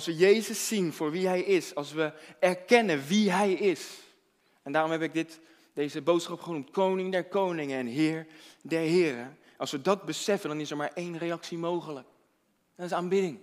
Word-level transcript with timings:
Als 0.00 0.08
we 0.08 0.16
Jezus 0.16 0.68
zien 0.68 0.92
voor 0.92 1.10
wie 1.10 1.26
Hij 1.26 1.42
is, 1.42 1.74
als 1.74 1.92
we 1.92 2.12
erkennen 2.38 3.06
wie 3.06 3.30
Hij 3.30 3.52
is. 3.52 3.98
En 4.62 4.72
daarom 4.72 4.90
heb 4.90 5.02
ik 5.02 5.12
dit, 5.12 5.40
deze 5.72 6.02
boodschap 6.02 6.40
genoemd, 6.40 6.70
Koning 6.70 7.12
der 7.12 7.24
Koningen 7.24 7.78
en 7.78 7.86
Heer 7.86 8.26
der 8.62 8.80
Heren. 8.80 9.38
Als 9.56 9.70
we 9.70 9.80
dat 9.80 10.04
beseffen, 10.04 10.48
dan 10.48 10.60
is 10.60 10.70
er 10.70 10.76
maar 10.76 10.92
één 10.94 11.18
reactie 11.18 11.58
mogelijk. 11.58 12.06
Dat 12.76 12.86
is 12.86 12.92
aanbidding. 12.92 13.40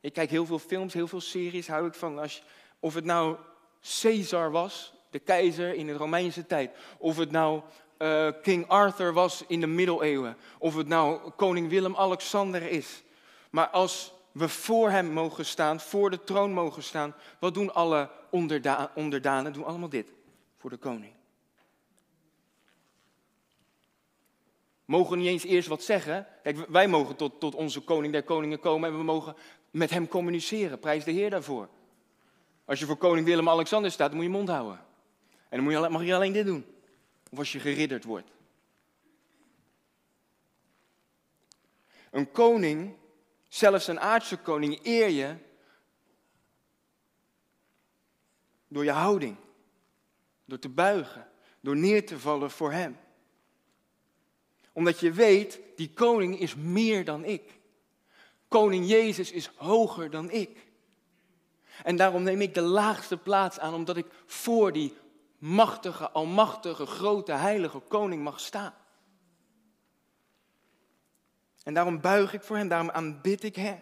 Ik 0.00 0.12
kijk 0.12 0.30
heel 0.30 0.46
veel 0.46 0.58
films, 0.58 0.94
heel 0.94 1.08
veel 1.08 1.20
series, 1.20 1.68
hou 1.68 1.86
ik 1.86 1.94
van. 1.94 2.18
Als, 2.18 2.42
of 2.78 2.94
het 2.94 3.04
nou 3.04 3.36
Caesar 4.00 4.50
was, 4.50 4.94
de 5.10 5.18
keizer 5.18 5.74
in 5.74 5.86
de 5.86 5.92
Romeinse 5.92 6.46
tijd. 6.46 6.76
Of 6.98 7.16
het 7.16 7.30
nou 7.30 7.62
uh, 7.98 8.28
King 8.42 8.68
Arthur 8.68 9.12
was 9.12 9.44
in 9.46 9.60
de 9.60 9.66
middeleeuwen. 9.66 10.36
Of 10.58 10.74
het 10.74 10.88
nou 10.88 11.30
koning 11.36 11.68
Willem-Alexander 11.68 12.62
is. 12.62 13.02
Maar 13.50 13.68
als 13.68 14.12
we 14.32 14.48
voor 14.48 14.90
hem 14.90 15.12
mogen 15.12 15.46
staan, 15.46 15.80
voor 15.80 16.10
de 16.10 16.24
troon 16.24 16.52
mogen 16.52 16.82
staan, 16.82 17.14
wat 17.38 17.54
doen 17.54 17.74
alle 17.74 18.10
onderda 18.30 18.90
onderdanen? 18.94 19.52
Doen 19.52 19.64
allemaal 19.64 19.88
dit 19.88 20.12
voor 20.58 20.70
de 20.70 20.76
koning. 20.76 21.12
Mogen 24.84 25.18
niet 25.18 25.26
eens 25.26 25.44
eerst 25.44 25.68
wat 25.68 25.82
zeggen. 25.82 26.26
Kijk, 26.42 26.66
wij 26.68 26.88
mogen 26.88 27.16
tot, 27.16 27.40
tot 27.40 27.54
onze 27.54 27.80
koning 27.80 28.12
der 28.12 28.22
koningen 28.22 28.60
komen 28.60 28.90
en 28.90 28.96
we 28.96 29.04
mogen 29.04 29.36
met 29.70 29.90
hem 29.90 30.08
communiceren. 30.08 30.78
Prijs 30.78 31.04
de 31.04 31.10
Heer 31.10 31.30
daarvoor. 31.30 31.68
Als 32.64 32.78
je 32.78 32.86
voor 32.86 32.96
koning 32.96 33.26
Willem-Alexander 33.26 33.90
staat, 33.90 34.12
moet 34.12 34.22
je 34.22 34.28
mond 34.28 34.48
houden. 34.48 34.80
En 35.48 35.64
dan 35.64 35.92
mag 35.92 36.04
je 36.04 36.14
alleen 36.14 36.32
dit 36.32 36.46
doen. 36.46 36.73
Of 37.34 37.40
als 37.40 37.52
je 37.52 37.60
geridderd 37.60 38.04
wordt. 38.04 38.30
Een 42.10 42.30
koning, 42.30 42.96
zelfs 43.48 43.86
een 43.86 44.00
aardse 44.00 44.36
koning, 44.36 44.80
eer 44.82 45.08
je 45.08 45.36
door 48.68 48.84
je 48.84 48.90
houding. 48.90 49.36
Door 50.44 50.58
te 50.58 50.68
buigen. 50.68 51.28
Door 51.60 51.76
neer 51.76 52.06
te 52.06 52.18
vallen 52.18 52.50
voor 52.50 52.72
hem. 52.72 52.98
Omdat 54.72 55.00
je 55.00 55.12
weet, 55.12 55.60
die 55.76 55.90
koning 55.92 56.38
is 56.38 56.54
meer 56.54 57.04
dan 57.04 57.24
ik. 57.24 57.60
Koning 58.48 58.88
Jezus 58.88 59.32
is 59.32 59.46
hoger 59.46 60.10
dan 60.10 60.30
ik. 60.30 60.66
En 61.84 61.96
daarom 61.96 62.22
neem 62.22 62.40
ik 62.40 62.54
de 62.54 62.60
laagste 62.60 63.16
plaats 63.16 63.58
aan, 63.58 63.74
omdat 63.74 63.96
ik 63.96 64.06
voor 64.26 64.72
die 64.72 65.02
machtige, 65.38 66.10
almachtige, 66.10 66.86
grote, 66.86 67.32
heilige 67.32 67.78
koning 67.78 68.22
mag 68.22 68.40
staan. 68.40 68.74
En 71.62 71.74
daarom 71.74 72.00
buig 72.00 72.32
ik 72.32 72.42
voor 72.42 72.56
hem, 72.56 72.68
daarom 72.68 72.90
aanbid 72.90 73.42
ik 73.42 73.56
hem. 73.56 73.80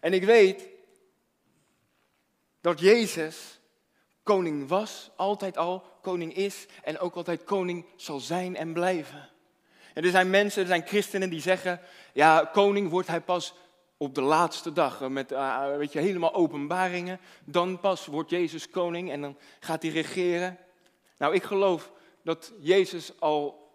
En 0.00 0.12
ik 0.12 0.24
weet 0.24 0.68
dat 2.60 2.80
Jezus 2.80 3.60
koning 4.22 4.68
was, 4.68 5.10
altijd 5.16 5.56
al 5.56 5.84
koning 6.02 6.34
is 6.34 6.66
en 6.84 6.98
ook 6.98 7.14
altijd 7.14 7.44
koning 7.44 7.86
zal 7.96 8.20
zijn 8.20 8.56
en 8.56 8.72
blijven. 8.72 9.28
En 9.94 10.04
er 10.04 10.10
zijn 10.10 10.30
mensen, 10.30 10.62
er 10.62 10.68
zijn 10.68 10.86
christenen 10.86 11.30
die 11.30 11.40
zeggen, 11.40 11.80
ja, 12.12 12.50
koning 12.52 12.90
wordt 12.90 13.08
hij 13.08 13.20
pas 13.20 13.54
op 13.96 14.14
de 14.14 14.20
laatste 14.20 14.72
dag, 14.72 15.00
eh, 15.00 15.08
met 15.08 15.32
uh, 15.32 15.76
weet 15.76 15.92
je, 15.92 15.98
helemaal 15.98 16.34
openbaringen. 16.34 17.20
Dan 17.44 17.80
pas 17.80 18.06
wordt 18.06 18.30
Jezus 18.30 18.70
koning 18.70 19.10
en 19.10 19.20
dan 19.20 19.36
gaat 19.60 19.82
hij 19.82 19.90
regeren. 19.90 20.58
Nou, 21.18 21.34
ik 21.34 21.42
geloof 21.42 21.92
dat 22.22 22.52
Jezus 22.60 23.20
al 23.20 23.70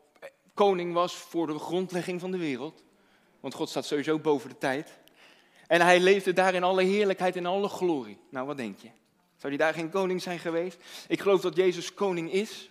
koning 0.54 0.94
was 0.94 1.16
voor 1.16 1.48
de 1.48 1.60
grondlegging 1.60 2.20
van 2.20 2.32
de 2.32 2.38
wereld. 2.38 2.84
Want 3.40 3.54
God 3.54 3.70
staat 3.70 3.86
sowieso 3.86 4.20
boven 4.20 4.50
de 4.50 4.58
tijd. 4.58 5.00
En 5.68 5.82
hij 5.82 6.00
leefde 6.00 6.34
daar 6.34 6.54
in 6.54 6.64
alle 6.64 6.84
heerlijkheid 6.84 7.36
en 7.36 7.46
alle 7.46 7.70
glorie. 7.70 8.20
Nou, 8.30 8.48
wat 8.48 8.58
denk 8.58 8.80
je? 8.80 8.90
Zou 9.38 9.54
hij 9.54 9.66
daar 9.66 9.74
geen 9.74 9.90
koning 9.90 10.22
zijn 10.22 10.40
geweest? 10.40 10.84
Ik 11.08 11.22
geloof 11.22 11.42
dat 11.42 11.56
Jezus 11.56 11.94
koning 11.94 12.32
is. 12.32 12.70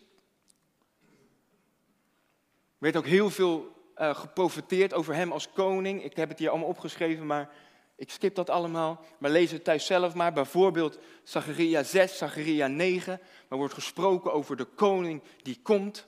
Er 2.78 2.86
werd 2.86 2.96
ook 2.96 3.06
heel 3.06 3.30
veel 3.30 3.79
uh, 4.00 4.14
geprofiteerd 4.14 4.94
over 4.94 5.14
hem 5.14 5.32
als 5.32 5.52
koning. 5.52 6.04
Ik 6.04 6.16
heb 6.16 6.28
het 6.28 6.38
hier 6.38 6.50
allemaal 6.50 6.68
opgeschreven, 6.68 7.26
maar 7.26 7.50
ik 7.96 8.10
skip 8.10 8.34
dat 8.34 8.50
allemaal. 8.50 9.04
Maar 9.18 9.30
lees 9.30 9.50
het 9.50 9.64
thuis 9.64 9.86
zelf 9.86 10.14
maar. 10.14 10.32
Bijvoorbeeld 10.32 10.98
Zacharia 11.22 11.82
6, 11.82 12.18
Zacharia 12.18 12.66
9. 12.66 13.20
Waar 13.48 13.58
wordt 13.58 13.74
gesproken 13.74 14.32
over 14.32 14.56
de 14.56 14.64
koning 14.64 15.22
die 15.42 15.58
komt. 15.62 16.06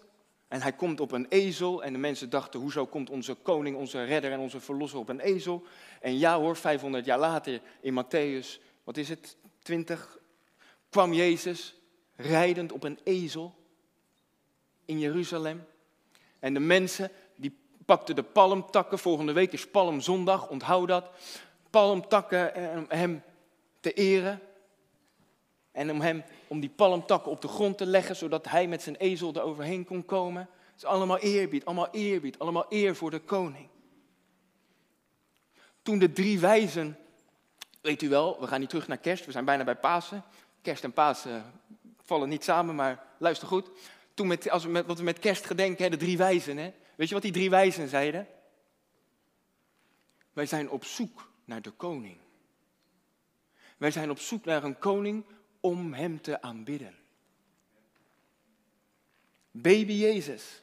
En 0.49 0.63
hij 0.63 0.73
komt 0.73 1.01
op 1.01 1.13
een 1.13 1.27
ezel. 1.29 1.83
En 1.83 1.93
de 1.93 1.99
mensen 1.99 2.31
dachten, 2.31 2.61
hoezo 2.61 2.87
komt 2.87 3.11
onze 3.11 3.35
koning, 3.35 3.77
onze 3.77 4.05
redder 4.05 4.33
en 4.33 4.39
onze 4.39 4.61
verlosser 4.61 4.99
op 4.99 5.09
een 5.09 5.21
ezel? 5.21 5.67
En 6.01 6.19
ja 6.19 6.39
hoor, 6.39 6.57
500 6.57 7.05
jaar 7.05 7.19
later 7.19 7.61
in 7.81 8.05
Matthäus, 8.05 8.63
wat 8.85 8.97
is 8.97 9.09
het, 9.09 9.37
20, 9.63 10.19
kwam 10.91 11.13
Jezus 11.13 11.75
rijdend 12.17 12.73
op 12.73 12.85
een 12.85 12.99
ezel 13.05 13.55
in 14.85 14.99
Jeruzalem. 14.99 15.65
En 16.39 16.55
de 16.55 16.61
mensen 16.61 17.11
pakten 17.93 18.15
de 18.15 18.23
palmtakken. 18.23 18.99
Volgende 18.99 19.33
week 19.33 19.53
is 19.53 19.69
Palmzondag, 19.69 20.49
onthoud 20.49 20.89
dat. 20.89 21.11
Palmtakken 21.71 22.55
eh, 22.55 22.77
om 22.77 22.85
hem 22.89 23.23
te 23.81 23.93
eren. 23.93 24.41
En 25.73 25.91
om 25.91 26.01
hem, 26.01 26.25
om 26.47 26.61
die 26.61 26.71
palmtakken 26.71 27.31
op 27.31 27.41
de 27.43 27.49
grond 27.49 27.79
te 27.79 27.87
leggen, 27.87 28.17
zodat 28.17 28.49
hij 28.49 28.67
met 28.67 28.83
zijn 28.83 28.97
ezel 28.97 29.35
er 29.35 29.43
overheen 29.43 29.85
kon 29.85 30.05
komen. 30.05 30.43
Het 30.43 30.77
is 30.77 30.85
allemaal 30.85 31.19
eerbied, 31.19 31.65
allemaal 31.65 31.89
eerbied, 31.91 32.39
allemaal 32.39 32.67
eer 32.69 32.97
voor 32.97 33.11
de 33.11 33.19
koning. 33.19 33.69
Toen 35.83 35.99
de 35.99 36.13
drie 36.13 36.41
wijzen, 36.41 36.99
weet 37.81 38.03
u 38.03 38.09
wel, 38.09 38.41
we 38.41 38.47
gaan 38.47 38.61
niet 38.61 38.69
terug 38.69 38.89
naar 38.89 38.99
kerst, 38.99 39.27
we 39.27 39.33
zijn 39.33 39.45
bijna 39.45 39.65
bij 39.65 39.77
Pasen. 39.77 40.25
Kerst 40.63 40.85
en 40.85 40.93
Pasen 40.93 41.45
vallen 42.03 42.29
niet 42.29 42.45
samen, 42.45 42.75
maar 42.75 43.05
luister 43.19 43.49
goed. 43.49 43.69
Toen 44.15 44.27
met, 44.27 44.51
als 44.51 44.65
we 44.65 44.71
met, 44.71 44.87
wat 44.87 44.99
we 44.99 45.05
met 45.05 45.19
kerst 45.19 45.47
gedenken, 45.47 45.91
de 45.91 45.97
drie 45.97 46.17
wijzen, 46.17 46.57
hè, 46.57 46.73
Weet 46.95 47.09
je 47.09 47.15
wat 47.15 47.23
die 47.23 47.33
drie 47.33 47.51
wijzen 47.51 47.89
zeiden? 47.89 48.29
Wij 50.33 50.47
zijn 50.47 50.71
op 50.71 50.85
zoek 50.85 51.31
naar 51.45 51.63
de 51.63 51.71
koning. 51.71 52.19
Wij 53.77 53.91
zijn 53.91 54.11
op 54.11 54.19
zoek 54.19 54.45
naar 54.45 54.65
een 54.65 54.79
koning 54.79 55.25
om 55.61 55.93
hem 55.93 56.21
te 56.21 56.43
aanbidden. 56.43 56.99
Baby 59.51 59.93
Jezus, 59.93 60.63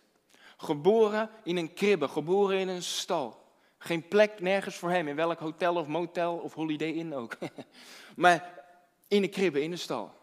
geboren 0.57 1.29
in 1.43 1.57
een 1.57 1.73
kribbe, 1.73 2.07
geboren 2.07 2.59
in 2.59 2.67
een 2.67 2.83
stal. 2.83 3.47
Geen 3.77 4.07
plek 4.07 4.39
nergens 4.39 4.75
voor 4.75 4.89
hem, 4.89 5.07
in 5.07 5.15
welk 5.15 5.39
hotel 5.39 5.75
of 5.75 5.87
motel 5.87 6.37
of 6.37 6.53
Holiday 6.53 6.91
Inn 6.91 7.13
ook. 7.13 7.37
maar 8.15 8.63
in 9.07 9.23
een 9.23 9.29
kribbe, 9.29 9.61
in 9.61 9.71
een 9.71 9.77
stal. 9.77 10.17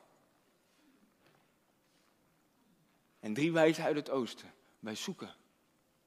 En 3.20 3.34
drie 3.34 3.52
wijzen 3.52 3.84
uit 3.84 3.96
het 3.96 4.10
oosten. 4.10 4.52
Wij 4.78 4.94
zoeken 4.94 5.34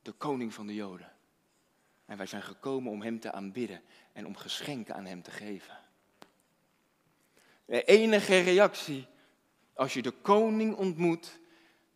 de 0.09 0.15
koning 0.17 0.53
van 0.53 0.67
de 0.67 0.73
Joden. 0.73 1.11
En 2.05 2.17
wij 2.17 2.25
zijn 2.25 2.41
gekomen 2.41 2.91
om 2.91 3.01
hem 3.01 3.19
te 3.19 3.31
aanbidden 3.31 3.81
en 4.13 4.25
om 4.25 4.35
geschenken 4.35 4.95
aan 4.95 5.05
hem 5.05 5.21
te 5.21 5.31
geven. 5.31 5.77
De 7.65 7.83
enige 7.83 8.39
reactie 8.39 9.07
als 9.73 9.93
je 9.93 10.01
de 10.01 10.11
koning 10.11 10.75
ontmoet, 10.75 11.39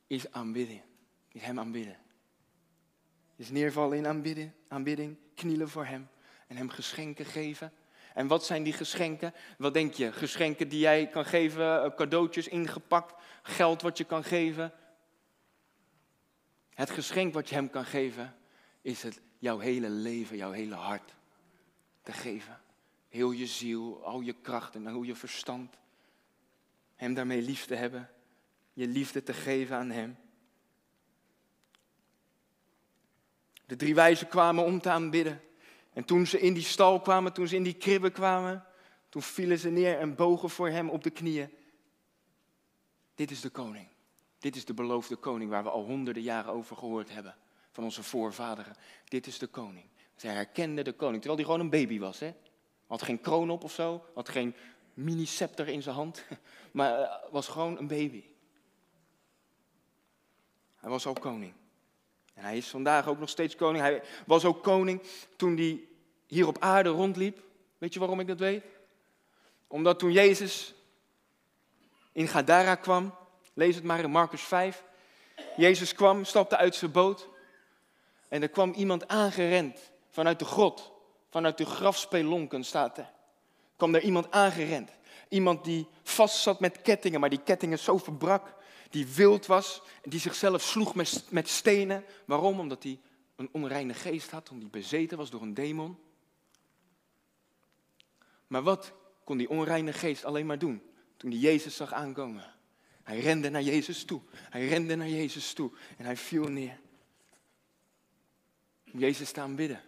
is 0.07 0.31
aanbidding. 0.31 0.81
Is 1.31 1.41
hem 1.41 1.59
aanbidden. 1.59 1.97
Is 3.35 3.49
neervallen 3.49 3.97
in 3.97 4.08
aanbidding, 4.08 4.52
aanbidding, 4.67 5.17
knielen 5.35 5.70
voor 5.70 5.85
hem 5.85 6.09
en 6.47 6.58
hem 6.58 6.70
geschenken 6.70 7.26
geven. 7.26 7.73
En 8.14 8.28
wat 8.28 8.46
zijn 8.46 8.64
die 8.64 8.73
geschenken? 8.73 9.34
Wat 9.58 9.73
denk 9.73 9.93
je? 9.93 10.11
Geschenken 10.11 10.70
die 10.70 10.79
jij 10.79 11.08
kan 11.08 11.26
geven, 11.26 11.84
eh, 11.84 11.96
cadeautjes 11.96 12.47
ingepakt, 12.47 13.14
geld 13.41 13.82
wat 13.82 13.97
je 13.97 14.03
kan 14.03 14.23
geven, 14.23 14.73
het 16.73 16.90
geschenk 16.90 17.34
wat 17.34 17.49
je 17.49 17.55
hem 17.55 17.70
kan 17.70 17.85
geven, 17.85 18.35
is 18.81 19.03
het 19.03 19.22
jouw 19.37 19.59
hele 19.59 19.90
leven, 19.90 20.37
jouw 20.37 20.52
hele 20.52 20.75
hart 20.75 21.14
te 22.02 22.11
geven. 22.11 22.61
Heel 23.09 23.31
je 23.31 23.47
ziel, 23.47 24.05
al 24.05 24.22
je 24.22 24.34
kracht 24.34 24.75
en 24.75 24.87
al 24.87 25.03
je 25.03 25.16
verstand. 25.16 25.78
Hem 26.96 27.14
daarmee 27.14 27.41
lief 27.41 27.66
te 27.66 27.75
hebben. 27.75 28.09
Je 28.73 28.87
liefde 28.87 29.23
te 29.23 29.34
geven 29.34 29.75
aan 29.75 29.90
hem. 29.90 30.17
De 33.66 33.75
drie 33.75 33.96
wijzen 33.96 34.28
kwamen 34.28 34.64
om 34.64 34.79
te 34.81 34.90
aanbidden. 34.90 35.41
En 35.93 36.05
toen 36.05 36.28
ze 36.28 36.40
in 36.40 36.53
die 36.53 36.64
stal 36.64 36.99
kwamen, 36.99 37.34
toen 37.34 37.47
ze 37.47 37.55
in 37.55 37.64
die 37.64 37.73
kribben 37.73 38.11
kwamen, 38.11 38.66
toen 39.09 39.22
vielen 39.22 39.59
ze 39.59 39.70
neer 39.70 39.99
en 39.99 40.16
bogen 40.16 40.49
voor 40.49 40.70
hem 40.70 40.90
op 40.90 41.03
de 41.03 41.09
knieën. 41.09 41.53
Dit 43.16 43.31
is 43.31 43.41
de 43.41 43.49
koning. 43.49 43.92
Dit 44.43 44.55
is 44.55 44.66
de 44.66 44.73
beloofde 44.73 45.16
koning 45.16 45.49
waar 45.49 45.63
we 45.63 45.69
al 45.69 45.84
honderden 45.84 46.23
jaren 46.23 46.53
over 46.53 46.78
gehoord 46.78 47.09
hebben. 47.09 47.35
Van 47.72 47.84
onze 47.84 48.03
voorvaderen. 48.03 48.75
Dit 49.07 49.28
is 49.28 49.40
de 49.40 49.47
koning. 49.47 49.85
Zij 50.16 50.34
herkende 50.34 50.81
de 50.81 50.91
koning, 50.91 51.22
terwijl 51.22 51.35
hij 51.35 51.45
gewoon 51.45 51.59
een 51.59 51.69
baby 51.69 51.99
was. 51.99 52.19
Hè? 52.19 52.34
Had 52.87 53.01
geen 53.01 53.22
kroon 53.22 53.49
op 53.49 53.63
of 53.63 53.72
zo, 53.72 54.05
had 54.13 54.29
geen 54.29 54.55
mini-scepter 54.93 55.67
in 55.67 55.81
zijn 55.81 55.95
hand. 55.95 56.25
Maar 56.72 56.99
uh, 56.99 57.13
was 57.31 57.47
gewoon 57.47 57.78
een 57.78 57.87
baby. 57.87 58.23
Hij 60.75 60.89
was 60.89 61.05
al 61.05 61.13
koning. 61.13 61.53
En 62.34 62.43
hij 62.43 62.57
is 62.57 62.67
vandaag 62.67 63.07
ook 63.07 63.19
nog 63.19 63.29
steeds 63.29 63.55
koning. 63.55 63.84
Hij 63.84 64.03
was 64.25 64.46
ook 64.46 64.63
koning 64.63 65.01
toen 65.35 65.57
hij 65.57 65.87
hier 66.28 66.47
op 66.47 66.57
aarde 66.59 66.89
rondliep. 66.89 67.43
Weet 67.78 67.93
je 67.93 67.99
waarom 67.99 68.19
ik 68.19 68.28
dat 68.28 68.39
weet? 68.39 68.63
Omdat 69.67 69.99
toen 69.99 70.11
Jezus 70.11 70.73
in 72.11 72.28
Gadara 72.28 72.75
kwam, 72.75 73.13
lees 73.53 73.76
het 73.76 73.84
maar 73.84 74.00
in 74.00 74.11
Marcus 74.11 74.41
5. 74.41 74.84
Jezus 75.55 75.94
kwam, 75.94 76.26
stapte 76.26 76.58
uit 76.58 76.76
zijn 76.76 76.91
boot. 76.91 77.29
En 78.28 78.41
er 78.41 78.50
kwam 78.50 78.73
iemand 78.73 79.08
aangerend 79.08 79.91
vanuit 80.09 80.40
de 80.40 80.46
grot, 80.46 80.91
vanuit 81.29 81.58
de 81.58 81.66
grafspelonken 81.66 82.64
staat 82.64 82.97
er. 82.97 83.11
Er 83.78 84.02
iemand 84.02 84.32
aangerend. 84.32 84.91
Iemand 85.29 85.64
die 85.64 85.88
vast 86.03 86.41
zat 86.41 86.59
met 86.59 86.82
kettingen, 86.82 87.20
maar 87.20 87.29
die 87.29 87.44
kettingen 87.44 87.79
zo 87.79 87.97
verbrak. 87.97 88.53
Die 88.90 89.08
wild 89.08 89.46
was, 89.46 89.82
die 90.03 90.20
zichzelf 90.20 90.61
sloeg 90.61 90.96
met, 90.96 91.26
met 91.29 91.49
stenen. 91.49 92.06
Waarom? 92.26 92.59
Omdat 92.59 92.84
hij 92.84 92.99
een 93.35 93.49
onreine 93.52 93.94
geest 93.94 94.32
had, 94.32 94.49
omdat 94.49 94.72
hij 94.72 94.82
bezeten 94.82 95.17
was 95.17 95.29
door 95.29 95.41
een 95.41 95.53
demon. 95.53 95.97
Maar 98.47 98.61
wat 98.61 98.94
kon 99.23 99.38
die 99.38 99.49
onreine 99.49 99.94
geest 99.94 100.26
alleen 100.26 100.46
maar 100.46 100.59
doen 100.59 100.82
toen 101.17 101.32
hij 101.32 101.40
Jezus 101.40 101.76
zag 101.76 101.94
aankomen? 101.94 102.53
Hij 103.03 103.20
rende 103.20 103.50
naar 103.50 103.61
Jezus 103.61 104.03
toe. 104.03 104.22
Hij 104.34 104.67
rende 104.67 104.96
naar 104.96 105.09
Jezus 105.09 105.53
toe 105.53 105.72
en 105.97 106.05
hij 106.05 106.17
viel 106.17 106.47
neer. 106.47 106.79
Om 108.94 109.00
Jezus 109.00 109.32
te 109.32 109.41
aanbidden. 109.41 109.82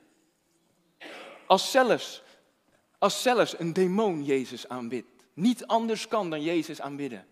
Als 1.47 1.71
zelfs, 1.71 2.23
als 2.97 3.21
zelfs 3.21 3.59
een 3.59 3.73
demon 3.73 4.23
Jezus 4.23 4.67
aanbidt. 4.67 5.07
Niet 5.33 5.67
anders 5.67 6.07
kan 6.07 6.29
dan 6.29 6.41
Jezus 6.41 6.81
aanbidden. 6.81 7.27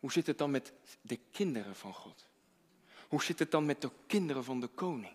Hoe 0.00 0.12
zit 0.12 0.26
het 0.26 0.38
dan 0.38 0.50
met 0.50 0.72
de 1.00 1.18
kinderen 1.30 1.76
van 1.76 1.94
God? 1.94 2.26
Hoe 3.08 3.22
zit 3.22 3.38
het 3.38 3.50
dan 3.50 3.66
met 3.66 3.82
de 3.82 3.90
kinderen 4.06 4.44
van 4.44 4.60
de 4.60 4.66
koning? 4.66 5.12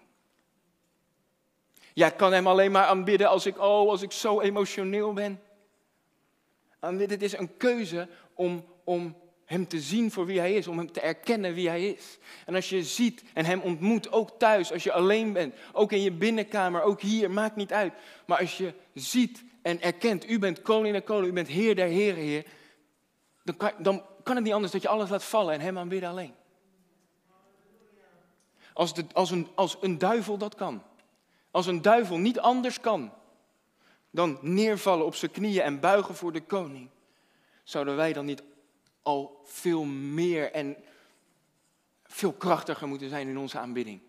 Jij 1.93 2.15
kan 2.15 2.33
hem 2.33 2.47
alleen 2.47 2.71
maar 2.71 2.85
aanbidden 2.85 3.29
als 3.29 3.45
ik, 3.45 3.57
oh, 3.57 3.89
als 3.89 4.01
ik 4.01 4.11
zo 4.11 4.41
emotioneel 4.41 5.13
ben. 5.13 5.41
Het 6.79 7.21
is 7.21 7.37
een 7.37 7.57
keuze 7.57 8.07
om, 8.33 8.65
om 8.83 9.15
hem 9.45 9.67
te 9.67 9.79
zien 9.79 10.11
voor 10.11 10.25
wie 10.25 10.39
hij 10.39 10.53
is, 10.53 10.67
om 10.67 10.77
hem 10.77 10.91
te 10.91 11.01
erkennen 11.01 11.53
wie 11.53 11.67
hij 11.67 11.87
is. 11.87 12.17
En 12.45 12.55
als 12.55 12.69
je 12.69 12.83
ziet 12.83 13.23
en 13.33 13.45
hem 13.45 13.59
ontmoet, 13.59 14.11
ook 14.11 14.39
thuis, 14.39 14.71
als 14.71 14.83
je 14.83 14.91
alleen 14.91 15.33
bent, 15.33 15.55
ook 15.73 15.91
in 15.91 16.01
je 16.01 16.11
binnenkamer, 16.11 16.81
ook 16.81 17.01
hier, 17.01 17.31
maakt 17.31 17.55
niet 17.55 17.73
uit. 17.73 17.93
Maar 18.25 18.39
als 18.39 18.57
je 18.57 18.73
ziet 18.93 19.43
en 19.61 19.81
erkent, 19.81 20.29
u 20.29 20.39
bent 20.39 20.61
koning 20.61 20.93
der 20.93 21.01
koning, 21.01 21.31
u 21.31 21.33
bent 21.33 21.47
heer 21.47 21.75
der 21.75 21.87
heren, 21.87 22.23
heer, 22.23 22.45
dan 23.43 23.57
kan, 23.57 23.71
dan 23.77 24.03
kan 24.23 24.35
het 24.35 24.43
niet 24.43 24.53
anders 24.53 24.71
dat 24.71 24.81
je 24.81 24.87
alles 24.87 25.09
laat 25.09 25.23
vallen 25.23 25.53
en 25.53 25.61
hem 25.61 25.77
aanbidden 25.77 26.09
alleen. 26.09 26.33
Als, 28.73 28.93
als, 29.13 29.31
een, 29.31 29.47
als 29.55 29.77
een 29.81 29.97
duivel 29.97 30.37
dat 30.37 30.55
kan. 30.55 30.83
Als 31.51 31.65
een 31.65 31.81
duivel 31.81 32.17
niet 32.17 32.39
anders 32.39 32.79
kan 32.79 33.11
dan 34.11 34.37
neervallen 34.41 35.05
op 35.05 35.15
zijn 35.15 35.31
knieën 35.31 35.61
en 35.61 35.79
buigen 35.79 36.15
voor 36.15 36.31
de 36.31 36.41
koning, 36.41 36.89
zouden 37.63 37.95
wij 37.95 38.13
dan 38.13 38.25
niet 38.25 38.43
al 39.01 39.41
veel 39.45 39.83
meer 39.83 40.51
en 40.51 40.77
veel 42.03 42.33
krachtiger 42.33 42.87
moeten 42.87 43.09
zijn 43.09 43.27
in 43.27 43.37
onze 43.37 43.59
aanbidding? 43.59 44.01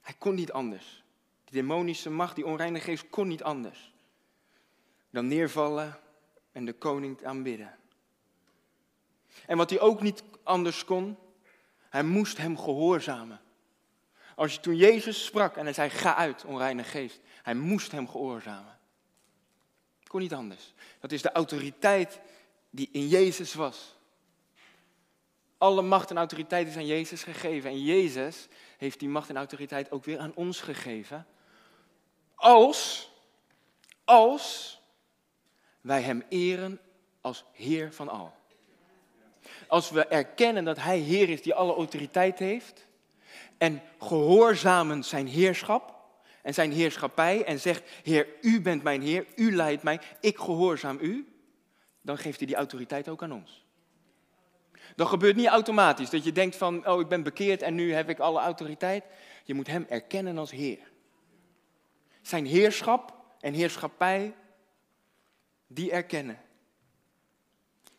Hij 0.00 0.14
kon 0.18 0.34
niet 0.34 0.52
anders. 0.52 1.04
Die 1.44 1.54
demonische 1.62 2.10
macht, 2.10 2.34
die 2.34 2.46
onreine 2.46 2.80
geest 2.80 3.08
kon 3.08 3.28
niet 3.28 3.42
anders 3.42 3.94
dan 5.14 5.26
neervallen 5.26 5.98
en 6.52 6.64
de 6.64 6.72
koning 6.72 7.24
aanbidden. 7.24 7.78
En 9.46 9.56
wat 9.56 9.70
hij 9.70 9.80
ook 9.80 10.02
niet 10.02 10.22
anders 10.42 10.84
kon, 10.84 11.18
hij 11.88 12.02
moest 12.02 12.36
hem 12.36 12.58
gehoorzamen. 12.58 13.40
Als 14.34 14.54
je 14.54 14.60
toen 14.60 14.76
Jezus 14.76 15.24
sprak 15.24 15.56
en 15.56 15.64
hij 15.64 15.72
zei, 15.72 15.90
ga 15.90 16.14
uit, 16.14 16.44
onreine 16.44 16.84
geest, 16.84 17.20
hij 17.42 17.54
moest 17.54 17.92
hem 17.92 18.08
gehoorzamen. 18.08 18.78
Kon 20.06 20.20
niet 20.20 20.34
anders. 20.34 20.74
Dat 21.00 21.12
is 21.12 21.22
de 21.22 21.32
autoriteit 21.32 22.20
die 22.70 22.88
in 22.92 23.08
Jezus 23.08 23.54
was. 23.54 23.96
Alle 25.58 25.82
macht 25.82 26.10
en 26.10 26.16
autoriteit 26.16 26.68
is 26.68 26.76
aan 26.76 26.86
Jezus 26.86 27.22
gegeven. 27.22 27.70
En 27.70 27.82
Jezus 27.82 28.48
heeft 28.78 28.98
die 28.98 29.08
macht 29.08 29.28
en 29.28 29.36
autoriteit 29.36 29.90
ook 29.90 30.04
weer 30.04 30.18
aan 30.18 30.34
ons 30.34 30.60
gegeven. 30.60 31.26
Als, 32.34 33.10
als 34.04 34.80
wij 35.80 36.02
Hem 36.02 36.24
eren 36.28 36.80
als 37.20 37.44
Heer 37.52 37.92
van 37.92 38.08
al. 38.08 38.34
Als 39.68 39.90
we 39.90 40.06
erkennen 40.06 40.64
dat 40.64 40.78
Hij 40.78 40.98
Heer 40.98 41.28
is 41.28 41.42
die 41.42 41.54
alle 41.54 41.74
autoriteit 41.74 42.38
heeft 42.38 42.86
en 43.58 43.82
gehoorzamen 43.98 45.04
zijn 45.04 45.26
heerschap 45.26 45.94
en 46.42 46.54
zijn 46.54 46.72
heerschappij 46.72 47.44
en 47.44 47.60
zegt, 47.60 47.82
Heer, 48.02 48.26
U 48.40 48.60
bent 48.60 48.82
mijn 48.82 49.02
Heer, 49.02 49.26
U 49.36 49.56
leidt 49.56 49.82
mij, 49.82 50.00
ik 50.20 50.38
gehoorzaam 50.38 50.98
U, 51.00 51.28
dan 52.00 52.18
geeft 52.18 52.38
Hij 52.38 52.46
die 52.46 52.56
autoriteit 52.56 53.08
ook 53.08 53.22
aan 53.22 53.32
ons. 53.32 53.64
Dat 54.96 55.08
gebeurt 55.08 55.36
niet 55.36 55.46
automatisch, 55.46 56.10
dat 56.10 56.24
je 56.24 56.32
denkt 56.32 56.56
van, 56.56 56.86
oh 56.88 57.00
ik 57.00 57.08
ben 57.08 57.22
bekeerd 57.22 57.62
en 57.62 57.74
nu 57.74 57.92
heb 57.92 58.08
ik 58.08 58.18
alle 58.18 58.40
autoriteit. 58.40 59.04
Je 59.44 59.54
moet 59.54 59.66
Hem 59.66 59.86
erkennen 59.88 60.38
als 60.38 60.50
Heer. 60.50 60.78
Zijn 62.22 62.46
heerschap 62.46 63.14
en 63.40 63.52
heerschappij 63.52 64.34
die 65.66 65.90
erkennen. 65.90 66.38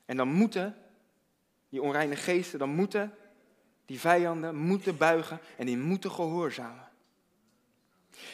En 0.06 0.17
dan 0.17 0.27
moeten 0.27 0.75
die 1.75 1.83
onreine 1.83 2.16
geesten, 2.16 2.60
dan 2.60 2.69
moeten 2.69 3.13
die 3.86 4.00
vijanden 4.00 4.56
moeten 4.56 4.98
buigen 4.98 5.39
en 5.57 5.66
die 5.66 5.77
moeten 5.77 6.12
gehoorzamen. 6.12 6.89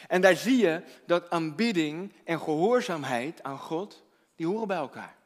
En 0.08 0.20
daar 0.20 0.36
zie 0.36 0.56
je 0.56 0.82
dat 1.06 1.30
aanbidding 1.30 2.12
en 2.24 2.40
gehoorzaamheid 2.40 3.42
aan 3.42 3.58
God, 3.58 4.04
die 4.36 4.46
horen 4.46 4.68
bij 4.68 4.76
elkaar. 4.76 5.16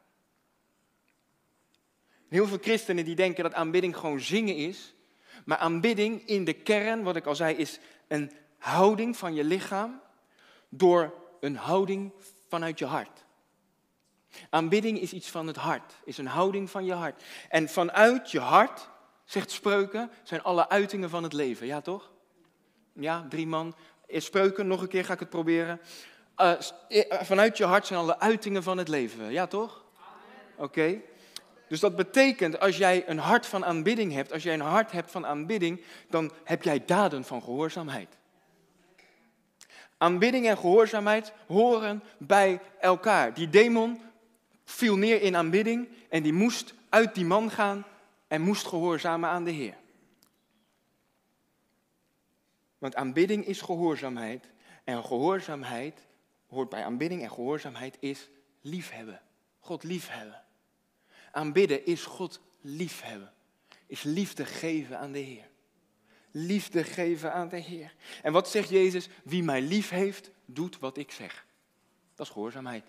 Heel 2.27 2.47
veel 2.47 2.57
christenen 2.61 3.05
die 3.05 3.15
denken 3.15 3.43
dat 3.43 3.53
aanbidding 3.53 3.97
gewoon 3.97 4.19
zingen 4.19 4.55
is. 4.55 4.93
Maar 5.45 5.57
aanbidding 5.57 6.27
in 6.27 6.43
de 6.43 6.53
kern, 6.53 7.03
wat 7.03 7.15
ik 7.15 7.25
al 7.25 7.35
zei, 7.35 7.55
is 7.55 7.79
een 8.07 8.31
houding 8.57 9.17
van 9.17 9.33
je 9.33 9.43
lichaam 9.43 10.01
door 10.69 11.13
een 11.39 11.55
houding 11.55 12.11
vanuit 12.47 12.79
je 12.79 12.85
hart. 12.85 13.25
Aanbidding 14.49 14.99
is 14.99 15.13
iets 15.13 15.29
van 15.29 15.47
het 15.47 15.55
hart, 15.55 15.93
is 16.03 16.17
een 16.17 16.27
houding 16.27 16.69
van 16.69 16.85
je 16.85 16.93
hart. 16.93 17.23
En 17.49 17.69
vanuit 17.69 18.31
je 18.31 18.39
hart, 18.39 18.89
zegt 19.25 19.51
spreuken, 19.51 20.11
zijn 20.23 20.43
alle 20.43 20.69
uitingen 20.69 21.09
van 21.09 21.23
het 21.23 21.33
leven. 21.33 21.67
Ja, 21.67 21.81
toch? 21.81 22.11
Ja, 22.93 23.25
drie 23.29 23.47
man. 23.47 23.75
Spreuken, 24.09 24.67
nog 24.67 24.81
een 24.81 24.87
keer 24.87 25.05
ga 25.05 25.13
ik 25.13 25.19
het 25.19 25.29
proberen. 25.29 25.81
Uh, 26.37 26.53
vanuit 27.21 27.57
je 27.57 27.65
hart 27.65 27.87
zijn 27.87 27.99
alle 27.99 28.19
uitingen 28.19 28.63
van 28.63 28.77
het 28.77 28.87
leven. 28.87 29.31
Ja, 29.31 29.47
toch? 29.47 29.85
Oké. 30.55 31.01
Dus 31.67 31.79
dat 31.79 31.95
betekent, 31.95 32.59
als 32.59 32.77
jij 32.77 33.09
een 33.09 33.17
hart 33.17 33.45
van 33.45 33.65
aanbidding 33.65 34.13
hebt, 34.13 34.33
als 34.33 34.43
jij 34.43 34.53
een 34.53 34.59
hart 34.59 34.91
hebt 34.91 35.11
van 35.11 35.25
aanbidding, 35.25 35.81
dan 36.09 36.31
heb 36.43 36.63
jij 36.63 36.85
daden 36.85 37.23
van 37.23 37.41
gehoorzaamheid. 37.43 38.17
Aanbidding 39.97 40.47
en 40.47 40.57
gehoorzaamheid 40.57 41.33
horen 41.47 42.03
bij 42.17 42.61
elkaar. 42.79 43.33
Die 43.33 43.49
demon 43.49 44.01
viel 44.69 44.97
neer 44.97 45.21
in 45.21 45.35
aanbidding 45.35 45.89
en 46.09 46.23
die 46.23 46.33
moest 46.33 46.73
uit 46.89 47.15
die 47.15 47.25
man 47.25 47.51
gaan 47.51 47.85
en 48.27 48.41
moest 48.41 48.67
gehoorzamen 48.67 49.29
aan 49.29 49.43
de 49.43 49.51
Heer. 49.51 49.77
Want 52.77 52.95
aanbidding 52.95 53.45
is 53.45 53.61
gehoorzaamheid 53.61 54.49
en 54.83 55.03
gehoorzaamheid 55.03 56.07
hoort 56.47 56.69
bij 56.69 56.83
aanbidding 56.83 57.21
en 57.21 57.29
gehoorzaamheid 57.29 57.97
is 57.99 58.29
liefhebben. 58.61 59.21
God 59.59 59.83
liefhebben. 59.83 60.43
Aanbidden 61.31 61.85
is 61.85 62.03
God 62.03 62.39
liefhebben. 62.61 63.33
Is 63.85 64.03
liefde 64.03 64.45
geven 64.45 64.99
aan 64.99 65.11
de 65.11 65.19
Heer. 65.19 65.49
Liefde 66.31 66.83
geven 66.83 67.33
aan 67.33 67.49
de 67.49 67.57
Heer. 67.57 67.93
En 68.21 68.33
wat 68.33 68.49
zegt 68.49 68.69
Jezus? 68.69 69.09
Wie 69.23 69.43
mij 69.43 69.61
lief 69.61 69.89
heeft, 69.89 70.31
doet 70.45 70.79
wat 70.79 70.97
ik 70.97 71.11
zeg. 71.11 71.45
Dat 72.15 72.25
is 72.25 72.31
gehoorzaamheid. 72.31 72.83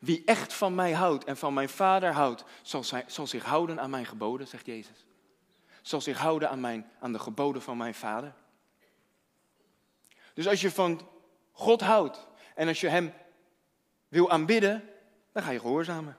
Wie 0.00 0.22
echt 0.24 0.52
van 0.52 0.74
mij 0.74 0.92
houdt 0.92 1.24
en 1.24 1.36
van 1.36 1.54
mijn 1.54 1.68
vader 1.68 2.12
houdt, 2.12 2.44
zal, 3.06 3.26
zich 3.26 3.44
houden 3.44 3.80
aan 3.80 3.90
mijn 3.90 4.06
geboden, 4.06 4.46
zegt 4.46 4.66
Jezus. 4.66 5.06
Zal 5.82 6.00
zich 6.00 6.18
houden 6.18 6.50
aan, 6.50 6.60
mijn, 6.60 6.90
aan 7.00 7.12
de 7.12 7.18
geboden 7.18 7.62
van 7.62 7.76
mijn 7.76 7.94
vader. 7.94 8.34
Dus 10.34 10.48
als 10.48 10.60
je 10.60 10.70
van 10.70 11.08
God 11.52 11.80
houdt 11.80 12.28
en 12.54 12.68
als 12.68 12.80
je 12.80 12.88
Hem 12.88 13.12
wil 14.08 14.30
aanbidden, 14.30 14.84
dan 15.32 15.42
ga 15.42 15.50
je 15.50 15.60
gehoorzamen. 15.60 16.16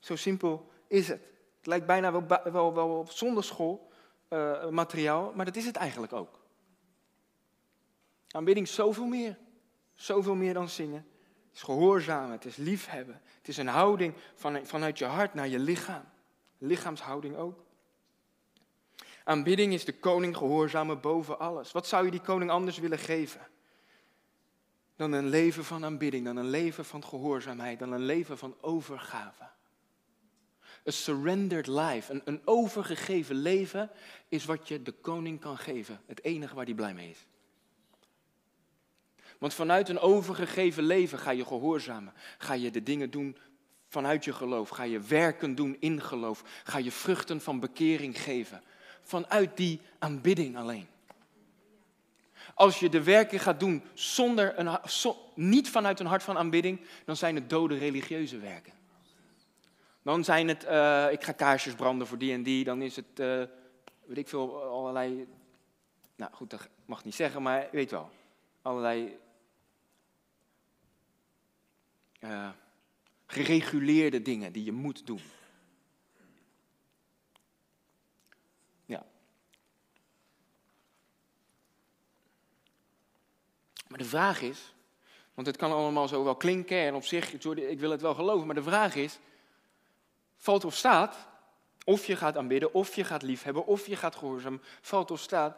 Zo 0.00 0.16
simpel 0.16 0.70
is 0.86 1.08
het. 1.08 1.22
Het 1.56 1.66
lijkt 1.66 1.86
bijna 1.86 2.12
wel, 2.12 2.26
wel, 2.52 2.74
wel 2.74 2.98
op 2.98 3.10
zonderschool 3.10 3.90
uh, 4.28 4.68
materiaal, 4.68 5.32
maar 5.34 5.44
dat 5.44 5.56
is 5.56 5.66
het 5.66 5.76
eigenlijk 5.76 6.12
ook. 6.12 6.40
Aanbidding 8.30 8.68
zoveel 8.68 9.06
meer. 9.06 9.38
Zoveel 9.94 10.34
meer 10.34 10.54
dan 10.54 10.68
zingen. 10.68 11.06
Is 11.56 11.62
gehoorzamen, 11.62 12.30
het 12.30 12.44
is 12.44 12.56
liefhebben. 12.56 13.20
Het 13.38 13.48
is 13.48 13.56
een 13.56 13.66
houding 13.66 14.14
van, 14.34 14.66
vanuit 14.66 14.98
je 14.98 15.04
hart 15.04 15.34
naar 15.34 15.48
je 15.48 15.58
lichaam. 15.58 16.04
Lichaamshouding 16.58 17.36
ook. 17.36 17.64
Aanbidding 19.24 19.72
is 19.72 19.84
de 19.84 19.98
koning 19.98 20.36
gehoorzamen 20.36 21.00
boven 21.00 21.38
alles. 21.38 21.72
Wat 21.72 21.86
zou 21.86 22.04
je 22.04 22.10
die 22.10 22.20
koning 22.20 22.50
anders 22.50 22.78
willen 22.78 22.98
geven? 22.98 23.40
Dan 24.96 25.12
een 25.12 25.28
leven 25.28 25.64
van 25.64 25.84
aanbidding, 25.84 26.24
dan 26.24 26.36
een 26.36 26.50
leven 26.50 26.84
van 26.84 27.04
gehoorzaamheid, 27.04 27.78
dan 27.78 27.92
een 27.92 28.04
leven 28.04 28.38
van 28.38 28.56
overgave. 28.60 29.48
Een 30.84 30.92
surrendered 30.92 31.66
life, 31.66 32.12
een, 32.12 32.22
een 32.24 32.42
overgegeven 32.44 33.36
leven, 33.36 33.90
is 34.28 34.44
wat 34.44 34.68
je 34.68 34.82
de 34.82 34.92
koning 34.92 35.40
kan 35.40 35.58
geven. 35.58 36.00
Het 36.06 36.24
enige 36.24 36.54
waar 36.54 36.64
hij 36.64 36.74
blij 36.74 36.94
mee 36.94 37.10
is. 37.10 37.26
Want 39.38 39.54
vanuit 39.54 39.88
een 39.88 39.98
overgegeven 39.98 40.82
leven 40.82 41.18
ga 41.18 41.30
je 41.30 41.44
gehoorzamen. 41.44 42.12
Ga 42.38 42.52
je 42.52 42.70
de 42.70 42.82
dingen 42.82 43.10
doen 43.10 43.36
vanuit 43.88 44.24
je 44.24 44.32
geloof. 44.32 44.68
Ga 44.68 44.82
je 44.82 45.00
werken 45.00 45.54
doen 45.54 45.76
in 45.80 46.02
geloof. 46.02 46.42
Ga 46.64 46.78
je 46.78 46.92
vruchten 46.92 47.40
van 47.40 47.60
bekering 47.60 48.22
geven. 48.22 48.62
Vanuit 49.00 49.56
die 49.56 49.80
aanbidding 49.98 50.56
alleen. 50.56 50.86
Als 52.54 52.80
je 52.80 52.88
de 52.88 53.02
werken 53.02 53.40
gaat 53.40 53.60
doen 53.60 53.84
zonder 53.94 54.58
een, 54.58 54.78
niet 55.34 55.70
vanuit 55.70 56.00
een 56.00 56.06
hart 56.06 56.22
van 56.22 56.38
aanbidding, 56.38 56.80
dan 57.04 57.16
zijn 57.16 57.34
het 57.34 57.50
dode 57.50 57.78
religieuze 57.78 58.38
werken. 58.38 58.72
Dan 60.02 60.24
zijn 60.24 60.48
het, 60.48 60.64
uh, 60.64 61.12
ik 61.12 61.24
ga 61.24 61.32
kaarsjes 61.32 61.74
branden 61.74 62.06
voor 62.06 62.18
die 62.18 62.32
en 62.32 62.42
die. 62.42 62.64
Dan 62.64 62.82
is 62.82 62.96
het, 62.96 63.20
uh, 63.20 63.42
weet 64.04 64.18
ik 64.18 64.28
veel, 64.28 64.62
allerlei, 64.62 65.26
nou 66.16 66.32
goed, 66.32 66.50
dat 66.50 66.68
mag 66.84 67.04
niet 67.04 67.14
zeggen, 67.14 67.42
maar 67.42 67.68
weet 67.72 67.90
wel. 67.90 68.10
Allerlei 68.62 69.18
uh, 72.26 72.50
gereguleerde 73.26 74.22
dingen 74.22 74.52
die 74.52 74.64
je 74.64 74.72
moet 74.72 75.06
doen. 75.06 75.20
Ja. 78.84 79.06
Maar 83.88 83.98
de 83.98 84.04
vraag 84.04 84.40
is, 84.40 84.74
want 85.34 85.46
het 85.46 85.56
kan 85.56 85.72
allemaal 85.72 86.08
zo 86.08 86.24
wel 86.24 86.36
klinken 86.36 86.78
en 86.78 86.94
op 86.94 87.04
zich, 87.04 87.32
ik 87.32 87.80
wil 87.80 87.90
het 87.90 88.00
wel 88.00 88.14
geloven, 88.14 88.46
maar 88.46 88.54
de 88.54 88.62
vraag 88.62 88.94
is, 88.94 89.18
valt 90.36 90.64
of 90.64 90.74
staat, 90.74 91.28
of 91.84 92.06
je 92.06 92.16
gaat 92.16 92.36
aanbidden, 92.36 92.74
of 92.74 92.94
je 92.94 93.04
gaat 93.04 93.22
liefhebben, 93.22 93.66
of 93.66 93.86
je 93.86 93.96
gaat 93.96 94.16
gehoorzamen, 94.16 94.62
valt 94.80 95.10
of 95.10 95.20
staat, 95.20 95.56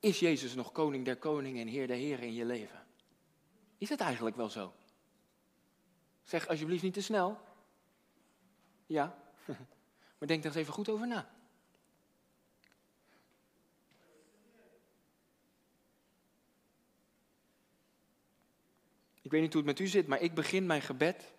is 0.00 0.18
Jezus 0.18 0.54
nog 0.54 0.72
koning 0.72 1.04
der 1.04 1.16
koningen 1.16 1.62
en 1.62 1.68
heer 1.68 1.86
der 1.86 1.96
heren 1.96 2.26
in 2.26 2.34
je 2.34 2.44
leven? 2.44 2.86
Is 3.80 3.88
het 3.88 4.00
eigenlijk 4.00 4.36
wel 4.36 4.48
zo? 4.48 4.72
Zeg 6.22 6.48
alsjeblieft 6.48 6.82
niet 6.82 6.94
te 6.94 7.02
snel. 7.02 7.40
Ja, 8.86 9.18
maar 10.18 10.28
denk 10.28 10.40
er 10.40 10.46
eens 10.46 10.54
even 10.54 10.72
goed 10.72 10.88
over 10.88 11.06
na. 11.06 11.30
Ik 19.22 19.30
weet 19.30 19.40
niet 19.40 19.52
hoe 19.52 19.62
het 19.62 19.78
met 19.78 19.86
u 19.86 19.90
zit, 19.90 20.06
maar 20.06 20.20
ik 20.20 20.34
begin 20.34 20.66
mijn 20.66 20.82
gebed 20.82 21.34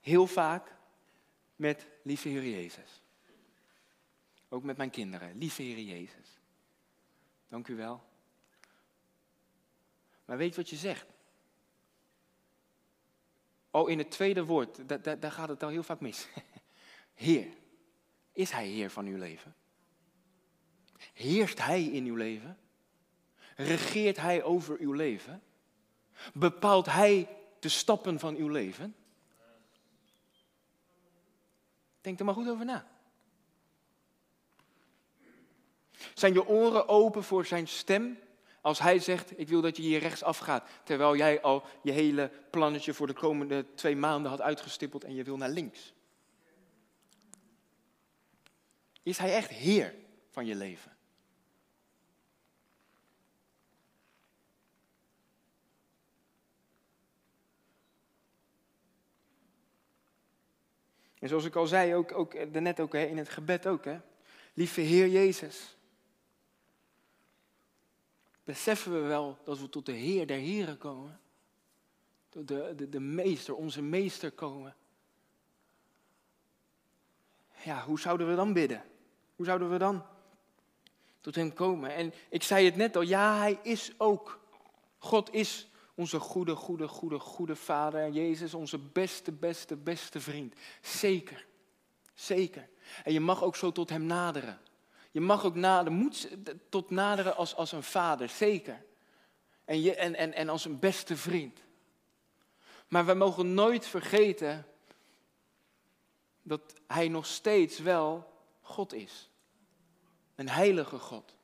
heel 0.00 0.26
vaak 0.26 0.74
met 1.56 1.86
lieve 2.02 2.28
Heer 2.28 2.44
Jezus. 2.44 3.02
Ook 4.48 4.62
met 4.62 4.76
mijn 4.76 4.90
kinderen, 4.90 5.38
lieve 5.38 5.62
Heer 5.62 5.80
Jezus. 5.80 6.38
Dank 7.48 7.68
u 7.68 7.76
wel. 7.76 8.02
Maar 10.24 10.36
weet 10.36 10.56
wat 10.56 10.70
je 10.70 10.76
zegt? 10.76 11.18
Oh, 13.70 13.90
in 13.90 13.98
het 13.98 14.10
tweede 14.10 14.44
woord, 14.44 15.02
daar, 15.20 15.32
gaat 15.32 15.48
het 15.48 15.62
al 15.62 15.68
heel 15.68 15.82
vaak 15.82 16.00
mis. 16.00 16.28
Heer, 17.14 17.46
is 18.32 18.50
Hij 18.50 18.66
Heer 18.66 18.90
van 18.90 19.06
uw 19.06 19.18
leven? 19.18 19.54
Heerst 21.12 21.64
Hij 21.64 21.84
in 21.84 22.04
uw 22.04 22.16
leven? 22.16 22.58
Regeert 23.56 24.16
Hij 24.16 24.42
over 24.42 24.78
uw 24.78 24.92
leven? 24.92 25.42
Bepaalt 26.32 26.86
Hij 26.86 27.28
de 27.58 27.68
stappen 27.68 28.18
van 28.18 28.36
uw 28.36 28.48
leven? 28.48 28.94
Denk 32.00 32.18
er 32.18 32.24
maar 32.24 32.34
goed 32.34 32.48
over 32.48 32.64
na. 32.64 32.86
Zijn 36.14 36.32
je 36.32 36.46
oren 36.46 36.88
open 36.88 37.24
voor 37.24 37.46
zijn 37.46 37.68
stem? 37.68 38.18
Als 38.60 38.78
hij 38.78 38.98
zegt, 38.98 39.38
ik 39.38 39.48
wil 39.48 39.60
dat 39.60 39.76
je 39.76 39.82
hier 39.82 40.00
rechtsaf 40.00 40.38
gaat, 40.38 40.68
terwijl 40.82 41.16
jij 41.16 41.40
al 41.40 41.64
je 41.82 41.92
hele 41.92 42.30
plannetje 42.50 42.94
voor 42.94 43.06
de 43.06 43.12
komende 43.12 43.66
twee 43.74 43.96
maanden 43.96 44.30
had 44.30 44.40
uitgestippeld 44.40 45.04
en 45.04 45.14
je 45.14 45.24
wil 45.24 45.36
naar 45.36 45.48
links. 45.48 45.92
Is 49.02 49.18
hij 49.18 49.34
echt 49.34 49.50
heer 49.50 49.94
van 50.30 50.46
je 50.46 50.54
leven? 50.54 50.98
En 61.18 61.28
zoals 61.28 61.44
ik 61.44 61.56
al 61.56 61.66
zei, 61.66 61.94
ook, 61.94 62.12
ook 62.12 62.52
daarnet 62.52 62.80
ook, 62.80 62.92
hè, 62.92 63.04
in 63.04 63.18
het 63.18 63.28
gebed 63.28 63.66
ook. 63.66 63.84
Hè. 63.84 64.00
Lieve 64.54 64.80
Heer 64.80 65.08
Jezus, 65.08 65.76
beseffen 68.50 68.92
we 68.92 68.98
wel 68.98 69.38
dat 69.44 69.58
we 69.58 69.68
tot 69.68 69.86
de 69.86 69.92
Heer 69.92 70.26
der 70.26 70.38
Heren 70.38 70.78
komen. 70.78 71.20
Tot 72.28 72.48
de, 72.48 72.72
de, 72.76 72.88
de 72.88 73.00
Meester, 73.00 73.54
onze 73.54 73.82
Meester 73.82 74.30
komen. 74.30 74.76
Ja, 77.64 77.84
hoe 77.84 78.00
zouden 78.00 78.28
we 78.28 78.34
dan 78.34 78.52
bidden? 78.52 78.82
Hoe 79.36 79.46
zouden 79.46 79.70
we 79.70 79.78
dan 79.78 80.06
tot 81.20 81.34
Hem 81.34 81.52
komen? 81.52 81.94
En 81.94 82.12
ik 82.28 82.42
zei 82.42 82.64
het 82.64 82.76
net 82.76 82.96
al, 82.96 83.02
ja, 83.02 83.38
Hij 83.38 83.58
is 83.62 83.92
ook. 83.96 84.40
God 84.98 85.32
is 85.34 85.68
onze 85.94 86.18
goede, 86.18 86.54
goede, 86.54 86.88
goede, 86.88 87.18
goede 87.18 87.56
Vader. 87.56 88.00
En 88.00 88.12
Jezus, 88.12 88.54
onze 88.54 88.78
beste, 88.78 89.32
beste, 89.32 89.76
beste 89.76 90.20
vriend. 90.20 90.54
Zeker. 90.80 91.46
Zeker. 92.14 92.68
En 93.04 93.12
je 93.12 93.20
mag 93.20 93.42
ook 93.42 93.56
zo 93.56 93.72
tot 93.72 93.90
Hem 93.90 94.04
naderen. 94.04 94.60
Je 95.10 95.20
mag 95.20 95.44
ook 95.44 95.54
naderen, 95.54 95.98
moet 95.98 96.28
tot 96.68 96.90
naderen 96.90 97.36
als, 97.36 97.54
als 97.54 97.72
een 97.72 97.82
vader, 97.82 98.28
zeker. 98.28 98.84
En, 99.64 99.80
je, 99.80 99.94
en, 99.94 100.14
en, 100.14 100.32
en 100.32 100.48
als 100.48 100.64
een 100.64 100.78
beste 100.78 101.16
vriend. 101.16 101.60
Maar 102.88 103.06
we 103.06 103.14
mogen 103.14 103.54
nooit 103.54 103.86
vergeten 103.86 104.66
dat 106.42 106.74
Hij 106.86 107.08
nog 107.08 107.26
steeds 107.26 107.78
wel 107.78 108.32
God 108.60 108.92
is. 108.92 109.30
Een 110.34 110.48
heilige 110.48 110.98
God. 110.98 111.36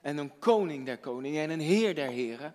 En 0.00 0.18
een 0.18 0.38
koning 0.38 0.86
der 0.86 0.98
koningen 0.98 1.42
en 1.42 1.50
een 1.50 1.60
heer 1.60 1.94
der 1.94 2.08
heren 2.08 2.54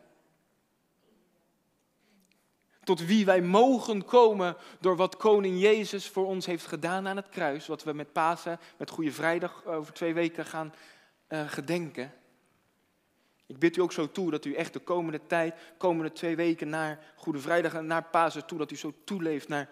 tot 2.85 3.05
wie 3.05 3.25
wij 3.25 3.41
mogen 3.41 4.05
komen 4.05 4.55
door 4.79 4.95
wat 4.95 5.17
koning 5.17 5.59
Jezus 5.59 6.09
voor 6.09 6.25
ons 6.25 6.45
heeft 6.45 6.65
gedaan 6.65 7.07
aan 7.07 7.15
het 7.15 7.29
kruis. 7.29 7.67
Wat 7.67 7.83
we 7.83 7.93
met 7.93 8.11
Pasen, 8.11 8.59
met 8.77 8.89
Goede 8.89 9.11
Vrijdag 9.11 9.65
over 9.65 9.93
twee 9.93 10.13
weken 10.13 10.45
gaan 10.45 10.73
uh, 11.29 11.49
gedenken. 11.49 12.13
Ik 13.45 13.59
bid 13.59 13.77
u 13.77 13.81
ook 13.81 13.91
zo 13.91 14.11
toe 14.11 14.31
dat 14.31 14.45
u 14.45 14.53
echt 14.53 14.73
de 14.73 14.79
komende 14.79 15.19
tijd, 15.27 15.55
komende 15.77 16.11
twee 16.11 16.35
weken 16.35 16.69
naar 16.69 17.13
Goede 17.15 17.39
Vrijdag 17.39 17.73
en 17.73 17.85
naar 17.85 18.03
Pasen 18.03 18.45
toe, 18.45 18.57
dat 18.57 18.71
u 18.71 18.77
zo 18.77 18.93
toeleeft 19.03 19.47
naar, 19.47 19.69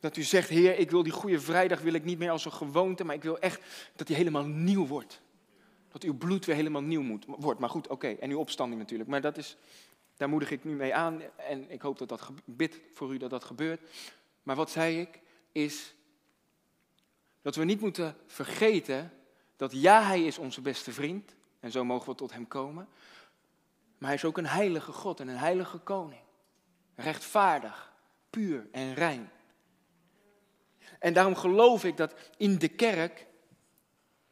dat 0.00 0.16
u 0.16 0.22
zegt, 0.22 0.48
Heer, 0.48 0.78
ik 0.78 0.90
wil 0.90 1.02
die 1.02 1.12
Goede 1.12 1.40
Vrijdag 1.40 1.80
wil 1.80 1.92
ik 1.92 2.04
niet 2.04 2.18
meer 2.18 2.30
als 2.30 2.44
een 2.44 2.52
gewoonte, 2.52 3.04
maar 3.04 3.14
ik 3.14 3.22
wil 3.22 3.38
echt 3.38 3.60
dat 3.96 4.06
die 4.06 4.16
helemaal 4.16 4.44
nieuw 4.44 4.86
wordt. 4.86 5.20
Dat 5.92 6.02
uw 6.02 6.16
bloed 6.16 6.44
weer 6.44 6.56
helemaal 6.56 6.82
nieuw 6.82 7.02
moet, 7.02 7.24
wordt. 7.26 7.60
Maar 7.60 7.70
goed, 7.70 7.88
oké, 7.88 8.08
en 8.08 8.30
uw 8.30 8.38
opstanding 8.38 8.80
natuurlijk. 8.80 9.10
Maar 9.10 9.20
dat 9.20 9.36
is, 9.36 9.56
daar 10.16 10.28
moedig 10.28 10.50
ik 10.50 10.64
nu 10.64 10.74
mee 10.74 10.94
aan 10.94 11.22
en 11.36 11.70
ik 11.70 11.82
hoop 11.82 11.98
dat 11.98 12.08
dat 12.08 12.30
bid 12.44 12.80
voor 12.92 13.14
u 13.14 13.16
dat 13.16 13.30
dat 13.30 13.44
gebeurt. 13.44 13.80
Maar 14.42 14.56
wat 14.56 14.70
zei 14.70 15.00
ik 15.00 15.20
is 15.52 15.94
dat 17.42 17.54
we 17.54 17.64
niet 17.64 17.80
moeten 17.80 18.16
vergeten 18.26 19.12
dat 19.56 19.72
ja, 19.72 20.02
hij 20.02 20.24
is 20.24 20.38
onze 20.38 20.60
beste 20.60 20.92
vriend 20.92 21.34
en 21.60 21.70
zo 21.70 21.84
mogen 21.84 22.08
we 22.08 22.14
tot 22.14 22.32
hem 22.32 22.48
komen. 22.48 22.88
Maar 23.98 24.08
hij 24.08 24.14
is 24.14 24.24
ook 24.24 24.38
een 24.38 24.46
heilige 24.46 24.92
God 24.92 25.20
en 25.20 25.28
een 25.28 25.36
heilige 25.36 25.78
koning. 25.78 26.22
Rechtvaardig, 26.94 27.92
puur 28.30 28.68
en 28.72 28.94
rein. 28.94 29.30
En 30.98 31.12
daarom 31.12 31.34
geloof 31.34 31.84
ik 31.84 31.96
dat 31.96 32.14
in 32.36 32.58
de 32.58 32.68
kerk 32.68 33.26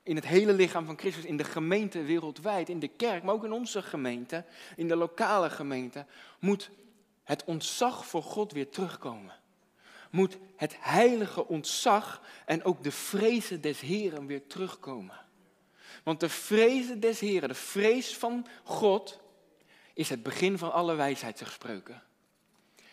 in 0.02 0.16
het 0.16 0.26
hele 0.26 0.52
lichaam 0.52 0.86
van 0.86 0.98
Christus, 0.98 1.24
in 1.24 1.36
de 1.36 1.44
gemeente 1.44 2.02
wereldwijd, 2.02 2.68
in 2.68 2.78
de 2.78 2.88
kerk, 2.88 3.22
maar 3.22 3.34
ook 3.34 3.44
in 3.44 3.52
onze 3.52 3.82
gemeente, 3.82 4.44
in 4.76 4.88
de 4.88 4.96
lokale 4.96 5.50
gemeente, 5.50 6.06
moet 6.38 6.70
het 7.22 7.44
ontzag 7.44 8.06
voor 8.06 8.22
God 8.22 8.52
weer 8.52 8.68
terugkomen. 8.68 9.40
Moet 10.10 10.38
het 10.56 10.76
heilige 10.78 11.46
ontzag 11.46 12.22
en 12.46 12.64
ook 12.64 12.82
de 12.82 12.92
vrezen 12.92 13.60
des 13.60 13.80
Heren 13.80 14.26
weer 14.26 14.46
terugkomen. 14.46 15.16
Want 16.02 16.20
de 16.20 16.28
vrezen 16.28 17.00
des 17.00 17.20
Heren, 17.20 17.48
de 17.48 17.54
vrees 17.54 18.16
van 18.16 18.46
God, 18.64 19.20
is 19.94 20.08
het 20.08 20.22
begin 20.22 20.58
van 20.58 20.72
alle 20.72 20.94
wijsheid, 20.94 21.42
spreuken. 21.44 22.02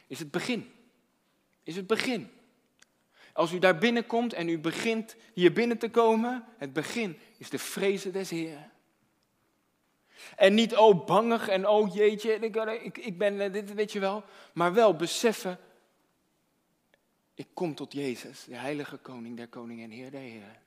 Is 0.08 0.20
het 0.20 0.32
begin. 0.32 0.72
Is 1.64 1.76
het 1.76 1.88
begin. 1.88 2.32
Als 3.40 3.52
u 3.52 3.60
daar 3.60 3.78
binnenkomt 3.78 4.34
en 4.34 4.50
u 4.50 4.60
begint 4.60 5.16
hier 5.34 5.54
binnen 5.54 5.78
te 5.78 5.90
komen, 5.90 6.46
het 6.58 6.74
begin 6.74 7.18
is 7.38 7.50
de 7.50 7.60
vrezen 7.60 8.12
des 8.12 8.30
Heren. 8.30 8.72
En 10.36 10.54
niet, 10.54 10.76
oh, 10.76 11.06
bangig 11.06 11.48
en 11.48 11.68
oh, 11.68 11.94
jeetje, 11.96 12.34
ik, 12.34 12.98
ik, 12.98 13.18
ben 13.18 13.42
eh, 13.42 13.54
dit, 13.54 13.74
weet 13.74 13.92
je 13.92 14.00
wel. 14.00 14.24
Maar 14.54 14.74
wel 14.74 14.96
beseffen, 14.96 15.60
ik 17.34 17.48
kom 17.54 17.76
tot 17.76 17.94
Jezus, 17.94 18.44
de 18.44 18.56
heilige 18.56 18.98
koning 18.98 19.38
der 19.38 19.48
koningen 19.48 19.84
en 19.84 19.92
heer 19.92 20.12
der 20.12 20.22
heren. 20.22 20.62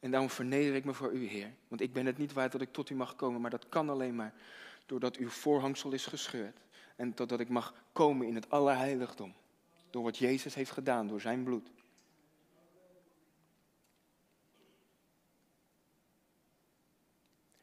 En 0.00 0.10
daarom 0.10 0.30
verneder 0.30 0.74
ik 0.74 0.84
me 0.84 0.94
voor 0.94 1.12
u, 1.12 1.26
Heer. 1.26 1.52
Want 1.68 1.80
ik 1.80 1.92
ben 1.92 2.06
het 2.06 2.18
niet 2.18 2.32
waard 2.32 2.52
dat 2.52 2.60
ik 2.60 2.72
tot 2.72 2.90
u 2.90 2.94
mag 2.94 3.16
komen, 3.16 3.40
maar 3.40 3.50
dat 3.50 3.68
kan 3.68 3.90
alleen 3.90 4.14
maar 4.14 4.34
doordat 4.86 5.16
uw 5.16 5.28
voorhangsel 5.28 5.92
is 5.92 6.06
gescheurd. 6.06 6.58
En 6.96 7.14
totdat 7.14 7.40
ik 7.40 7.48
mag 7.48 7.74
komen 7.92 8.26
in 8.26 8.34
het 8.34 8.50
allerheiligdom. 8.50 9.34
Door 9.90 10.02
wat 10.02 10.18
Jezus 10.18 10.54
heeft 10.54 10.70
gedaan, 10.70 11.08
door 11.08 11.20
zijn 11.20 11.44
bloed. 11.44 11.70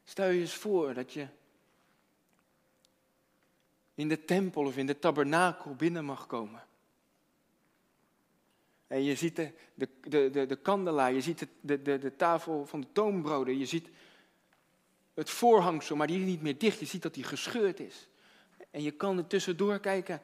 Stel 0.04 0.28
je 0.28 0.40
eens 0.40 0.54
voor 0.54 0.94
dat 0.94 1.12
je 1.12 1.26
in 3.94 4.08
de 4.08 4.24
tempel 4.24 4.64
of 4.64 4.76
in 4.76 4.86
de 4.86 4.98
tabernakel 4.98 5.74
binnen 5.74 6.04
mag 6.04 6.26
komen. 6.26 6.66
En 8.86 9.02
je 9.02 9.14
ziet 9.14 9.36
de, 9.36 9.52
de, 9.74 10.30
de, 10.30 10.46
de, 10.46 10.56
kandelaar, 10.56 11.12
je 11.12 11.20
ziet 11.20 11.46
de, 11.60 11.82
de, 11.82 11.98
de 11.98 12.16
tafel 12.16 12.66
van 12.66 12.80
de 12.80 12.86
toonbroden, 12.92 13.58
je 13.58 13.66
ziet 13.66 13.90
het 15.18 15.30
voorhangsel, 15.30 15.96
maar 15.96 16.06
die 16.06 16.20
is 16.20 16.26
niet 16.26 16.42
meer 16.42 16.58
dicht. 16.58 16.78
Je 16.78 16.86
ziet 16.86 17.02
dat 17.02 17.14
die 17.14 17.24
gescheurd 17.24 17.80
is. 17.80 18.08
En 18.70 18.82
je 18.82 18.90
kan 18.90 19.18
er 19.18 19.26
tussendoor 19.26 19.78
kijken. 19.78 20.22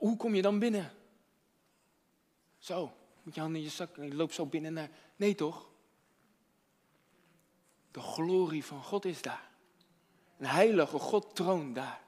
Hoe 0.00 0.16
kom 0.16 0.34
je 0.34 0.42
dan 0.42 0.58
binnen? 0.58 0.92
Zo, 2.58 2.92
met 3.22 3.34
je 3.34 3.40
handen 3.40 3.58
in 3.58 3.66
je 3.66 3.72
zak 3.72 3.96
en 3.96 4.06
je 4.06 4.14
loopt 4.14 4.34
zo 4.34 4.46
binnen 4.46 4.72
naar... 4.72 4.90
Nee 5.16 5.34
toch? 5.34 5.68
De 7.90 8.00
glorie 8.00 8.64
van 8.64 8.82
God 8.82 9.04
is 9.04 9.22
daar. 9.22 9.50
Een 10.38 10.46
heilige 10.46 10.98
God 10.98 11.34
troont 11.34 11.74
daar. 11.74 12.00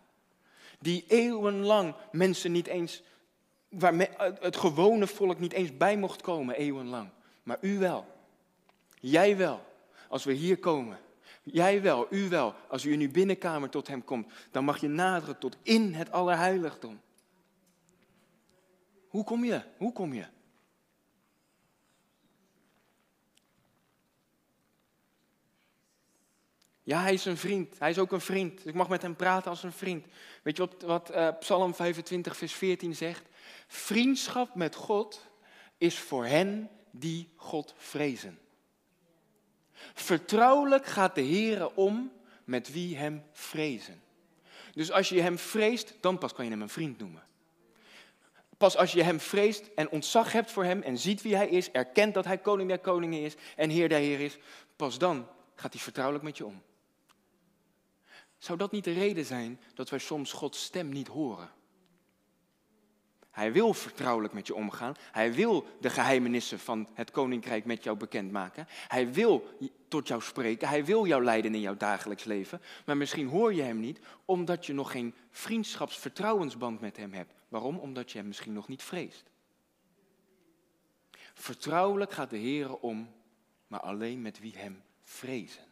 Die 0.78 1.04
eeuwenlang 1.08 1.94
mensen 2.12 2.52
niet 2.52 2.66
eens 2.66 3.02
waar 3.68 3.94
het 4.40 4.56
gewone 4.56 5.06
volk 5.06 5.38
niet 5.38 5.52
eens 5.52 5.76
bij 5.76 5.96
mocht 5.96 6.22
komen, 6.22 6.56
eeuwenlang. 6.56 7.10
Maar 7.42 7.58
u 7.60 7.78
wel. 7.78 8.06
Jij 9.00 9.36
wel. 9.36 9.64
Als 10.08 10.24
we 10.24 10.32
hier 10.32 10.58
komen. 10.58 10.98
Jij 11.42 11.82
wel, 11.82 12.06
u 12.10 12.28
wel. 12.28 12.54
Als 12.68 12.84
u 12.84 12.92
in 12.92 13.00
uw 13.00 13.10
binnenkamer 13.10 13.70
tot 13.70 13.88
hem 13.88 14.04
komt, 14.04 14.32
dan 14.50 14.64
mag 14.64 14.80
je 14.80 14.88
naderen 14.88 15.38
tot 15.38 15.56
in 15.62 15.94
het 15.94 16.12
allerheiligdom. 16.12 17.00
Hoe 19.12 19.24
kom 19.24 19.44
je? 19.44 19.62
Hoe 19.76 19.92
kom 19.92 20.12
je? 20.12 20.24
Ja, 26.82 27.00
hij 27.02 27.12
is 27.12 27.24
een 27.24 27.36
vriend. 27.36 27.78
Hij 27.78 27.90
is 27.90 27.98
ook 27.98 28.12
een 28.12 28.20
vriend. 28.20 28.66
Ik 28.66 28.74
mag 28.74 28.88
met 28.88 29.02
hem 29.02 29.16
praten 29.16 29.50
als 29.50 29.62
een 29.62 29.72
vriend. 29.72 30.06
Weet 30.42 30.56
je 30.56 30.66
wat, 30.66 30.82
wat 30.82 31.10
uh, 31.10 31.28
Psalm 31.38 31.74
25, 31.74 32.36
vers 32.36 32.52
14 32.52 32.94
zegt? 32.94 33.28
Vriendschap 33.66 34.54
met 34.54 34.74
God 34.74 35.26
is 35.78 35.98
voor 35.98 36.26
hen 36.26 36.70
die 36.90 37.32
God 37.36 37.74
vrezen. 37.76 38.38
Vertrouwelijk 39.94 40.86
gaat 40.86 41.14
de 41.14 41.20
Heer 41.20 41.74
om 41.74 42.12
met 42.44 42.72
wie 42.72 42.96
hem 42.96 43.22
vrezen. 43.32 44.02
Dus 44.74 44.90
als 44.90 45.08
je 45.08 45.20
hem 45.20 45.38
vreest, 45.38 45.94
dan 46.00 46.18
pas 46.18 46.32
kan 46.32 46.44
je 46.44 46.50
hem 46.50 46.62
een 46.62 46.68
vriend 46.68 46.98
noemen. 46.98 47.30
Pas 48.62 48.76
als 48.76 48.92
je 48.92 49.02
hem 49.02 49.20
vreest 49.20 49.70
en 49.74 49.90
ontzag 49.90 50.32
hebt 50.32 50.50
voor 50.50 50.64
hem 50.64 50.82
en 50.82 50.98
ziet 50.98 51.22
wie 51.22 51.36
hij 51.36 51.48
is, 51.48 51.70
erkent 51.70 52.14
dat 52.14 52.24
hij 52.24 52.38
koning 52.38 52.68
der 52.68 52.78
koningen 52.78 53.22
is 53.22 53.34
en 53.56 53.70
heer 53.70 53.88
der 53.88 53.98
heer 53.98 54.20
is, 54.20 54.38
pas 54.76 54.98
dan 54.98 55.28
gaat 55.54 55.72
hij 55.72 55.82
vertrouwelijk 55.82 56.24
met 56.24 56.36
je 56.36 56.46
om. 56.46 56.62
Zou 58.38 58.58
dat 58.58 58.72
niet 58.72 58.84
de 58.84 58.92
reden 58.92 59.24
zijn 59.24 59.60
dat 59.74 59.90
wij 59.90 59.98
soms 59.98 60.32
Gods 60.32 60.62
stem 60.62 60.88
niet 60.88 61.08
horen? 61.08 61.50
Hij 63.30 63.52
wil 63.52 63.74
vertrouwelijk 63.74 64.34
met 64.34 64.46
je 64.46 64.54
omgaan. 64.54 64.94
Hij 65.12 65.32
wil 65.34 65.66
de 65.80 65.90
geheimenissen 65.90 66.58
van 66.58 66.88
het 66.94 67.10
koninkrijk 67.10 67.64
met 67.64 67.84
jou 67.84 67.96
bekendmaken. 67.96 68.66
Hij 68.88 69.12
wil 69.12 69.56
tot 69.88 70.08
jou 70.08 70.22
spreken. 70.22 70.68
Hij 70.68 70.84
wil 70.84 71.06
jou 71.06 71.24
leiden 71.24 71.54
in 71.54 71.60
jouw 71.60 71.76
dagelijks 71.76 72.24
leven. 72.24 72.60
Maar 72.86 72.96
misschien 72.96 73.28
hoor 73.28 73.54
je 73.54 73.62
hem 73.62 73.80
niet 73.80 74.00
omdat 74.24 74.66
je 74.66 74.72
nog 74.72 74.90
geen 74.90 75.14
vriendschapsvertrouwensband 75.30 76.80
met 76.80 76.96
hem 76.96 77.12
hebt. 77.12 77.41
Waarom? 77.52 77.78
Omdat 77.78 78.12
je 78.12 78.18
hem 78.18 78.26
misschien 78.26 78.52
nog 78.52 78.68
niet 78.68 78.82
vreest. 78.82 79.30
Vertrouwelijk 81.34 82.12
gaat 82.12 82.30
de 82.30 82.36
Heer 82.36 82.76
om, 82.76 83.12
maar 83.66 83.80
alleen 83.80 84.22
met 84.22 84.40
wie 84.40 84.56
hem 84.56 84.82
vrezen. 85.00 85.64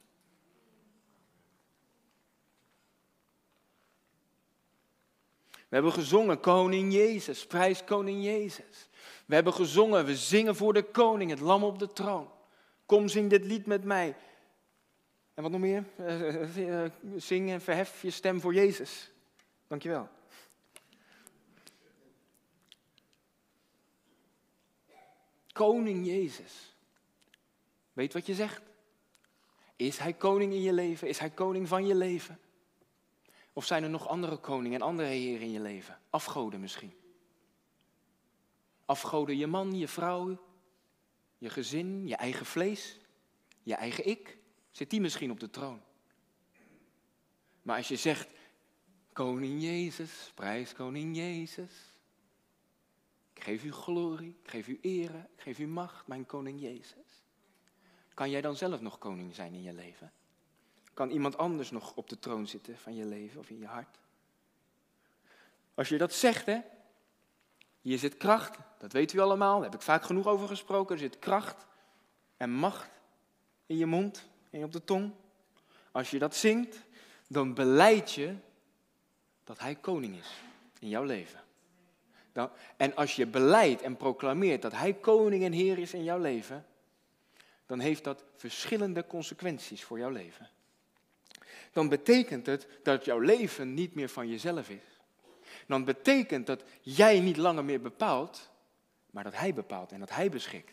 We 5.51 5.77
hebben 5.77 5.93
gezongen, 5.93 6.41
Koning 6.41 6.93
Jezus, 6.93 7.47
prijs 7.47 7.85
Koning 7.85 8.25
Jezus. 8.25 8.89
We 9.27 9.35
hebben 9.35 9.53
gezongen, 9.53 10.05
we 10.05 10.17
zingen 10.17 10.57
voor 10.57 10.73
de 10.73 10.83
koning, 10.83 11.31
het 11.31 11.41
lam 11.41 11.65
op 11.65 11.79
de 11.79 11.93
troon. 11.93 12.31
Kom, 12.87 13.09
zing 13.09 13.31
dit 13.31 13.45
lied 13.45 13.67
met 13.67 13.85
mij. 13.85 14.17
En 15.35 15.43
wat 15.43 15.53
nog 15.53 15.61
meer? 15.61 15.85
Uh, 16.57 16.85
zing 17.17 17.51
en 17.51 17.61
verhef 17.61 18.03
je 18.03 18.11
stem 18.11 18.41
voor 18.41 18.55
Jezus. 18.55 19.13
Dankjewel. 19.67 20.09
Koning 25.53 26.07
Jezus. 26.07 26.75
Weet 27.93 28.13
wat 28.13 28.27
je 28.27 28.35
zegt? 28.35 28.63
Is 29.77 29.99
hij 29.99 30.13
koning 30.13 30.53
in 30.53 30.63
je 30.63 30.73
leven? 30.73 31.09
Is 31.09 31.19
hij 31.19 31.31
koning 31.31 31.69
van 31.69 31.87
je 31.87 31.95
leven? 31.95 32.41
Of 33.53 33.65
zijn 33.65 33.83
er 33.83 33.91
nog 33.91 34.09
andere 34.09 34.37
koningen 34.37 34.81
en 34.81 34.87
andere 34.87 35.09
heren 35.09 35.41
in 35.41 35.53
je 35.53 35.61
leven? 35.61 35.99
Afgoden 36.11 36.61
misschien. 36.61 36.95
Afgoden 38.85 39.37
je 39.37 39.47
man, 39.47 39.79
je 39.79 39.89
vrouw, 39.89 40.39
je 41.39 41.51
gezin, 41.51 42.07
je 42.07 42.17
eigen 42.17 42.47
vlees, 42.47 42.99
je 43.63 43.75
eigen 43.75 44.07
ik. 44.07 44.39
Zit 44.71 44.91
die 44.91 45.01
misschien 45.01 45.31
op 45.31 45.41
de 45.41 45.51
troon? 45.51 45.83
Maar 47.63 47.77
als 47.77 47.89
je 47.89 47.97
zegt, 47.97 48.29
Koning 49.13 49.63
Jezus, 49.63 50.33
prijs 50.35 50.73
Koning 50.73 51.17
Jezus. 51.17 51.90
Ik 53.41 53.47
geef 53.47 53.65
u 53.65 53.73
glorie, 53.73 54.37
ik 54.43 54.51
geef 54.51 54.69
u 54.69 54.79
ere, 54.81 55.29
ik 55.37 55.43
geef 55.43 55.59
u 55.59 55.67
macht, 55.67 56.07
mijn 56.07 56.27
Koning 56.27 56.61
Jezus. 56.61 57.25
Kan 58.15 58.31
jij 58.31 58.41
dan 58.41 58.57
zelf 58.57 58.81
nog 58.81 58.99
koning 58.99 59.35
zijn 59.35 59.55
in 59.55 59.63
je 59.63 59.73
leven? 59.73 60.13
Kan 60.95 61.11
iemand 61.11 61.37
anders 61.37 61.71
nog 61.71 61.95
op 61.95 62.09
de 62.09 62.19
troon 62.19 62.47
zitten 62.47 62.79
van 62.79 62.95
je 62.95 63.05
leven 63.05 63.41
of 63.41 63.51
in 63.51 63.59
je 63.59 63.67
hart? 63.67 63.99
Als 65.75 65.89
je 65.89 65.99
dat 65.99 66.13
zegt, 66.13 66.47
hè, 66.47 66.61
hier 67.81 67.99
zit 67.99 68.17
kracht, 68.17 68.59
dat 68.79 68.93
weet 68.93 69.13
u 69.13 69.19
allemaal, 69.19 69.55
daar 69.55 69.71
heb 69.71 69.75
ik 69.75 69.87
vaak 69.87 70.03
genoeg 70.03 70.27
over 70.27 70.49
gesproken. 70.49 70.95
Er 70.95 71.01
zit 71.01 71.19
kracht 71.19 71.67
en 72.37 72.51
macht 72.51 72.91
in 73.67 73.77
je 73.77 73.87
mond 73.87 74.29
en 74.51 74.65
op 74.65 74.73
de 74.73 74.85
tong. 74.85 75.13
Als 75.93 76.11
je 76.11 76.19
dat 76.19 76.35
zingt, 76.35 76.83
dan 77.29 77.55
beleid 77.55 78.13
je 78.13 78.37
dat 79.45 79.59
Hij 79.59 79.75
koning 79.75 80.17
is 80.17 80.31
in 80.79 80.89
jouw 80.89 81.05
leven. 81.05 81.40
Dan, 82.33 82.51
en 82.77 82.95
als 82.95 83.17
je 83.17 83.27
beleidt 83.27 83.83
en 83.83 83.97
proclameert 83.97 84.63
dat 84.63 84.73
Hij 84.73 84.95
koning 84.95 85.45
en 85.45 85.53
Heer 85.53 85.79
is 85.79 85.95
in 85.95 86.05
jouw 86.05 86.19
leven, 86.19 86.67
dan 87.67 87.79
heeft 87.79 88.05
dat 88.05 88.25
verschillende 88.37 89.07
consequenties 89.07 89.85
voor 89.85 89.99
jouw 89.99 90.11
leven 90.11 90.51
dan 91.73 91.89
betekent 91.89 92.47
het 92.47 92.67
dat 92.83 93.05
jouw 93.05 93.19
leven 93.19 93.75
niet 93.75 93.95
meer 93.95 94.09
van 94.09 94.29
jezelf 94.29 94.69
is. 94.69 95.01
Dan 95.67 95.85
betekent 95.85 96.47
dat 96.47 96.65
jij 96.81 97.21
niet 97.21 97.37
langer 97.37 97.65
meer 97.65 97.81
bepaalt, 97.81 98.51
maar 99.11 99.25
dat 99.25 99.37
Hij 99.37 99.55
bepaalt 99.55 99.93
en 99.93 100.01
dat 100.01 100.11
Hij 100.11 100.31
beschikt. 100.31 100.73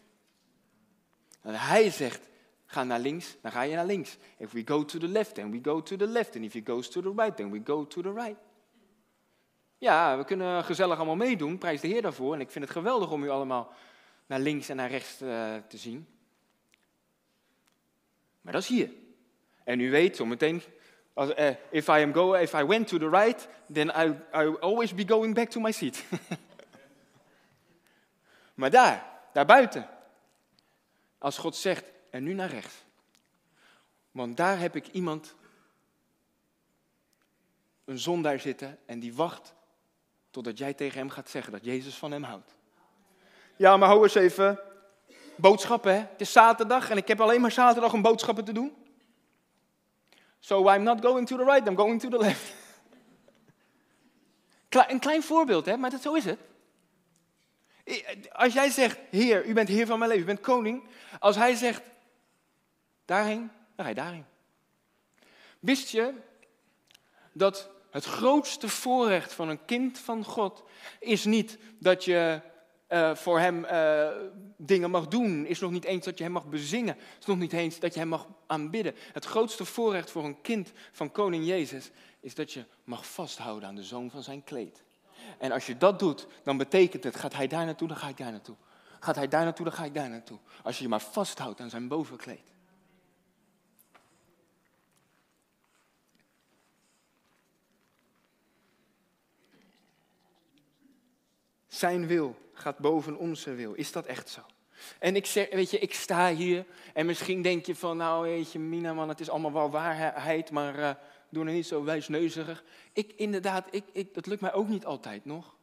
En 1.42 1.54
Hij 1.54 1.90
zegt, 1.90 2.30
ga 2.66 2.84
naar 2.84 3.00
links, 3.00 3.38
dan 3.42 3.52
ga 3.52 3.62
je 3.62 3.76
naar 3.76 3.86
links. 3.86 4.18
If 4.38 4.52
we 4.52 4.62
go 4.66 4.86
to 4.86 5.00
the 5.00 5.08
left, 5.08 5.36
then 5.36 5.52
we 5.52 5.60
go 5.62 5.84
to 5.84 5.96
the 5.96 6.08
left. 6.08 6.36
And 6.36 6.46
if 6.46 6.54
he 6.54 6.62
goes 6.66 6.90
to 6.90 7.02
the 7.02 7.14
right, 7.16 7.38
then 7.38 7.52
we 7.52 7.62
go 7.64 7.88
to 7.88 8.02
the 8.02 8.14
right. 8.14 8.38
Ja, 9.78 10.18
we 10.18 10.26
kunnen 10.26 10.64
gezellig 10.64 10.98
allemaal 10.98 11.16
meedoen, 11.16 11.58
prijs 11.58 11.82
de 11.82 11.88
Heer 11.88 12.02
daarvoor. 12.02 12.34
En 12.34 12.42
ik 12.42 12.52
vind 12.52 12.66
het 12.66 12.74
geweldig 12.74 13.12
om 13.12 13.24
u 13.24 13.30
allemaal 13.30 13.74
naar 14.26 14.40
links 14.40 14.70
en 14.70 14.76
naar 14.76 14.90
rechts 14.90 15.22
uh, 15.22 15.56
te 15.68 15.78
zien. 15.78 16.08
Maar 18.42 18.54
dat 18.54 18.62
is 18.62 18.68
hier. 18.68 18.90
En 19.64 19.80
u 19.80 19.92
weet, 19.92 20.16
zometeen 20.16 20.62
uh, 21.18 21.56
if 21.72 21.88
I 21.88 22.04
am 22.04 22.14
go, 22.14 22.34
if 22.34 22.54
I 22.54 22.64
went 22.64 22.88
to 22.88 22.98
the 22.98 23.10
right, 23.10 23.48
then 23.72 23.90
I, 23.90 24.14
I 24.34 24.56
always 24.60 24.94
be 24.94 25.08
going 25.08 25.34
back 25.34 25.50
to 25.50 25.60
my 25.60 25.72
seat. 25.72 26.04
maar 28.60 28.70
daar, 28.70 29.06
daar 29.34 29.46
buiten, 29.46 29.90
als 31.18 31.38
God 31.38 31.56
zegt, 31.56 31.92
en 32.10 32.24
nu 32.24 32.34
naar 32.34 32.50
rechts, 32.50 32.86
Want 34.12 34.38
daar 34.38 34.60
heb 34.60 34.76
ik 34.76 34.88
iemand, 34.88 35.36
een 37.86 38.00
zondaar 38.00 38.40
zitten, 38.40 38.80
en 38.86 39.00
die 39.00 39.14
wacht 39.14 39.56
totdat 40.38 40.58
jij 40.58 40.74
tegen 40.74 40.98
hem 40.98 41.10
gaat 41.10 41.30
zeggen 41.30 41.52
dat 41.52 41.66
Jezus 41.66 41.96
van 41.96 42.12
hem 42.12 42.24
houdt. 42.24 42.56
Ja, 43.56 43.78
maar 43.78 43.88
hou 43.88 44.04
eens 44.04 44.16
even. 44.16 44.60
Boodschappen, 45.36 45.94
hè? 45.94 46.00
Het 46.00 46.22
is 46.22 46.32
zaterdag 46.32 46.90
en 46.90 46.98
ik 46.98 47.08
heb 47.08 47.22
alleen 47.22 47.42
maar 47.42 47.52
zaterdag 47.52 47.94
om 47.94 48.02
boodschappen 48.02 48.46
te 48.46 48.52
doen. 48.52 48.76
So 50.40 50.74
I'm 50.74 50.84
not 50.84 51.06
going 51.06 51.28
to 51.28 51.38
the 51.38 51.44
right, 51.44 51.68
I'm 51.68 51.76
going 51.76 52.02
to 52.02 52.10
the 52.10 52.18
left. 52.18 52.54
Een 54.92 55.00
klein 55.00 55.24
voorbeeld, 55.24 55.66
hè? 55.66 55.78
maar 55.78 55.90
dat, 55.90 56.02
zo 56.02 56.14
is 56.14 56.26
het. 56.26 56.40
Als 58.32 58.54
jij 58.54 58.70
zegt, 58.70 59.00
Heer, 59.10 59.46
u 59.46 59.54
bent 59.54 59.68
Heer 59.68 59.86
van 59.86 60.00
mijn 60.00 60.12
leven, 60.12 60.24
u 60.24 60.28
bent 60.28 60.40
koning. 60.40 60.84
Als 61.20 61.36
hij 61.36 61.56
zegt, 61.56 61.82
daarheen, 63.06 63.52
dan 63.76 63.86
ga 63.86 63.88
je 63.88 63.96
daarheen. 63.96 64.26
Wist 65.60 65.90
je 65.90 66.14
dat 67.32 67.70
het 67.98 68.06
grootste 68.06 68.70
voorrecht 68.70 69.34
van 69.34 69.50
een 69.50 69.66
kind 69.66 70.00
van 70.00 70.24
God 70.24 70.64
is 71.00 71.26
niet 71.26 71.58
dat 71.80 72.04
je 72.04 72.42
uh, 72.90 73.16
voor 73.16 73.40
hem 73.40 73.66
uh, 73.66 74.08
dingen 74.58 74.92
mag 74.92 75.08
doen. 75.08 75.46
Is 75.46 75.60
nog 75.60 75.72
niet 75.72 75.86
eens 75.86 76.06
dat 76.06 76.18
je 76.18 76.24
hem 76.24 76.34
mag 76.34 76.46
bezingen. 76.46 76.98
Is 77.20 77.26
nog 77.26 77.38
niet 77.38 77.54
eens 77.54 77.80
dat 77.80 77.94
je 77.94 78.00
hem 78.00 78.10
mag 78.10 78.28
aanbidden. 78.48 78.96
Het 79.14 79.26
grootste 79.26 79.66
voorrecht 79.66 80.12
voor 80.12 80.24
een 80.24 80.42
kind 80.42 80.72
van 80.92 81.12
koning 81.12 81.46
Jezus 81.46 81.92
is 82.20 82.36
dat 82.36 82.54
je 82.54 82.66
mag 82.84 83.08
vasthouden 83.08 83.70
aan 83.70 83.76
de 83.76 83.84
zoon 83.84 84.10
van 84.10 84.24
zijn 84.24 84.44
kleed. 84.44 84.84
En 85.38 85.52
als 85.52 85.66
je 85.66 85.78
dat 85.78 86.00
doet, 86.00 86.28
dan 86.44 86.58
betekent 86.58 87.04
het, 87.04 87.16
gaat 87.16 87.34
hij 87.34 87.48
daar 87.48 87.66
naartoe, 87.66 87.88
dan 87.88 87.98
ga 87.98 88.08
ik 88.08 88.18
daar 88.18 88.32
naartoe. 88.32 88.56
Gaat 89.00 89.16
hij 89.16 89.28
daar 89.28 89.44
naartoe, 89.44 89.66
dan 89.66 89.76
ga 89.76 89.84
ik 89.84 89.94
daar 89.94 90.10
naartoe. 90.10 90.38
Als 90.64 90.78
je 90.78 90.84
je 90.84 90.90
maar 90.90 91.02
vasthoudt 91.02 91.60
aan 91.60 91.70
zijn 91.70 91.88
bovenkleed. 91.88 92.56
Zijn 101.78 102.08
wil 102.08 102.36
gaat 102.54 102.78
boven 102.78 103.18
onze 103.18 103.54
wil. 103.54 103.74
Is 103.74 103.92
dat 103.92 104.06
echt 104.06 104.30
zo? 104.30 104.42
En 105.00 105.16
ik 105.16 105.26
zeg, 105.26 105.50
weet 105.50 105.72
je, 105.72 105.80
ik 105.80 105.94
sta 105.94 106.34
hier 106.34 106.66
en 106.94 107.06
misschien 107.06 107.42
denk 107.42 107.66
je 107.66 107.76
van, 107.76 107.98
nou 107.98 108.24
weet 108.24 108.52
je, 108.52 108.60
Mina 108.60 108.94
man, 108.94 109.10
het 109.10 109.20
is 109.20 109.30
allemaal 109.30 109.52
wel 109.52 109.70
waarheid, 109.70 110.52
maar 110.52 110.80
uh, 110.80 110.90
doe 111.30 111.44
nou 111.44 111.56
niet 111.56 111.68
zo 111.68 111.84
wijsneuzerig. 111.84 112.64
Ik, 112.94 113.14
inderdaad, 113.16 113.68
ik, 113.72 113.84
ik, 113.92 114.14
dat 114.14 114.26
lukt 114.26 114.42
mij 114.42 114.54
ook 114.54 114.68
niet 114.68 114.86
altijd 114.86 115.26
nog. 115.26 115.56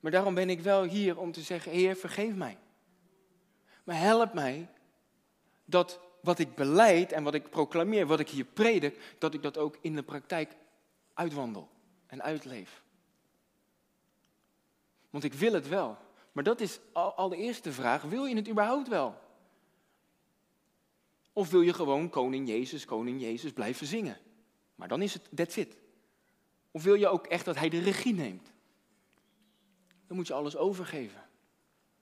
Maar 0.00 0.10
daarom 0.10 0.34
ben 0.34 0.50
ik 0.50 0.60
wel 0.60 0.82
hier 0.82 1.18
om 1.18 1.32
te 1.32 1.40
zeggen, 1.40 1.72
Heer, 1.72 1.96
vergeef 1.96 2.34
mij. 2.34 2.58
Maar 3.84 3.98
help 3.98 4.32
mij 4.32 4.68
dat 5.64 6.00
wat 6.20 6.38
ik 6.38 6.54
beleid 6.54 7.12
en 7.12 7.22
wat 7.22 7.34
ik 7.34 7.50
proclameer, 7.50 8.06
wat 8.06 8.20
ik 8.20 8.28
hier 8.28 8.44
predik, 8.44 9.16
dat 9.18 9.34
ik 9.34 9.42
dat 9.42 9.58
ook 9.58 9.76
in 9.80 9.94
de 9.94 10.02
praktijk 10.02 10.56
uitwandel 11.14 11.68
en 12.06 12.22
uitleef. 12.22 12.81
Want 15.12 15.24
ik 15.24 15.34
wil 15.34 15.52
het 15.52 15.68
wel. 15.68 15.98
Maar 16.32 16.44
dat 16.44 16.60
is 16.60 16.80
al, 16.92 17.14
al 17.14 17.28
de 17.28 17.54
vraag. 17.62 18.02
Wil 18.02 18.24
je 18.24 18.36
het 18.36 18.48
überhaupt 18.48 18.88
wel? 18.88 19.20
Of 21.32 21.50
wil 21.50 21.60
je 21.60 21.72
gewoon 21.72 22.10
koning 22.10 22.48
Jezus, 22.48 22.84
koning 22.84 23.20
Jezus 23.20 23.52
blijven 23.52 23.86
zingen? 23.86 24.18
Maar 24.74 24.88
dan 24.88 25.02
is 25.02 25.14
het, 25.14 25.28
that's 25.34 25.56
it. 25.56 25.76
Of 26.70 26.82
wil 26.82 26.94
je 26.94 27.08
ook 27.08 27.26
echt 27.26 27.44
dat 27.44 27.56
hij 27.56 27.68
de 27.68 27.80
regie 27.80 28.14
neemt? 28.14 28.52
Dan 30.06 30.16
moet 30.16 30.26
je 30.26 30.34
alles 30.34 30.56
overgeven. 30.56 31.22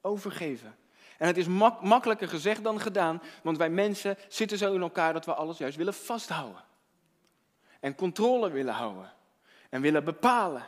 Overgeven. 0.00 0.76
En 1.18 1.26
het 1.26 1.36
is 1.36 1.46
mak 1.46 1.82
makkelijker 1.82 2.28
gezegd 2.28 2.62
dan 2.62 2.80
gedaan, 2.80 3.22
want 3.42 3.56
wij 3.56 3.70
mensen 3.70 4.16
zitten 4.28 4.58
zo 4.58 4.74
in 4.74 4.80
elkaar 4.80 5.12
dat 5.12 5.24
we 5.24 5.34
alles 5.34 5.58
juist 5.58 5.76
willen 5.76 5.94
vasthouden. 5.94 6.64
En 7.80 7.94
controle 7.94 8.50
willen 8.50 8.74
houden. 8.74 9.12
En 9.68 9.80
willen 9.80 10.04
bepalen. 10.04 10.66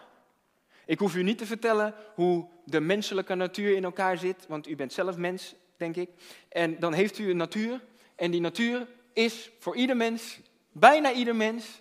Ik 0.87 0.99
hoef 0.99 1.15
u 1.15 1.23
niet 1.23 1.39
te 1.39 1.47
vertellen 1.47 1.95
hoe 2.15 2.49
de 2.65 2.81
menselijke 2.81 3.35
natuur 3.35 3.77
in 3.77 3.85
elkaar 3.85 4.19
zit, 4.19 4.47
want 4.47 4.69
u 4.69 4.77
bent 4.77 4.93
zelf 4.93 5.17
mens, 5.17 5.55
denk 5.77 5.97
ik. 5.97 6.11
En 6.49 6.79
dan 6.79 6.93
heeft 6.93 7.19
u 7.19 7.31
een 7.31 7.37
natuur, 7.37 7.85
en 8.15 8.31
die 8.31 8.41
natuur 8.41 8.89
is 9.13 9.51
voor 9.59 9.77
ieder 9.77 9.97
mens, 9.97 10.41
bijna 10.73 11.13
ieder 11.13 11.37
mens, 11.37 11.81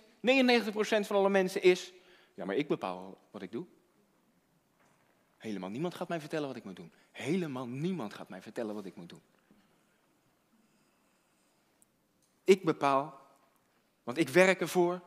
van 0.80 1.16
alle 1.16 1.30
mensen 1.30 1.62
is, 1.62 1.92
ja 2.34 2.44
maar 2.44 2.56
ik 2.56 2.68
bepaal 2.68 3.18
wat 3.30 3.42
ik 3.42 3.52
doe. 3.52 3.66
Helemaal 5.36 5.70
niemand 5.70 5.94
gaat 5.94 6.08
mij 6.08 6.20
vertellen 6.20 6.48
wat 6.48 6.56
ik 6.56 6.64
moet 6.64 6.76
doen. 6.76 6.92
Helemaal 7.10 7.66
niemand 7.66 8.14
gaat 8.14 8.28
mij 8.28 8.42
vertellen 8.42 8.74
wat 8.74 8.84
ik 8.84 8.96
moet 8.96 9.08
doen. 9.08 9.22
Ik 12.44 12.64
bepaal, 12.64 13.20
want 14.02 14.18
ik 14.18 14.28
werk 14.28 14.60
ervoor, 14.60 15.02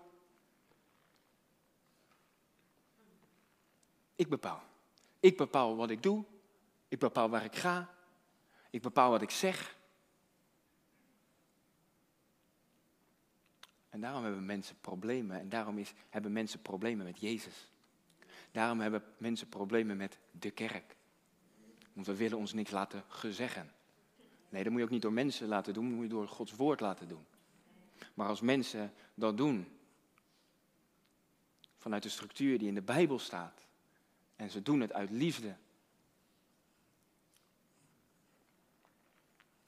Ik 4.16 4.30
bepaal. 4.30 4.64
Ik 5.20 5.38
bepaal 5.38 5.76
wat 5.76 5.90
ik 5.90 6.04
doe. 6.04 6.24
Ik 6.88 7.00
bepaal 7.00 7.30
waar 7.30 7.44
ik 7.44 7.56
ga. 7.56 7.94
Ik 8.70 8.82
bepaal 8.82 9.10
wat 9.10 9.22
ik 9.22 9.30
zeg. 9.30 9.78
En 13.90 14.02
daarom 14.02 14.24
hebben 14.24 14.46
mensen 14.46 14.76
problemen. 14.82 15.40
En 15.40 15.50
daarom 15.50 15.78
is, 15.78 15.94
hebben 16.10 16.32
mensen 16.32 16.62
problemen 16.62 17.06
met 17.06 17.20
Jezus. 17.20 17.70
Daarom 18.52 18.80
hebben 18.80 19.04
mensen 19.18 19.50
problemen 19.50 19.98
met 19.98 20.20
de 20.32 20.52
kerk. 20.52 20.96
Want 21.94 22.08
we 22.08 22.16
willen 22.16 22.38
ons 22.38 22.54
niks 22.54 22.72
laten 22.72 23.04
gezeggen. 23.08 23.72
Nee, 24.50 24.64
dat 24.64 24.72
moet 24.72 24.82
je 24.82 24.86
ook 24.86 24.94
niet 24.94 25.02
door 25.02 25.14
mensen 25.14 25.48
laten 25.48 25.74
doen, 25.74 25.86
dat 25.86 25.94
moet 25.94 26.04
je 26.04 26.10
door 26.10 26.28
Gods 26.28 26.56
woord 26.56 26.80
laten 26.80 27.08
doen. 27.08 27.26
Maar 28.14 28.28
als 28.28 28.42
mensen 28.42 28.94
dat 29.14 29.38
doen, 29.38 29.78
vanuit 31.78 32.04
de 32.04 32.10
structuur 32.10 32.58
die 32.58 32.68
in 32.68 32.74
de 32.74 32.82
Bijbel 32.82 33.20
staat, 33.20 33.65
en 34.36 34.50
ze 34.50 34.62
doen 34.62 34.80
het 34.80 34.94
uit 34.94 35.10
liefde. 35.10 35.56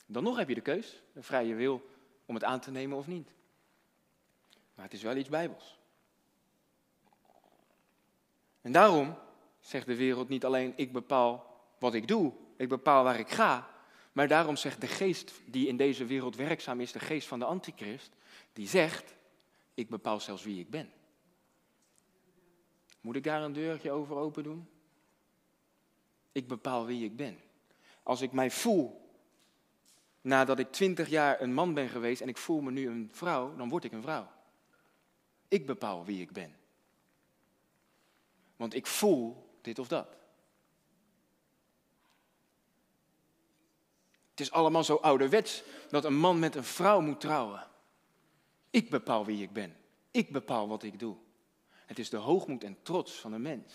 Dan 0.05 0.23
nog 0.23 0.37
heb 0.37 0.47
je 0.47 0.55
de 0.55 0.61
keus, 0.61 1.01
de 1.13 1.23
vrije 1.23 1.55
wil, 1.55 1.89
om 2.25 2.33
het 2.33 2.43
aan 2.43 2.59
te 2.59 2.71
nemen 2.71 2.97
of 2.97 3.07
niet. 3.07 3.29
Maar 4.75 4.85
het 4.85 4.93
is 4.93 5.01
wel 5.01 5.15
iets 5.15 5.29
bijbels. 5.29 5.79
En 8.61 8.71
daarom 8.71 9.17
zegt 9.59 9.85
de 9.85 9.95
wereld 9.95 10.29
niet 10.29 10.45
alleen 10.45 10.73
ik 10.75 10.91
bepaal 10.91 11.61
wat 11.79 11.93
ik 11.93 12.07
doe, 12.07 12.33
ik 12.57 12.69
bepaal 12.69 13.03
waar 13.03 13.19
ik 13.19 13.29
ga, 13.29 13.69
maar 14.11 14.27
daarom 14.27 14.55
zegt 14.55 14.81
de 14.81 14.87
geest 14.87 15.33
die 15.45 15.67
in 15.67 15.77
deze 15.77 16.05
wereld 16.05 16.35
werkzaam 16.35 16.81
is, 16.81 16.91
de 16.91 16.99
geest 16.99 17.27
van 17.27 17.39
de 17.39 17.45
antichrist, 17.45 18.11
die 18.53 18.67
zegt 18.67 19.15
ik 19.73 19.89
bepaal 19.89 20.19
zelfs 20.19 20.43
wie 20.43 20.59
ik 20.59 20.69
ben. 20.69 20.91
Moet 23.07 23.15
ik 23.15 23.23
daar 23.23 23.43
een 23.43 23.53
deurtje 23.53 23.91
over 23.91 24.15
open 24.15 24.43
doen? 24.43 24.69
Ik 26.31 26.47
bepaal 26.47 26.85
wie 26.85 27.05
ik 27.05 27.15
ben. 27.15 27.39
Als 28.03 28.21
ik 28.21 28.31
mij 28.31 28.51
voel 28.51 29.11
nadat 30.21 30.59
ik 30.59 30.71
twintig 30.71 31.09
jaar 31.09 31.41
een 31.41 31.53
man 31.53 31.73
ben 31.73 31.89
geweest 31.89 32.21
en 32.21 32.27
ik 32.27 32.37
voel 32.37 32.61
me 32.61 32.71
nu 32.71 32.87
een 32.87 33.09
vrouw, 33.11 33.55
dan 33.55 33.69
word 33.69 33.83
ik 33.83 33.91
een 33.91 34.01
vrouw. 34.01 34.31
Ik 35.47 35.65
bepaal 35.65 36.05
wie 36.05 36.21
ik 36.21 36.31
ben. 36.31 36.55
Want 38.55 38.73
ik 38.73 38.87
voel 38.87 39.49
dit 39.61 39.79
of 39.79 39.87
dat. 39.87 40.07
Het 44.29 44.39
is 44.39 44.51
allemaal 44.51 44.83
zo 44.83 44.95
ouderwets 44.95 45.63
dat 45.89 46.05
een 46.05 46.17
man 46.17 46.39
met 46.39 46.55
een 46.55 46.63
vrouw 46.63 47.01
moet 47.01 47.21
trouwen. 47.21 47.67
Ik 48.69 48.89
bepaal 48.89 49.25
wie 49.25 49.43
ik 49.43 49.53
ben. 49.53 49.75
Ik 50.11 50.31
bepaal 50.31 50.67
wat 50.67 50.83
ik 50.83 50.99
doe. 50.99 51.17
Het 51.87 51.99
is 51.99 52.09
de 52.09 52.17
hoogmoed 52.17 52.63
en 52.63 52.77
trots 52.81 53.13
van 53.13 53.33
een 53.33 53.41
mens. 53.41 53.73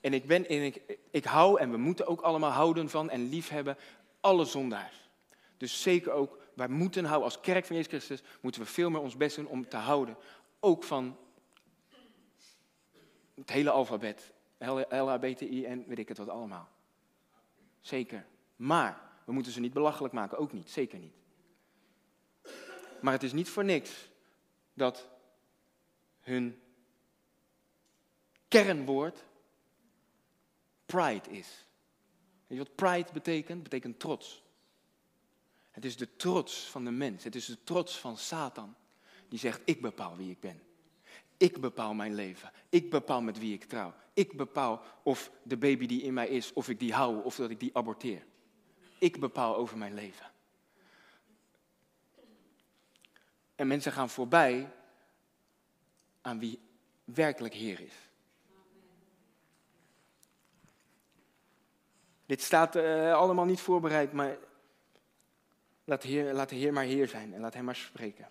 En 0.00 0.12
ik, 0.12 0.26
ben, 0.26 0.48
en 0.48 0.62
ik, 0.62 0.98
ik 1.10 1.24
hou, 1.24 1.60
en 1.60 1.70
we 1.70 1.76
moeten 1.76 2.06
ook 2.06 2.20
allemaal 2.20 2.50
houden 2.50 2.90
van 2.90 3.10
en 3.10 3.28
liefhebben, 3.28 3.76
alle 4.20 4.44
zondaars. 4.44 5.10
Dus 5.56 5.82
zeker 5.82 6.12
ook, 6.12 6.38
wij 6.54 6.68
moeten 6.68 7.04
houden, 7.04 7.24
als 7.24 7.40
kerk 7.40 7.64
van 7.64 7.76
Jezus 7.76 7.90
Christus, 7.90 8.22
moeten 8.40 8.60
we 8.60 8.66
veel 8.66 8.90
meer 8.90 9.00
ons 9.00 9.16
best 9.16 9.36
doen 9.36 9.46
om 9.46 9.68
te 9.68 9.76
houden. 9.76 10.16
Ook 10.60 10.84
van 10.84 11.16
het 13.34 13.50
hele 13.50 13.70
alfabet. 13.70 14.32
L, 14.58 14.78
A, 14.92 15.18
B, 15.18 15.24
T, 15.24 15.40
I 15.40 15.64
en 15.64 15.84
weet 15.86 15.98
ik 15.98 16.08
het 16.08 16.18
wat 16.18 16.28
allemaal. 16.28 16.68
Zeker. 17.80 18.26
Maar 18.56 19.00
we 19.24 19.32
moeten 19.32 19.52
ze 19.52 19.60
niet 19.60 19.72
belachelijk 19.72 20.14
maken, 20.14 20.38
ook 20.38 20.52
niet, 20.52 20.70
zeker 20.70 20.98
niet. 20.98 21.14
Maar 23.00 23.12
het 23.12 23.22
is 23.22 23.32
niet 23.32 23.48
voor 23.48 23.64
niks 23.64 24.08
dat 24.74 25.08
hun 26.20 26.60
kernwoord 28.50 29.24
pride 30.86 31.30
is. 31.30 31.66
Weet 32.46 32.58
je 32.58 32.64
wat 32.64 32.74
pride 32.74 33.12
betekent? 33.12 33.62
Betekent 33.62 33.98
trots. 33.98 34.42
Het 35.70 35.84
is 35.84 35.96
de 35.96 36.16
trots 36.16 36.64
van 36.64 36.84
de 36.84 36.90
mens. 36.90 37.24
Het 37.24 37.34
is 37.34 37.46
de 37.46 37.62
trots 37.64 37.98
van 37.98 38.16
Satan. 38.16 38.74
Die 39.28 39.38
zegt, 39.38 39.60
ik 39.64 39.80
bepaal 39.80 40.16
wie 40.16 40.30
ik 40.30 40.40
ben. 40.40 40.62
Ik 41.36 41.60
bepaal 41.60 41.94
mijn 41.94 42.14
leven. 42.14 42.52
Ik 42.68 42.90
bepaal 42.90 43.22
met 43.22 43.38
wie 43.38 43.54
ik 43.54 43.64
trouw. 43.64 43.94
Ik 44.12 44.36
bepaal 44.36 44.82
of 45.02 45.30
de 45.42 45.56
baby 45.56 45.86
die 45.86 46.02
in 46.02 46.14
mij 46.14 46.28
is, 46.28 46.52
of 46.52 46.68
ik 46.68 46.78
die 46.78 46.92
hou 46.92 47.24
of 47.24 47.36
dat 47.36 47.50
ik 47.50 47.60
die 47.60 47.76
aborteer. 47.76 48.26
Ik 48.98 49.20
bepaal 49.20 49.56
over 49.56 49.78
mijn 49.78 49.94
leven. 49.94 50.30
En 53.54 53.66
mensen 53.66 53.92
gaan 53.92 54.10
voorbij 54.10 54.72
aan 56.20 56.38
wie 56.38 56.58
werkelijk 57.04 57.54
Heer 57.54 57.80
is. 57.80 58.09
Dit 62.30 62.42
staat 62.42 62.76
uh, 62.76 63.14
allemaal 63.14 63.44
niet 63.44 63.60
voorbereid, 63.60 64.12
maar 64.12 64.36
laat 65.84 66.02
de, 66.02 66.08
Heer, 66.08 66.32
laat 66.32 66.52
maar 66.70 66.84
Heer 66.84 67.08
zijn 67.08 67.34
en 67.34 67.40
laat 67.40 67.54
Hem 67.54 67.64
maar 67.64 67.76
spreken. 67.76 68.28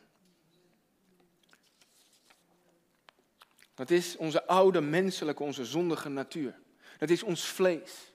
Dat 3.74 3.90
is 3.90 4.18
onze 4.18 4.46
oude 4.48 4.82
menselijke, 4.82 5.44
onze 5.44 5.66
zondige 5.66 6.10
natuur. 6.10 6.60
Dat 6.98 7.10
is 7.10 7.24
ons 7.24 7.46
vlees. 7.46 8.14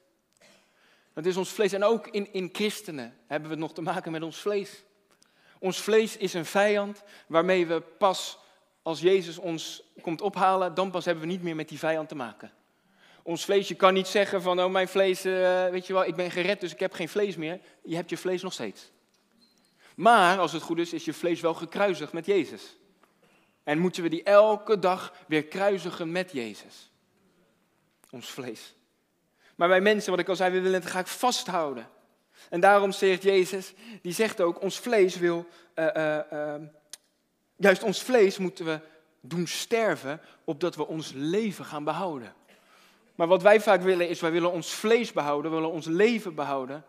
Dat 1.12 1.27
is 1.27 1.37
ons 1.37 1.51
vlees. 1.51 1.73
En 1.73 1.85
ook 1.85 2.07
in, 2.07 2.33
in 2.33 2.49
christenen 2.53 3.18
hebben 3.27 3.51
we 3.51 3.57
nog 3.57 3.75
te 3.75 3.83
maken 3.83 4.12
met 4.12 4.23
ons 4.23 4.40
vlees. 4.40 4.85
Ons 5.59 5.81
vlees 5.81 6.16
is 6.16 6.35
een 6.35 6.47
vijand 6.47 7.03
waarmee 7.27 7.66
we 7.66 7.81
pas 7.81 8.38
als 8.83 9.01
Jezus 9.01 9.38
ons 9.38 9.83
komt 10.01 10.20
ophalen, 10.20 10.75
dan 10.75 10.90
pas 10.90 11.05
hebben 11.05 11.25
we 11.25 11.31
niet 11.31 11.42
meer 11.42 11.57
met 11.57 11.68
die 11.68 11.79
vijand 11.79 12.09
te 12.09 12.14
maken. 12.14 12.53
Ons 13.27 13.45
vlees, 13.45 13.69
je 13.69 13.75
kan 13.75 13.95
niet 13.95 14.07
zeggen 14.07 14.43
van, 14.43 14.61
oh 14.61 14.71
mijn 14.71 14.89
vlees, 14.89 15.27
uh, 15.27 15.69
weet 15.69 15.87
je 15.87 15.93
wel, 15.93 16.05
ik 16.05 16.15
ben 16.15 16.31
gered, 16.31 16.61
dus 16.61 16.73
ik 16.73 16.81
heb 16.81 16.93
geen 16.93 17.09
vlees 17.09 17.37
meer. 17.37 17.61
Je 17.83 17.97
hebt 17.97 18.11
je 18.11 18.17
vlees 18.17 18.43
nog 18.43 18.53
steeds. 18.53 18.91
Maar, 19.95 20.39
als 20.39 20.53
het 20.53 20.63
goed 20.63 20.79
is, 20.79 20.93
is 20.93 21.05
je 21.05 21.13
vlees 21.13 21.41
wel 21.41 21.55
gekruisigd 21.55 22.13
met 22.13 22.27
Jezus. 22.27 22.77
En 23.63 23.79
moeten 23.79 24.03
we 24.03 24.09
die 24.09 24.23
elke 24.23 24.79
dag 24.79 25.15
weer 25.29 25.45
kruisigen 25.45 26.13
met 26.13 26.33
Jezus. 26.33 26.91
Ons 28.11 28.31
vlees. 28.31 28.75
Maar 29.55 29.69
wij 29.69 29.81
mensen, 29.81 30.11
wat 30.11 30.21
ik 30.21 30.29
al 30.29 30.37
zei, 30.37 30.53
we 30.53 30.61
willen 30.61 30.81
het 30.81 30.91
graag 30.91 31.11
vasthouden. 31.11 31.89
En 32.51 32.61
daarom 32.61 32.93
zegt 32.93 33.23
Jezus, 33.23 33.73
die 34.03 34.13
zegt 34.13 34.41
ook, 34.41 34.63
ons 34.63 34.79
vlees 34.79 35.17
wil, 35.17 35.47
uh, 35.75 36.19
uh, 36.33 36.55
juist 37.57 37.83
ons 37.83 38.03
vlees 38.03 38.39
moeten 38.39 38.65
we 38.65 38.81
doen 39.21 39.47
sterven, 39.47 40.21
opdat 40.45 40.77
we 40.77 40.87
ons 40.87 41.13
leven 41.15 41.65
gaan 41.65 41.85
behouden. 41.85 42.35
Maar 43.14 43.27
wat 43.27 43.42
wij 43.42 43.61
vaak 43.61 43.83
willen 43.83 44.09
is, 44.09 44.20
wij 44.20 44.33
willen 44.33 44.53
ons 44.53 44.72
vlees 44.72 45.12
behouden, 45.12 45.50
we 45.50 45.57
willen 45.57 45.72
ons 45.72 45.87
leven 45.87 46.35
behouden. 46.35 46.85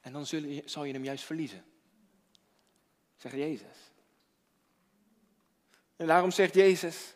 En 0.00 0.12
dan 0.12 0.26
zal 0.64 0.84
je 0.84 0.92
hem 0.92 1.04
juist 1.04 1.24
verliezen. 1.24 1.64
Zegt 3.16 3.34
Jezus. 3.34 3.92
En 5.96 6.06
daarom 6.06 6.30
zegt 6.30 6.54
Jezus, 6.54 7.14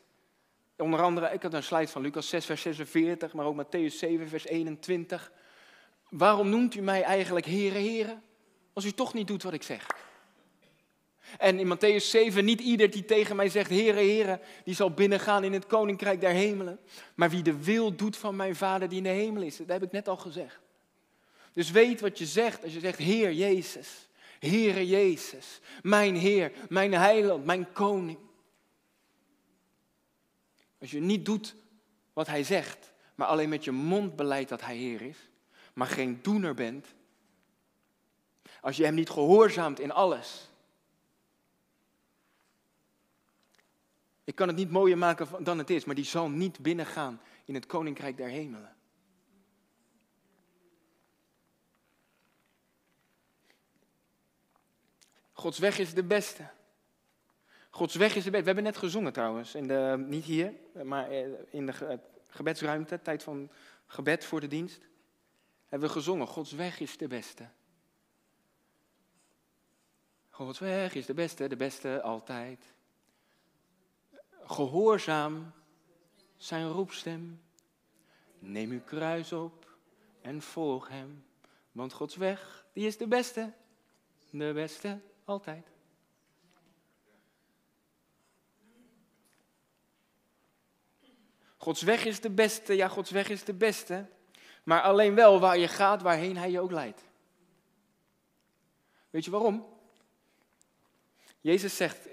onder 0.77 1.03
andere, 1.03 1.33
ik 1.33 1.43
had 1.43 1.55
een 1.55 1.63
slide 1.63 1.89
van 1.89 2.03
Lucas 2.03 2.29
6, 2.29 2.45
vers 2.45 2.63
46, 2.63 3.33
maar 3.33 3.47
ook 3.47 3.65
Matthäus 3.65 3.95
7, 3.95 4.29
vers 4.29 4.45
21. 4.45 5.33
Waarom 6.09 6.49
noemt 6.49 6.75
u 6.75 6.81
mij 6.81 7.03
eigenlijk 7.03 7.47
heren, 7.47 7.81
heren, 7.81 8.23
als 8.73 8.85
u 8.85 8.93
toch 8.93 9.15
niet 9.15 9.27
doet 9.27 9.43
wat 9.43 9.53
ik 9.53 9.63
zeg? 9.63 9.87
En 11.39 11.59
in 11.59 11.77
Matthäus 11.77 12.11
7, 12.11 12.45
niet 12.45 12.61
ieder 12.61 12.91
die 12.91 13.05
tegen 13.05 13.37
mij 13.37 13.49
zegt, 13.49 13.71
Heere, 13.71 13.99
Heere, 13.99 14.41
die 14.65 14.75
zal 14.75 14.91
binnengaan 14.91 15.45
in 15.45 15.53
het 15.53 15.67
koninkrijk 15.67 16.21
der 16.21 16.31
hemelen. 16.31 16.79
Maar 17.15 17.31
wie 17.31 17.43
de 17.43 17.63
wil 17.65 17.97
doet 17.97 18.17
van 18.17 18.37
mijn 18.37 18.57
Vader 18.57 18.89
die 18.89 18.99
in 18.99 19.05
de 19.05 19.11
hemel 19.11 19.43
is. 19.43 19.57
Dat 19.57 19.69
heb 19.69 19.83
ik 19.83 19.93
net 19.93 20.09
al 20.09 20.17
gezegd. 20.17 20.61
Dus 21.53 21.71
weet 21.71 22.01
wat 22.01 22.19
je 22.19 22.27
zegt 22.27 22.63
als 22.63 22.73
je 22.73 22.81
zegt, 22.81 22.99
Heer 22.99 23.33
Jezus, 23.33 24.09
Heere 24.39 24.87
Jezus, 24.87 25.61
mijn 25.83 26.17
Heer, 26.17 26.53
mijn 26.69 26.93
heiland, 26.93 27.45
mijn 27.45 27.73
koning. 27.73 28.19
Als 30.81 30.91
je 30.91 31.01
niet 31.01 31.25
doet 31.25 31.55
wat 32.13 32.27
hij 32.27 32.45
zegt, 32.45 32.93
maar 33.15 33.27
alleen 33.27 33.49
met 33.49 33.65
je 33.65 33.71
mond 33.71 34.17
beleidt 34.17 34.49
dat 34.49 34.63
hij 34.63 34.77
Heer 34.77 35.03
is, 35.03 35.17
maar 35.75 35.87
geen 35.87 36.19
doener 36.23 36.55
bent. 36.55 36.87
Als 38.61 38.77
je 38.77 38.85
hem 38.85 38.95
niet 38.95 39.11
gehoorzaamt 39.11 39.81
in 39.81 39.93
alles, 39.93 40.51
Ik 44.25 44.35
kan 44.35 44.49
het 44.49 44.57
niet 44.57 44.71
mooier 44.71 44.99
maken 44.99 45.45
dan 45.45 45.59
het 45.59 45.71
is, 45.71 45.85
maar 45.85 45.95
die 45.95 46.05
zal 46.05 46.29
niet 46.29 46.59
binnengaan 46.59 47.21
in 47.45 47.55
het 47.55 47.67
koninkrijk 47.67 48.17
der 48.17 48.29
hemelen. 48.29 48.77
Gods 55.33 55.59
weg 55.59 55.79
is 55.79 55.95
de 55.95 56.05
beste. 56.05 56.51
Gods 57.71 57.95
weg 57.95 58.15
is 58.15 58.25
de 58.25 58.31
beste. 58.31 58.45
We 58.45 58.47
hebben 58.47 58.65
net 58.73 58.77
gezongen 58.77 59.13
trouwens, 59.13 59.55
in 59.55 59.67
de, 59.67 60.05
niet 60.09 60.25
hier, 60.25 60.53
maar 60.85 61.11
eh, 61.11 61.29
in 61.51 61.67
de 61.67 62.01
gebedsruimte, 62.29 63.03
tijd 63.03 63.23
van 63.23 63.51
gebed 63.87 64.25
voor 64.25 64.41
de 64.41 64.49
dienst. 64.49 64.81
Hebben 65.69 65.89
we 65.89 65.95
gezongen, 65.95 66.27
Gods 66.27 66.53
weg 66.53 66.81
is 66.81 66.97
de 66.97 67.09
beste. 67.09 67.49
Gods 70.29 70.59
weg 70.59 70.95
is 70.95 71.07
de 71.07 71.15
beste, 71.15 71.49
de 71.49 71.57
beste 71.57 72.03
altijd 72.03 72.75
gehoorzaam 74.53 75.53
zijn 76.37 76.69
roepstem. 76.69 77.43
Neem 78.39 78.71
uw 78.71 78.83
kruis 78.83 79.33
op 79.33 79.77
en 80.21 80.43
volg 80.43 80.89
hem. 80.89 81.25
Want 81.73 81.93
Gods 81.93 82.17
weg, 82.17 82.67
die 82.73 82.87
is 82.87 82.97
de 82.97 83.07
beste. 83.07 83.53
De 84.31 84.53
beste 84.55 85.01
altijd. 85.25 85.67
Gods 91.57 91.83
weg 91.83 92.05
is 92.05 92.21
de 92.21 92.31
beste, 92.31 92.77
ja, 92.77 92.89
Gods 92.89 93.11
weg 93.11 93.29
is 93.29 93.45
de 93.45 93.55
beste. 93.55 94.07
Maar 94.65 94.83
alleen 94.83 95.15
wel 95.15 95.41
waar 95.41 95.59
je 95.59 95.69
gaat, 95.69 96.03
waarheen 96.03 96.37
Hij 96.37 96.51
je 96.51 96.61
ook 96.61 96.71
leidt. 96.71 97.03
Weet 99.11 99.25
je 99.25 99.31
waarom? 99.31 99.67
Jezus 101.41 101.77
zegt 101.77 102.09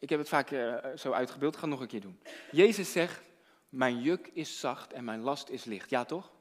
ik 0.00 0.10
heb 0.10 0.18
het 0.18 0.28
vaak 0.28 0.50
uh, 0.50 0.76
zo 0.96 1.12
uitgebeeld, 1.12 1.52
ik 1.52 1.58
ga 1.58 1.64
het 1.66 1.74
nog 1.74 1.82
een 1.82 1.88
keer 1.88 2.00
doen. 2.00 2.20
Jezus 2.50 2.92
zegt, 2.92 3.22
mijn 3.68 4.00
juk 4.00 4.30
is 4.32 4.60
zacht 4.60 4.92
en 4.92 5.04
mijn 5.04 5.20
last 5.20 5.48
is 5.48 5.64
licht. 5.64 5.90
Ja 5.90 6.04
toch? 6.04 6.32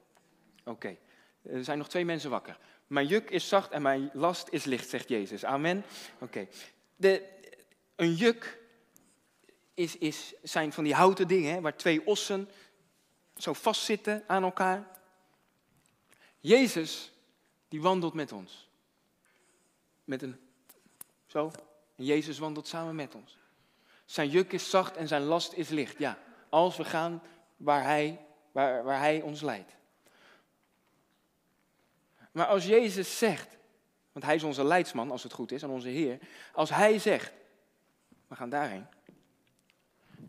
Oké, 0.64 0.98
er 1.42 1.64
zijn 1.64 1.78
nog 1.78 1.90
twee 1.90 2.06
mensen 2.06 2.30
wakker. 2.30 2.58
Mijn 2.88 3.08
juk 3.08 3.30
is 3.30 3.48
zacht 3.48 3.72
en 3.72 3.82
mijn 3.82 4.10
last 4.14 4.48
is 4.50 4.64
licht, 4.64 4.90
zegt 4.90 5.10
Jezus. 5.10 5.46
Amen. 5.46 5.84
Oké. 6.20 6.48
Een 7.96 8.14
juk 8.14 8.60
is, 9.74 9.98
is, 9.98 10.34
zijn 10.42 10.74
van 10.74 10.84
die 10.84 10.94
houten 10.94 11.28
dingen 11.28 11.54
hè, 11.54 11.62
waar 11.62 11.78
twee 11.78 12.06
ossen 12.06 12.50
zo 13.38 13.54
vastzitten 13.54 14.24
aan 14.28 14.44
elkaar. 14.44 14.88
Jezus, 16.40 17.12
die 17.68 17.82
wandelt 17.82 18.14
met 18.14 18.32
ons. 18.32 18.70
Met 20.04 20.22
een, 20.22 20.40
zo, 21.26 21.52
Jezus 21.96 22.38
wandelt 22.38 22.68
samen 22.68 22.96
met 22.96 23.16
ons. 23.16 23.38
Zijn 24.06 24.30
juk 24.30 24.54
is 24.54 24.70
zacht 24.70 24.96
en 24.96 25.08
zijn 25.08 25.22
last 25.22 25.54
is 25.54 25.70
licht. 25.70 25.98
Ja, 25.98 26.18
als 26.50 26.78
we 26.78 26.86
gaan 26.86 27.22
waar 27.58 27.84
hij, 27.84 28.26
waar, 28.52 28.84
waar 28.84 29.00
hij 29.00 29.22
ons 29.22 29.42
leidt. 29.42 29.72
Maar 32.32 32.46
als 32.46 32.66
Jezus 32.66 33.18
zegt, 33.18 33.58
want 34.12 34.26
hij 34.26 34.36
is 34.36 34.44
onze 34.44 34.64
leidsman 34.64 35.12
als 35.12 35.24
het 35.24 35.34
goed 35.34 35.52
is 35.52 35.64
en 35.64 35.70
onze 35.70 35.88
Heer. 35.88 36.20
Als 36.54 36.70
hij 36.70 37.00
zegt, 37.00 37.34
we 38.28 38.36
gaan 38.36 38.50
daarheen. 38.50 38.86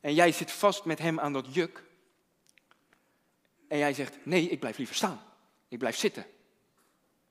En 0.00 0.14
jij 0.14 0.32
zit 0.32 0.52
vast 0.52 0.84
met 0.84 0.98
hem 0.98 1.20
aan 1.20 1.32
dat 1.32 1.54
juk. 1.54 1.84
En 3.68 3.78
jij 3.78 3.94
zegt, 3.94 4.26
nee, 4.26 4.48
ik 4.48 4.60
blijf 4.60 4.76
liever 4.76 4.94
staan. 4.94 5.20
Ik 5.68 5.78
blijf 5.78 5.96
zitten. 5.96 6.26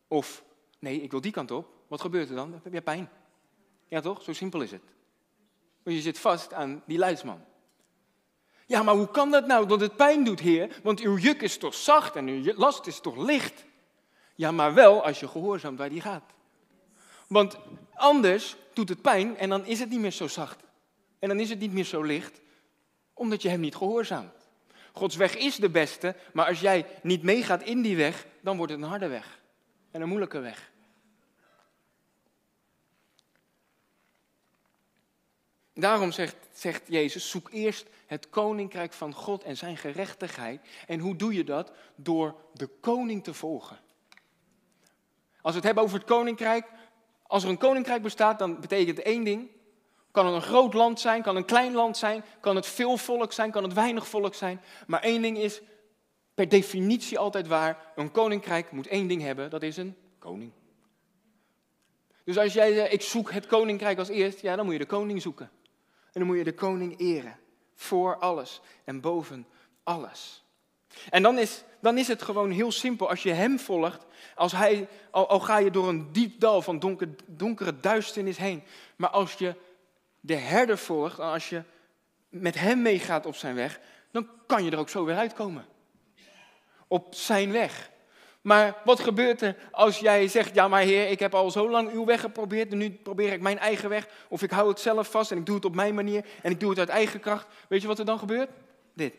Of, 0.08 0.44
nee, 0.80 1.02
ik 1.02 1.12
wil 1.12 1.22
die 1.22 1.32
kant 1.32 1.52
op. 1.52 1.68
Wat 1.88 2.02
gebeurt 2.02 2.30
er 2.30 2.36
dan? 2.36 2.52
Dan 2.52 2.60
heb 2.64 2.74
je 2.74 2.82
pijn. 2.82 3.10
Ja 3.88 4.02
toch? 4.02 4.24
Zo 4.24 4.34
simpel 4.34 4.62
is 4.62 4.72
het. 4.72 4.84
Want 5.84 5.96
je 5.96 6.02
zit 6.02 6.20
vast 6.20 6.54
aan 6.54 6.84
die 6.86 6.98
leidsman. 6.98 7.42
Ja, 8.66 8.84
maar 8.84 8.96
hoe 8.96 9.12
kan 9.12 9.32
dat 9.32 9.48
nou 9.48 9.68
dat 9.68 9.80
het 9.80 9.96
pijn 9.96 10.24
doet, 10.24 10.40
Heer? 10.40 10.80
Want 10.84 11.00
uw 11.00 11.18
juk 11.18 11.42
is 11.42 11.58
toch 11.58 11.74
zacht 11.74 12.16
en 12.16 12.28
uw 12.28 12.54
last 12.56 12.88
is 12.88 13.00
toch 13.00 13.18
licht? 13.18 13.66
Ja, 14.36 14.52
maar 14.52 14.74
wel 14.74 15.04
als 15.04 15.20
je 15.20 15.28
gehoorzaamt 15.28 15.78
waar 15.78 15.90
die 15.90 16.02
gaat. 16.02 16.24
Want 17.28 17.58
anders 17.94 18.56
doet 18.74 18.90
het 18.90 19.02
pijn 19.02 19.38
en 19.38 19.50
dan 19.50 19.66
is 19.66 19.80
het 19.80 19.90
niet 19.90 20.00
meer 20.00 20.12
zo 20.12 20.28
zacht. 20.28 20.60
En 21.20 21.30
dan 21.30 21.40
is 21.40 21.50
het 21.50 21.60
niet 21.60 21.74
meer 21.74 21.86
zo 21.86 22.02
licht, 22.02 22.42
omdat 23.14 23.42
je 23.42 23.50
hem 23.50 23.60
niet 23.60 23.76
gehoorzaamt. 23.76 24.48
Gods 24.92 25.16
weg 25.16 25.36
is 25.38 25.56
de 25.56 25.70
beste, 25.70 26.16
maar 26.34 26.46
als 26.48 26.60
jij 26.60 26.86
niet 27.02 27.24
meegaat 27.24 27.64
in 27.64 27.82
die 27.82 27.98
weg, 27.98 28.26
dan 28.42 28.58
wordt 28.58 28.72
het 28.72 28.82
een 28.82 28.88
harde 28.88 29.08
weg. 29.08 29.40
En 29.92 30.02
een 30.02 30.08
moeilijke 30.08 30.40
weg. 30.40 30.72
Daarom 35.74 36.12
zegt, 36.12 36.36
zegt 36.52 36.82
Jezus, 36.86 37.30
zoek 37.30 37.50
eerst 37.52 37.88
het 38.06 38.30
koninkrijk 38.30 38.94
van 38.94 39.14
God 39.14 39.44
en 39.44 39.58
zijn 39.58 39.78
gerechtigheid. 39.78 40.62
En 40.88 41.00
hoe 41.00 41.16
doe 41.16 41.34
je 41.34 41.44
dat? 41.44 41.72
Door 41.96 42.36
de 42.54 42.68
koning 42.68 43.24
te 43.24 43.34
volgen. 43.34 43.80
Als 45.42 45.52
we 45.52 45.58
het 45.58 45.64
hebben 45.64 45.84
over 45.84 45.98
het 45.98 46.08
koninkrijk, 46.08 46.66
als 47.28 47.44
er 47.44 47.50
een 47.50 47.58
koninkrijk 47.58 48.02
bestaat, 48.02 48.40
dan 48.40 48.60
betekent 48.60 48.98
het 48.98 49.06
één 49.06 49.24
ding. 49.24 49.50
Kan 50.12 50.26
het 50.26 50.36
een 50.36 50.42
groot 50.42 50.74
land 50.74 51.00
zijn, 51.00 51.22
kan 51.22 51.36
een 51.36 51.46
klein 51.46 51.74
land 51.74 51.98
zijn, 51.98 52.24
kan 52.40 52.56
het 52.56 52.66
veel 52.66 52.98
volk 52.98 53.34
zijn, 53.34 53.52
kan 53.52 53.64
het 53.64 53.74
weinig 53.74 54.08
volk 54.08 54.36
zijn. 54.36 54.62
Maar 54.88 55.02
één 55.02 55.22
ding 55.22 55.38
is 55.38 55.62
per 56.34 56.50
definitie 56.50 57.20
altijd 57.20 57.48
waar. 57.48 57.92
Een 57.96 58.12
koninkrijk 58.12 58.72
moet 58.72 58.88
één 58.88 59.08
ding 59.08 59.22
hebben, 59.22 59.50
dat 59.50 59.64
is 59.64 59.78
een 59.78 59.96
koning. 60.20 60.52
Dus 62.24 62.38
als 62.38 62.54
jij 62.54 62.74
zegt, 62.74 62.94
ik 62.94 63.02
zoek 63.02 63.32
het 63.32 63.46
koninkrijk 63.46 63.98
als 63.98 64.10
eerst, 64.10 64.40
ja, 64.40 64.56
dan 64.56 64.66
moet 64.66 64.74
je 64.74 64.80
de 64.80 64.86
koning 64.86 65.22
zoeken. 65.22 65.50
En 66.14 66.20
dan 66.20 66.26
moet 66.26 66.38
je 66.38 66.44
de 66.44 66.54
koning 66.54 67.00
eren. 67.00 67.40
Voor 67.76 68.18
alles 68.18 68.62
en 68.84 69.02
boven 69.02 69.48
alles. 69.84 70.44
En 71.10 71.24
dan 71.24 71.38
is, 71.38 71.64
dan 71.80 71.98
is 71.98 72.08
het 72.08 72.22
gewoon 72.22 72.52
heel 72.52 72.72
simpel. 72.72 73.10
Als 73.10 73.24
je 73.24 73.32
hem 73.32 73.60
volgt, 73.60 74.06
als 74.36 74.52
hij, 74.52 74.88
al, 75.12 75.40
ga 75.40 75.58
je 75.58 75.72
door 75.72 75.88
een 75.88 76.12
diep 76.12 76.40
dal 76.40 76.62
van 76.62 76.80
donker, 76.80 77.10
donkere 77.26 77.80
duisternis 77.80 78.38
heen. 78.38 78.64
Maar 78.96 79.10
als 79.10 79.34
je 79.34 79.56
de 80.20 80.36
herder 80.36 80.78
volgt, 80.78 81.20
als 81.20 81.50
je 81.50 81.64
met 82.30 82.56
hem 82.56 82.82
meegaat 82.82 83.26
op 83.26 83.36
zijn 83.36 83.56
weg, 83.56 83.80
dan 84.12 84.30
kan 84.48 84.64
je 84.64 84.72
er 84.72 84.78
ook 84.78 84.90
zo 84.90 85.06
weer 85.06 85.16
uitkomen. 85.16 85.66
Op 86.88 87.16
zijn 87.16 87.52
weg. 87.52 87.92
Maar 88.44 88.82
wat 88.84 89.00
gebeurt 89.00 89.42
er 89.42 89.56
als 89.72 90.00
jij 90.00 90.28
zegt, 90.28 90.56
ja 90.56 90.68
maar 90.68 90.82
heer, 90.82 91.10
ik 91.10 91.20
heb 91.20 91.36
al 91.36 91.52
zo 91.52 91.70
lang 91.70 91.92
uw 91.92 92.06
weg 92.06 92.20
geprobeerd 92.20 92.72
en 92.72 92.78
nu 92.78 92.92
probeer 92.92 93.34
ik 93.34 93.42
mijn 93.42 93.60
eigen 93.60 93.90
weg. 93.90 94.08
Of 94.28 94.42
ik 94.42 94.52
hou 94.52 94.70
het 94.70 94.80
zelf 94.80 95.12
vast 95.12 95.32
en 95.32 95.38
ik 95.38 95.46
doe 95.46 95.56
het 95.56 95.66
op 95.66 95.76
mijn 95.76 95.96
manier 95.96 96.26
en 96.42 96.52
ik 96.52 96.60
doe 96.60 96.70
het 96.70 96.80
uit 96.80 96.90
eigen 96.90 97.20
kracht. 97.20 97.48
Weet 97.68 97.82
je 97.82 97.88
wat 97.88 98.00
er 98.00 98.06
dan 98.06 98.20
gebeurt? 98.20 98.50
Dit. 98.94 99.14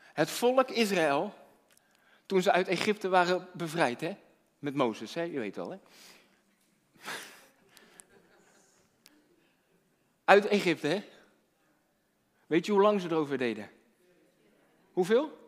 Het 0.00 0.30
volk 0.30 0.70
Israël, 0.70 1.34
toen 2.26 2.42
ze 2.42 2.52
uit 2.52 2.68
Egypte 2.68 3.08
waren 3.08 3.48
bevrijd, 3.52 4.00
hè? 4.00 4.16
met 4.58 4.74
Mozes, 4.74 5.14
hè? 5.14 5.22
je 5.22 5.38
weet 5.38 5.56
wel. 5.56 5.70
Hè? 5.70 5.76
Uit 10.28 10.46
Egypte, 10.46 10.86
hè? 10.86 11.02
Weet 12.46 12.66
je 12.66 12.72
hoe 12.72 12.80
lang 12.80 13.00
ze 13.00 13.08
erover 13.08 13.38
deden? 13.38 13.70
Hoeveel? 14.92 15.38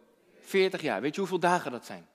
40 0.40 0.83
jaar. 0.83 1.01
Weet 1.01 1.14
je 1.14 1.21
hoeveel 1.21 1.38
dagen 1.38 1.71
dat 1.71 1.87
zijn? 1.87 2.07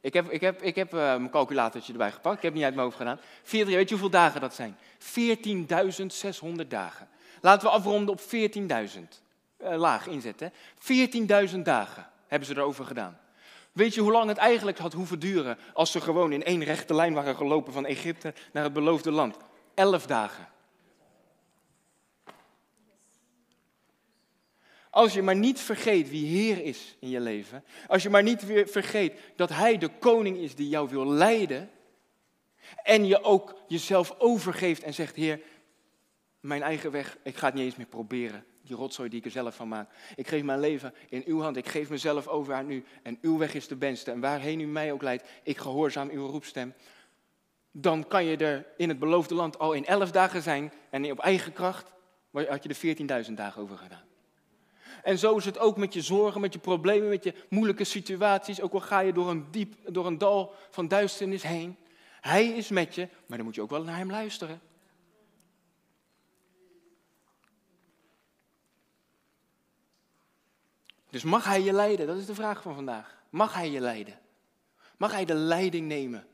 Ik 0.00 0.12
heb, 0.12 0.30
ik 0.30 0.40
heb, 0.40 0.62
ik 0.62 0.74
heb 0.74 0.94
uh, 0.94 1.00
mijn 1.00 1.30
calculatortje 1.30 1.92
erbij 1.92 2.12
gepakt. 2.12 2.36
Ik 2.36 2.42
heb 2.42 2.54
niet 2.54 2.62
uit 2.62 2.74
mijn 2.74 2.86
hoofd 2.86 2.98
gedaan. 2.98 3.20
40 3.42 3.68
jaar. 3.68 3.78
Weet 3.78 3.88
je 3.88 3.94
hoeveel 3.94 4.10
dagen 4.20 4.40
dat 4.40 4.54
zijn? 4.54 4.76
14.600 6.62 6.68
dagen. 6.68 7.08
Laten 7.40 7.68
we 7.68 7.74
afronden 7.74 8.14
op 8.14 8.20
14.000. 8.20 8.26
Uh, 9.62 9.76
laag 9.76 10.06
inzetten. 10.06 10.52
14.000 11.52 11.58
dagen 11.62 12.10
hebben 12.26 12.48
ze 12.48 12.54
erover 12.54 12.84
gedaan. 12.84 13.18
Weet 13.72 13.94
je 13.94 14.00
hoe 14.00 14.12
lang 14.12 14.28
het 14.28 14.38
eigenlijk 14.38 14.78
had 14.78 14.92
hoeven 14.92 15.18
duren 15.18 15.58
als 15.72 15.90
ze 15.90 16.00
gewoon 16.00 16.32
in 16.32 16.44
één 16.44 16.64
rechte 16.64 16.94
lijn 16.94 17.14
waren 17.14 17.36
gelopen 17.36 17.72
van 17.72 17.86
Egypte 17.86 18.34
naar 18.52 18.64
het 18.64 18.72
beloofde 18.72 19.10
land? 19.10 19.36
11 19.74 20.06
dagen. 20.06 20.52
Als 24.94 25.12
je 25.12 25.22
maar 25.22 25.36
niet 25.36 25.60
vergeet 25.60 26.10
wie 26.10 26.26
Heer 26.26 26.64
is 26.64 26.96
in 26.98 27.08
je 27.08 27.20
leven. 27.20 27.64
Als 27.86 28.02
je 28.02 28.10
maar 28.10 28.22
niet 28.22 28.46
weer 28.46 28.68
vergeet 28.68 29.12
dat 29.36 29.48
Hij 29.48 29.78
de 29.78 29.88
koning 29.88 30.36
is 30.36 30.54
die 30.54 30.68
jou 30.68 30.88
wil 30.88 31.06
leiden. 31.06 31.70
En 32.82 33.06
je 33.06 33.22
ook 33.22 33.54
jezelf 33.68 34.14
overgeeft 34.18 34.82
en 34.82 34.94
zegt, 34.94 35.16
Heer, 35.16 35.40
mijn 36.40 36.62
eigen 36.62 36.90
weg, 36.90 37.16
ik 37.22 37.36
ga 37.36 37.46
het 37.46 37.54
niet 37.54 37.64
eens 37.64 37.76
meer 37.76 37.86
proberen. 37.86 38.44
Die 38.62 38.76
rotzooi 38.76 39.08
die 39.08 39.18
ik 39.18 39.24
er 39.24 39.30
zelf 39.30 39.54
van 39.54 39.68
maak. 39.68 39.90
Ik 40.16 40.28
geef 40.28 40.42
mijn 40.42 40.60
leven 40.60 40.94
in 41.08 41.22
uw 41.26 41.40
hand. 41.40 41.56
Ik 41.56 41.68
geef 41.68 41.88
mezelf 41.90 42.26
over 42.26 42.54
aan 42.54 42.70
u. 42.70 42.84
En 43.02 43.18
uw 43.20 43.38
weg 43.38 43.54
is 43.54 43.68
de 43.68 43.76
beste. 43.76 44.10
En 44.10 44.20
waarheen 44.20 44.60
u 44.60 44.66
mij 44.66 44.92
ook 44.92 45.02
leidt, 45.02 45.28
ik 45.42 45.58
gehoorzaam 45.58 46.10
uw 46.10 46.26
roepstem. 46.26 46.74
Dan 47.70 48.08
kan 48.08 48.24
je 48.24 48.36
er 48.36 48.66
in 48.76 48.88
het 48.88 48.98
beloofde 48.98 49.34
land 49.34 49.58
al 49.58 49.72
in 49.72 49.86
elf 49.86 50.10
dagen 50.10 50.42
zijn. 50.42 50.72
En 50.90 51.10
op 51.10 51.18
eigen 51.18 51.52
kracht 51.52 51.92
had 52.30 52.62
je 52.62 52.96
er 52.96 53.24
14.000 53.26 53.32
dagen 53.32 53.62
over 53.62 53.76
gedaan. 53.76 54.12
En 55.04 55.18
zo 55.18 55.36
is 55.36 55.44
het 55.44 55.58
ook 55.58 55.76
met 55.76 55.94
je 55.94 56.02
zorgen, 56.02 56.40
met 56.40 56.52
je 56.52 56.58
problemen, 56.58 57.08
met 57.08 57.24
je 57.24 57.34
moeilijke 57.48 57.84
situaties. 57.84 58.60
Ook 58.60 58.72
al 58.72 58.80
ga 58.80 59.00
je 59.00 59.12
door 59.12 59.30
een 59.30 59.46
diep, 59.50 59.74
door 59.86 60.06
een 60.06 60.18
dal 60.18 60.54
van 60.70 60.88
duisternis 60.88 61.42
heen. 61.42 61.76
Hij 62.20 62.46
is 62.46 62.68
met 62.68 62.94
je, 62.94 63.08
maar 63.26 63.36
dan 63.36 63.46
moet 63.46 63.54
je 63.54 63.62
ook 63.62 63.70
wel 63.70 63.82
naar 63.82 63.96
hem 63.96 64.10
luisteren. 64.10 64.60
Dus 71.10 71.22
mag 71.22 71.44
hij 71.44 71.62
je 71.62 71.72
leiden? 71.72 72.06
Dat 72.06 72.16
is 72.16 72.26
de 72.26 72.34
vraag 72.34 72.62
van 72.62 72.74
vandaag. 72.74 73.22
Mag 73.30 73.54
hij 73.54 73.70
je 73.70 73.80
leiden? 73.80 74.18
Mag 74.96 75.12
hij 75.12 75.24
de 75.24 75.34
leiding 75.34 75.88
nemen 75.88 76.26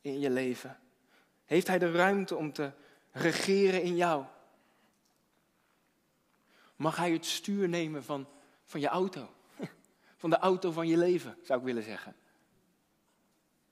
in 0.00 0.20
je 0.20 0.30
leven? 0.30 0.78
Heeft 1.44 1.66
hij 1.66 1.78
de 1.78 1.90
ruimte 1.90 2.36
om 2.36 2.52
te 2.52 2.70
regeren 3.10 3.82
in 3.82 3.96
jou? 3.96 4.24
Mag 6.82 6.96
hij 6.96 7.12
het 7.12 7.26
stuur 7.26 7.68
nemen 7.68 8.04
van, 8.04 8.26
van 8.64 8.80
je 8.80 8.88
auto? 8.88 9.28
Van 10.16 10.30
de 10.30 10.38
auto 10.38 10.70
van 10.70 10.88
je 10.88 10.96
leven, 10.96 11.36
zou 11.42 11.58
ik 11.58 11.64
willen 11.64 11.82
zeggen. 11.82 12.16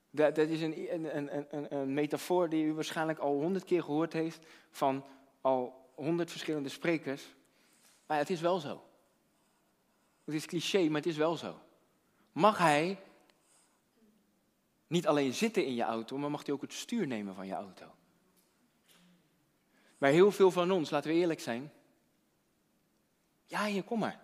Dat, 0.09 0.35
dat 0.35 0.47
is 0.47 0.61
een, 0.61 0.93
een, 0.93 1.35
een, 1.35 1.75
een 1.75 1.93
metafoor 1.93 2.49
die 2.49 2.65
u 2.65 2.73
waarschijnlijk 2.73 3.19
al 3.19 3.33
honderd 3.33 3.63
keer 3.63 3.83
gehoord 3.83 4.13
heeft 4.13 4.45
van 4.69 5.05
al 5.41 5.89
honderd 5.95 6.31
verschillende 6.31 6.69
sprekers. 6.69 7.35
Maar 8.05 8.17
het 8.17 8.29
is 8.29 8.41
wel 8.41 8.59
zo. 8.59 8.83
Het 10.23 10.33
is 10.33 10.45
cliché, 10.45 10.87
maar 10.87 11.01
het 11.01 11.09
is 11.09 11.17
wel 11.17 11.35
zo. 11.35 11.59
Mag 12.31 12.57
hij 12.57 12.99
niet 14.87 15.07
alleen 15.07 15.33
zitten 15.33 15.65
in 15.65 15.75
je 15.75 15.83
auto, 15.83 16.17
maar 16.17 16.31
mag 16.31 16.45
hij 16.45 16.53
ook 16.53 16.61
het 16.61 16.73
stuur 16.73 17.07
nemen 17.07 17.35
van 17.35 17.47
je 17.47 17.53
auto? 17.53 17.85
Maar 19.97 20.09
heel 20.09 20.31
veel 20.31 20.51
van 20.51 20.71
ons, 20.71 20.89
laten 20.89 21.11
we 21.11 21.17
eerlijk 21.17 21.39
zijn, 21.39 21.71
ja, 23.51 23.65
hier, 23.65 23.83
kom 23.83 23.99
maar. 23.99 24.19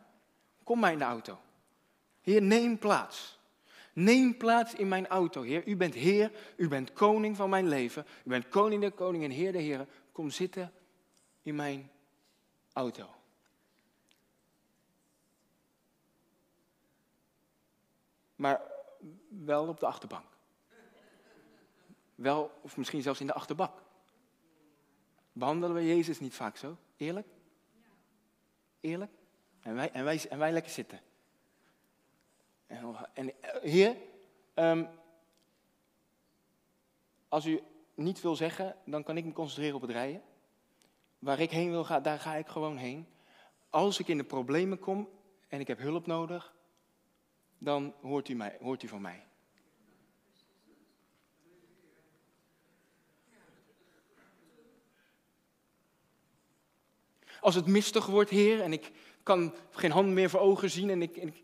Kom 0.64 0.80
maar 0.80 0.92
in 0.92 0.98
de 0.98 1.04
auto. 1.04 1.40
Heer, 2.22 2.42
neem 2.42 2.78
plaats. 2.78 3.40
Neem 3.94 4.38
plaats 4.38 4.74
in 4.74 4.88
mijn 4.88 5.08
auto, 5.08 5.42
Heer. 5.42 5.68
U 5.68 5.76
bent 5.76 5.94
Heer, 5.94 6.32
u 6.56 6.68
bent 6.68 6.94
koning 6.94 7.36
van 7.36 7.50
mijn 7.50 7.68
leven. 7.68 8.06
U 8.24 8.30
bent 8.30 8.50
koning 8.50 8.82
de 8.82 8.92
koning 8.92 9.24
en 9.24 9.32
Heer 9.32 9.52
de 9.52 9.58
Heer. 9.58 9.88
Kom 10.12 10.30
zitten 10.30 10.74
in 11.42 11.56
mijn 11.56 11.92
auto. 12.74 13.10
Maar 18.36 18.62
wel 19.28 19.68
op 19.68 19.80
de 19.80 19.86
achterbank. 19.86 20.26
Wel, 22.16 22.60
of 22.62 22.78
misschien 22.78 23.02
zelfs 23.02 23.20
in 23.20 23.28
de 23.28 23.34
achterbak. 23.34 23.82
Behandelen 25.32 25.76
we 25.76 25.86
Jezus 25.86 26.20
niet 26.20 26.34
vaak 26.34 26.58
zo? 26.58 26.78
Eerlijk? 26.98 27.28
Eerlijk? 28.80 29.12
En 29.62 29.76
wij, 29.76 29.92
en 29.92 30.04
wij, 30.04 30.26
en 30.30 30.38
wij 30.38 30.52
lekker 30.52 30.72
zitten. 30.72 31.00
En, 32.68 32.96
en 33.14 33.42
eh, 33.42 33.62
heer, 33.62 33.96
ehm, 34.54 34.86
als 37.28 37.46
u 37.46 37.62
niet 37.94 38.22
wil 38.22 38.36
zeggen, 38.36 38.76
dan 38.86 39.04
kan 39.04 39.18
ik 39.18 39.26
me 39.26 39.32
concentreren 39.32 39.76
op 39.76 39.82
het 39.82 39.92
rijden. 39.92 40.22
Waar 41.20 41.40
ik 41.40 41.52
heen 41.52 41.70
wil 41.70 41.84
gaan, 41.84 42.04
daar 42.04 42.20
ga 42.20 42.36
ik 42.36 42.48
gewoon 42.48 42.78
heen. 42.78 43.08
Als 43.70 44.00
ik 44.00 44.08
in 44.08 44.18
de 44.18 44.24
problemen 44.24 44.80
kom 44.80 45.10
en 45.48 45.60
ik 45.60 45.68
heb 45.68 45.80
hulp 45.80 46.06
nodig, 46.06 46.56
dan 47.58 47.94
hoort 48.02 48.30
u, 48.30 48.34
mij, 48.34 48.58
hoort 48.62 48.84
u 48.84 48.88
van 48.88 49.02
mij. 49.02 49.26
Als 57.42 57.56
het 57.56 57.68
mistig 57.68 58.06
wordt, 58.06 58.30
Heer, 58.30 58.62
en 58.62 58.74
ik 58.74 58.92
kan 59.28 59.54
geen 59.72 59.92
hand 59.92 60.08
meer 60.08 60.30
voor 60.30 60.40
ogen 60.40 60.70
zien 60.70 60.90
en 60.90 61.02
ik, 61.02 61.18
ik 61.18 61.44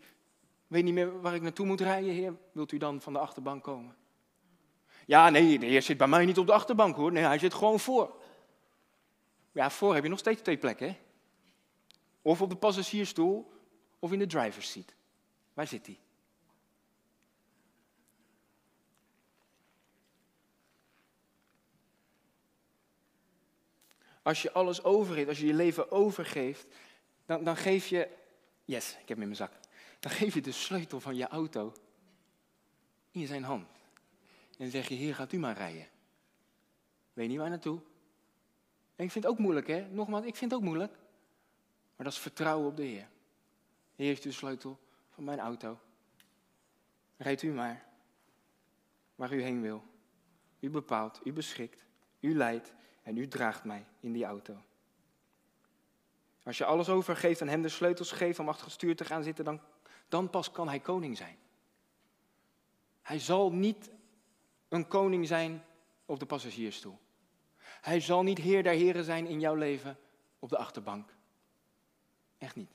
weet 0.67 0.83
niet 0.83 0.93
meer 0.93 1.21
waar 1.21 1.35
ik 1.35 1.41
naartoe 1.41 1.65
moet 1.65 1.81
rijden, 1.81 2.13
Heer, 2.13 2.35
wilt 2.51 2.71
u 2.71 2.77
dan 2.77 3.01
van 3.01 3.13
de 3.13 3.19
achterbank 3.19 3.63
komen? 3.63 3.95
Ja, 5.05 5.29
nee, 5.29 5.59
de 5.59 5.65
Heer 5.65 5.81
zit 5.81 5.97
bij 5.97 6.07
mij 6.07 6.25
niet 6.25 6.37
op 6.37 6.45
de 6.47 6.53
achterbank 6.53 6.95
hoor. 6.95 7.11
Nee, 7.11 7.23
hij 7.23 7.39
zit 7.39 7.53
gewoon 7.53 7.79
voor. 7.79 8.21
Ja, 9.51 9.69
voor 9.69 9.93
heb 9.93 10.03
je 10.03 10.09
nog 10.09 10.19
steeds 10.19 10.41
twee 10.41 10.57
plekken. 10.57 10.87
Hè? 10.87 10.97
Of 12.21 12.41
op 12.41 12.49
de 12.49 12.55
passagiersstoel 12.55 13.51
of 13.99 14.11
in 14.11 14.19
de 14.19 14.27
driver's 14.27 14.71
seat. 14.71 14.93
Waar 15.53 15.67
zit 15.67 15.85
hij? 15.85 15.99
Als 24.21 24.41
je 24.41 24.51
alles 24.51 24.83
overgeeft, 24.83 25.27
als 25.27 25.39
je 25.39 25.45
je 25.45 25.53
leven 25.53 25.91
overgeeft, 25.91 26.67
dan, 27.25 27.43
dan 27.43 27.57
geef 27.57 27.87
je, 27.87 28.09
yes, 28.65 28.91
ik 28.91 28.97
heb 28.97 29.07
hem 29.07 29.21
in 29.21 29.23
mijn 29.23 29.35
zak. 29.35 29.51
Dan 29.99 30.11
geef 30.11 30.33
je 30.33 30.41
de 30.41 30.51
sleutel 30.51 30.99
van 30.99 31.15
je 31.15 31.27
auto 31.27 31.73
in 33.11 33.27
zijn 33.27 33.43
hand. 33.43 33.67
En 34.57 34.71
zeg 34.71 34.87
je, 34.87 34.95
hier 34.95 35.15
gaat 35.15 35.31
u 35.31 35.37
maar 35.37 35.57
rijden. 35.57 35.87
Weet 37.13 37.27
niet 37.27 37.37
waar 37.37 37.49
naartoe. 37.49 37.79
En 38.95 39.05
ik 39.05 39.11
vind 39.11 39.23
het 39.23 39.33
ook 39.33 39.39
moeilijk, 39.39 39.67
hè? 39.67 39.87
Nogmaals, 39.89 40.25
ik 40.25 40.35
vind 40.35 40.51
het 40.51 40.59
ook 40.59 40.65
moeilijk. 40.65 40.91
Maar 41.95 42.05
dat 42.05 42.13
is 42.13 42.19
vertrouwen 42.19 42.67
op 42.67 42.77
de 42.77 42.83
Heer. 42.83 43.07
Heer 43.95 44.07
heeft 44.07 44.25
u 44.25 44.29
de 44.29 44.35
sleutel 44.35 44.79
van 45.09 45.23
mijn 45.23 45.39
auto. 45.39 45.79
Rijdt 47.17 47.41
u 47.41 47.51
maar 47.51 47.85
waar 49.15 49.33
u 49.33 49.41
heen 49.41 49.61
wil. 49.61 49.83
U 50.59 50.69
bepaalt, 50.69 51.21
u 51.23 51.33
beschikt, 51.33 51.85
u 52.19 52.35
leidt 52.35 52.73
en 53.03 53.17
u 53.17 53.27
draagt 53.27 53.63
mij 53.63 53.85
in 53.99 54.13
die 54.13 54.25
auto. 54.25 54.63
Als 56.43 56.57
je 56.57 56.65
alles 56.65 56.89
overgeeft 56.89 57.41
en 57.41 57.47
hem 57.47 57.61
de 57.61 57.69
sleutels 57.69 58.11
geeft 58.11 58.39
om 58.39 58.47
achter 58.47 58.65
het 58.65 58.73
stuur 58.73 58.95
te 58.95 59.05
gaan 59.05 59.23
zitten, 59.23 59.45
dan, 59.45 59.61
dan 60.07 60.29
pas 60.29 60.51
kan 60.51 60.67
hij 60.67 60.79
koning 60.79 61.17
zijn. 61.17 61.37
Hij 63.01 63.19
zal 63.19 63.51
niet 63.51 63.91
een 64.67 64.87
koning 64.87 65.27
zijn 65.27 65.63
op 66.05 66.19
de 66.19 66.25
passagiersstoel. 66.25 66.99
Hij 67.81 67.99
zal 67.99 68.23
niet 68.23 68.37
heer 68.37 68.63
der 68.63 68.73
heren 68.73 69.03
zijn 69.03 69.27
in 69.27 69.39
jouw 69.39 69.55
leven 69.55 69.97
op 70.39 70.49
de 70.49 70.57
achterbank. 70.57 71.15
Echt 72.37 72.55
niet. 72.55 72.71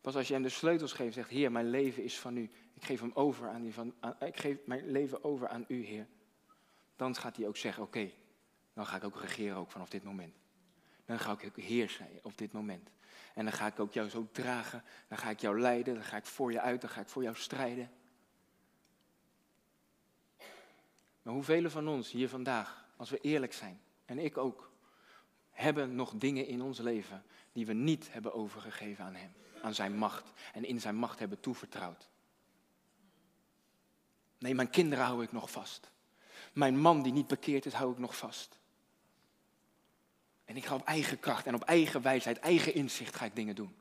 Pas 0.00 0.16
als 0.16 0.28
je 0.28 0.34
hem 0.34 0.42
de 0.42 0.48
sleutels 0.48 0.92
geeft, 0.92 1.14
zegt 1.14 1.30
Heer, 1.30 1.52
mijn 1.52 1.70
leven 1.70 2.02
is 2.02 2.18
van 2.18 2.36
u. 2.36 2.50
Ik 2.74 2.84
geef 2.84 3.00
hem 3.00 3.10
over 3.14 3.48
aan 3.48 3.64
u. 3.64 3.72
Van, 3.72 3.94
ik 4.20 4.36
geef 4.36 4.56
mijn 4.64 4.90
leven 4.90 5.24
over 5.24 5.48
aan 5.48 5.64
u, 5.68 5.84
Heer. 5.84 6.06
Dan 6.96 7.14
gaat 7.14 7.36
hij 7.36 7.46
ook 7.46 7.56
zeggen, 7.56 7.82
oké, 7.82 8.10
dan 8.72 8.86
ga 8.86 8.96
ik 8.96 9.04
ook 9.04 9.20
regeren 9.20 9.56
ook 9.56 9.70
vanaf 9.70 9.88
dit 9.88 10.04
moment. 10.04 10.34
Dan 11.08 11.18
ga 11.18 11.32
ik 11.32 11.44
ook 11.44 11.56
heersen 11.56 12.06
op 12.22 12.38
dit 12.38 12.52
moment. 12.52 12.90
En 13.34 13.44
dan 13.44 13.52
ga 13.52 13.66
ik 13.66 13.80
ook 13.80 13.92
jou 13.92 14.08
zo 14.08 14.28
dragen. 14.32 14.84
Dan 15.08 15.18
ga 15.18 15.30
ik 15.30 15.40
jou 15.40 15.60
leiden. 15.60 15.94
Dan 15.94 16.02
ga 16.02 16.16
ik 16.16 16.26
voor 16.26 16.52
je 16.52 16.60
uit. 16.60 16.80
Dan 16.80 16.90
ga 16.90 17.00
ik 17.00 17.08
voor 17.08 17.22
jou 17.22 17.36
strijden. 17.36 17.90
Maar 21.22 21.34
hoeveel 21.34 21.70
van 21.70 21.88
ons 21.88 22.10
hier 22.10 22.28
vandaag, 22.28 22.88
als 22.96 23.10
we 23.10 23.20
eerlijk 23.20 23.52
zijn, 23.52 23.80
en 24.04 24.18
ik 24.18 24.36
ook, 24.36 24.70
hebben 25.50 25.94
nog 25.94 26.14
dingen 26.14 26.46
in 26.46 26.62
ons 26.62 26.78
leven 26.78 27.24
die 27.52 27.66
we 27.66 27.72
niet 27.72 28.12
hebben 28.12 28.34
overgegeven 28.34 29.04
aan 29.04 29.14
Hem, 29.14 29.32
aan 29.62 29.74
Zijn 29.74 29.96
macht 29.96 30.32
en 30.52 30.64
in 30.64 30.80
Zijn 30.80 30.96
macht 30.96 31.18
hebben 31.18 31.40
toevertrouwd. 31.40 32.08
Nee, 34.38 34.54
mijn 34.54 34.70
kinderen 34.70 35.04
hou 35.04 35.22
ik 35.22 35.32
nog 35.32 35.50
vast. 35.50 35.90
Mijn 36.52 36.78
man 36.78 37.02
die 37.02 37.12
niet 37.12 37.26
bekeerd 37.26 37.66
is, 37.66 37.72
hou 37.72 37.92
ik 37.92 37.98
nog 37.98 38.16
vast. 38.16 38.57
En 40.48 40.56
ik 40.56 40.64
ga 40.64 40.74
op 40.74 40.84
eigen 40.84 41.20
kracht 41.20 41.46
en 41.46 41.54
op 41.54 41.62
eigen 41.62 42.02
wijsheid, 42.02 42.38
eigen 42.38 42.74
inzicht 42.74 43.16
ga 43.16 43.24
ik 43.24 43.36
dingen 43.36 43.54
doen. 43.54 43.74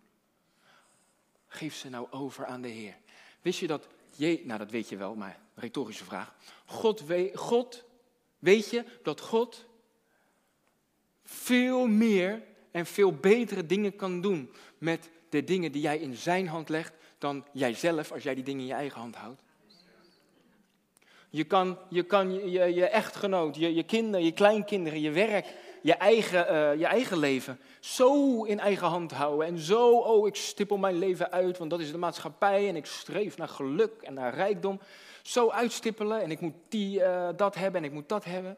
Geef 1.48 1.76
ze 1.76 1.90
nou 1.90 2.08
over 2.12 2.46
aan 2.46 2.62
de 2.62 2.68
Heer. 2.68 2.96
Wist 3.42 3.60
je 3.60 3.68
dat, 3.68 3.88
je, 4.16 4.42
nou 4.44 4.60
dat 4.60 4.72
weet 4.72 4.90
je 4.90 4.98
wel, 4.98 5.16
maar 5.16 5.40
retorische 5.56 6.04
vraag. 6.04 6.36
God, 6.66 7.04
God, 7.34 7.84
weet 8.40 8.70
je 8.70 8.86
dat 9.04 9.20
God 9.20 9.66
veel 11.24 11.88
meer 11.88 12.44
en 12.72 12.86
veel 12.86 13.14
betere 13.14 13.66
dingen 13.66 13.96
kan 13.96 14.22
doen 14.22 14.52
met 14.78 15.10
de 15.30 15.44
dingen 15.44 15.72
die 15.72 15.82
jij 15.82 15.98
in 15.98 16.16
zijn 16.16 16.48
hand 16.48 16.70
legt 16.70 16.94
dan 17.18 17.46
jijzelf 17.54 18.12
als 18.12 18.24
jij 18.24 18.36
die 18.36 18.44
dingen 18.44 18.62
in 18.62 18.68
je 18.68 18.74
eigen 18.74 19.00
hand 19.00 19.16
houdt? 19.16 19.42
Je 21.30 21.44
kan 21.44 21.78
je, 21.90 22.04
kan 22.04 22.50
je, 22.50 22.74
je, 22.74 22.88
echtgenoot, 22.88 23.56
je, 23.56 23.74
je 23.74 23.84
kinderen, 23.84 24.26
je 24.26 24.32
kleinkinderen, 24.32 25.02
je 25.02 25.12
werk, 25.12 25.46
je 25.88 25.94
eigen, 25.94 26.54
uh, 26.54 26.80
je 26.80 26.86
eigen 26.86 27.18
leven 27.18 27.60
zo 27.80 28.44
in 28.44 28.60
eigen 28.60 28.88
hand 28.88 29.12
houden. 29.12 29.48
En 29.48 29.60
zo, 29.60 29.98
oh, 29.98 30.28
ik 30.28 30.36
stippel 30.36 30.78
mijn 30.78 30.98
leven 30.98 31.32
uit, 31.32 31.58
want 31.58 31.70
dat 31.70 31.80
is 31.80 31.92
de 31.92 31.98
maatschappij 31.98 32.68
en 32.68 32.76
ik 32.76 32.86
streef 32.86 33.38
naar 33.38 33.48
geluk 33.48 34.02
en 34.02 34.14
naar 34.14 34.34
rijkdom. 34.34 34.80
Zo 35.22 35.50
uitstippelen 35.50 36.22
en 36.22 36.32
ik 36.32 36.40
moet 36.40 36.54
die, 36.70 37.00
uh, 37.00 37.30
dat 37.36 37.56
hebben 37.56 37.82
en 37.82 37.88
ik 37.88 37.94
moet 37.94 38.10
dat 38.10 38.26
hebben. 38.26 38.58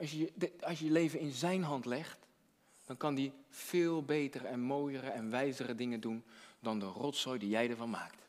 Als 0.00 0.10
je, 0.10 0.32
als 0.60 0.78
je 0.78 0.84
je 0.84 0.90
leven 0.90 1.18
in 1.18 1.30
zijn 1.30 1.62
hand 1.62 1.84
legt, 1.84 2.18
dan 2.86 2.96
kan 2.96 3.14
die 3.14 3.32
veel 3.50 4.02
betere 4.02 4.46
en 4.46 4.60
mooiere 4.60 5.10
en 5.10 5.30
wijzere 5.30 5.74
dingen 5.74 6.00
doen 6.00 6.24
dan 6.60 6.78
de 6.78 6.86
rotzooi 6.86 7.38
die 7.38 7.48
jij 7.48 7.70
ervan 7.70 7.90
maakt. 7.90 8.28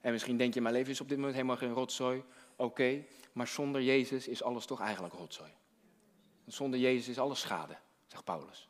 En 0.00 0.12
misschien 0.12 0.36
denk 0.36 0.54
je, 0.54 0.60
mijn 0.60 0.74
leven 0.74 0.92
is 0.92 1.00
op 1.00 1.08
dit 1.08 1.16
moment 1.16 1.34
helemaal 1.34 1.56
geen 1.56 1.72
rotzooi. 1.72 2.22
Oké, 2.56 3.04
maar 3.32 3.46
zonder 3.46 3.82
Jezus 3.82 4.28
is 4.28 4.42
alles 4.42 4.66
toch 4.66 4.80
eigenlijk 4.80 5.14
rotzooi. 5.14 5.50
Zonder 6.48 6.80
Jezus 6.80 7.08
is 7.08 7.18
alles 7.18 7.40
schade, 7.40 7.76
zegt 8.06 8.24
Paulus. 8.24 8.68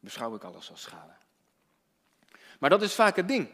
Beschouw 0.00 0.34
ik 0.34 0.44
alles 0.44 0.70
als 0.70 0.82
schade. 0.82 1.12
Maar 2.58 2.70
dat 2.70 2.82
is 2.82 2.94
vaak 2.94 3.16
het 3.16 3.28
ding. 3.28 3.48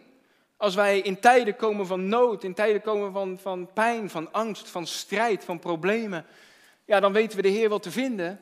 Als 0.56 0.74
wij 0.74 0.98
in 0.98 1.20
tijden 1.20 1.56
komen 1.56 1.86
van 1.86 2.08
nood, 2.08 2.44
in 2.44 2.54
tijden 2.54 2.82
komen 2.82 3.12
van, 3.12 3.38
van 3.38 3.72
pijn, 3.72 4.10
van 4.10 4.32
angst, 4.32 4.68
van 4.68 4.86
strijd, 4.86 5.44
van 5.44 5.58
problemen, 5.58 6.26
ja, 6.84 7.00
dan 7.00 7.12
weten 7.12 7.36
we 7.36 7.42
de 7.42 7.48
Heer 7.48 7.68
wel 7.68 7.78
te 7.78 7.90
vinden. 7.90 8.40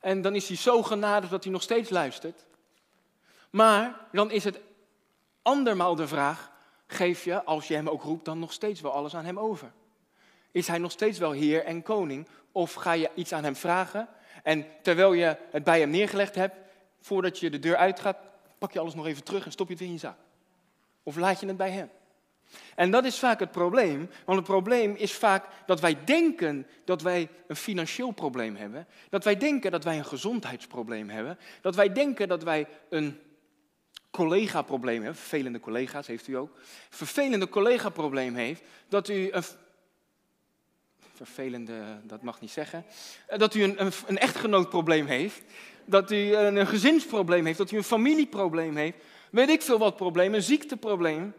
En 0.00 0.22
dan 0.22 0.34
is 0.34 0.48
hij 0.48 0.56
zo 0.56 0.82
genadig 0.82 1.30
dat 1.30 1.44
hij 1.44 1.52
nog 1.52 1.62
steeds 1.62 1.90
luistert. 1.90 2.46
Maar 3.50 4.06
dan 4.12 4.30
is 4.30 4.44
het 4.44 4.60
andermaal 5.42 5.94
de 5.94 6.08
vraag, 6.08 6.50
geef 6.86 7.24
je, 7.24 7.44
als 7.44 7.68
je 7.68 7.74
hem 7.74 7.88
ook 7.88 8.02
roept, 8.02 8.24
dan 8.24 8.38
nog 8.38 8.52
steeds 8.52 8.80
wel 8.80 8.92
alles 8.92 9.16
aan 9.16 9.24
hem 9.24 9.38
over? 9.38 9.72
Is 10.52 10.66
hij 10.66 10.78
nog 10.78 10.90
steeds 10.90 11.18
wel 11.18 11.32
heer 11.32 11.64
en 11.64 11.82
koning? 11.82 12.26
Of 12.52 12.72
ga 12.72 12.92
je 12.92 13.10
iets 13.14 13.32
aan 13.32 13.44
hem 13.44 13.56
vragen 13.56 14.08
en 14.42 14.66
terwijl 14.82 15.12
je 15.12 15.36
het 15.50 15.64
bij 15.64 15.80
hem 15.80 15.90
neergelegd 15.90 16.34
hebt, 16.34 16.56
voordat 17.00 17.38
je 17.38 17.50
de 17.50 17.58
deur 17.58 17.76
uitgaat, 17.76 18.16
pak 18.58 18.72
je 18.72 18.78
alles 18.78 18.94
nog 18.94 19.06
even 19.06 19.24
terug 19.24 19.44
en 19.44 19.52
stop 19.52 19.66
je 19.66 19.72
het 19.72 19.82
in 19.82 19.92
je 19.92 19.98
zak? 19.98 20.16
Of 21.02 21.16
laat 21.16 21.40
je 21.40 21.46
het 21.46 21.56
bij 21.56 21.70
hem? 21.70 21.90
En 22.74 22.90
dat 22.90 23.04
is 23.04 23.18
vaak 23.18 23.40
het 23.40 23.50
probleem, 23.50 24.10
want 24.24 24.38
het 24.38 24.46
probleem 24.46 24.94
is 24.94 25.12
vaak 25.12 25.46
dat 25.66 25.80
wij 25.80 26.04
denken 26.04 26.66
dat 26.84 27.02
wij 27.02 27.28
een 27.46 27.56
financieel 27.56 28.10
probleem 28.10 28.56
hebben, 28.56 28.86
dat 29.10 29.24
wij 29.24 29.36
denken 29.36 29.70
dat 29.70 29.84
wij 29.84 29.98
een 29.98 30.04
gezondheidsprobleem 30.04 31.08
hebben, 31.08 31.38
dat 31.60 31.74
wij 31.74 31.92
denken 31.92 32.28
dat 32.28 32.42
wij 32.42 32.66
een 32.90 33.18
collega-probleem 34.10 35.02
hebben, 35.02 35.20
vervelende 35.20 35.60
collega's 35.60 36.06
heeft 36.06 36.26
u 36.26 36.34
ook, 36.34 36.58
vervelende 36.90 37.48
collega-probleem 37.48 38.34
heeft, 38.34 38.62
dat 38.88 39.08
u 39.08 39.30
een 39.30 39.44
vervelende, 41.24 42.00
dat 42.02 42.22
mag 42.22 42.40
niet 42.40 42.50
zeggen, 42.50 42.84
dat 43.36 43.54
u 43.54 43.62
een, 43.62 43.80
een, 44.06 44.18
echtgenootprobleem 44.18 45.06
heeft, 45.06 45.42
dat 45.84 46.10
u 46.10 46.34
een, 46.34 46.56
een 46.56 46.66
gezinsprobleem 46.66 47.44
heeft, 47.44 47.58
dat 47.58 47.70
u 47.70 47.76
een 47.76 47.84
familieprobleem 47.84 48.76
heeft, 48.76 48.96
weet 49.30 49.48
ik 49.48 49.62
veel 49.62 49.78
wat 49.78 49.96
probleem, 49.96 50.34
een 50.34 50.42
ziekteprobleem. 50.42 51.34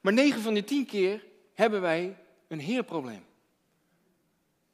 Maar 0.00 0.12
9 0.12 0.40
van 0.40 0.54
de 0.54 0.64
10 0.64 0.86
keer 0.86 1.24
hebben 1.54 1.80
wij 1.80 2.16
een 2.48 2.60
heerprobleem. 2.60 3.24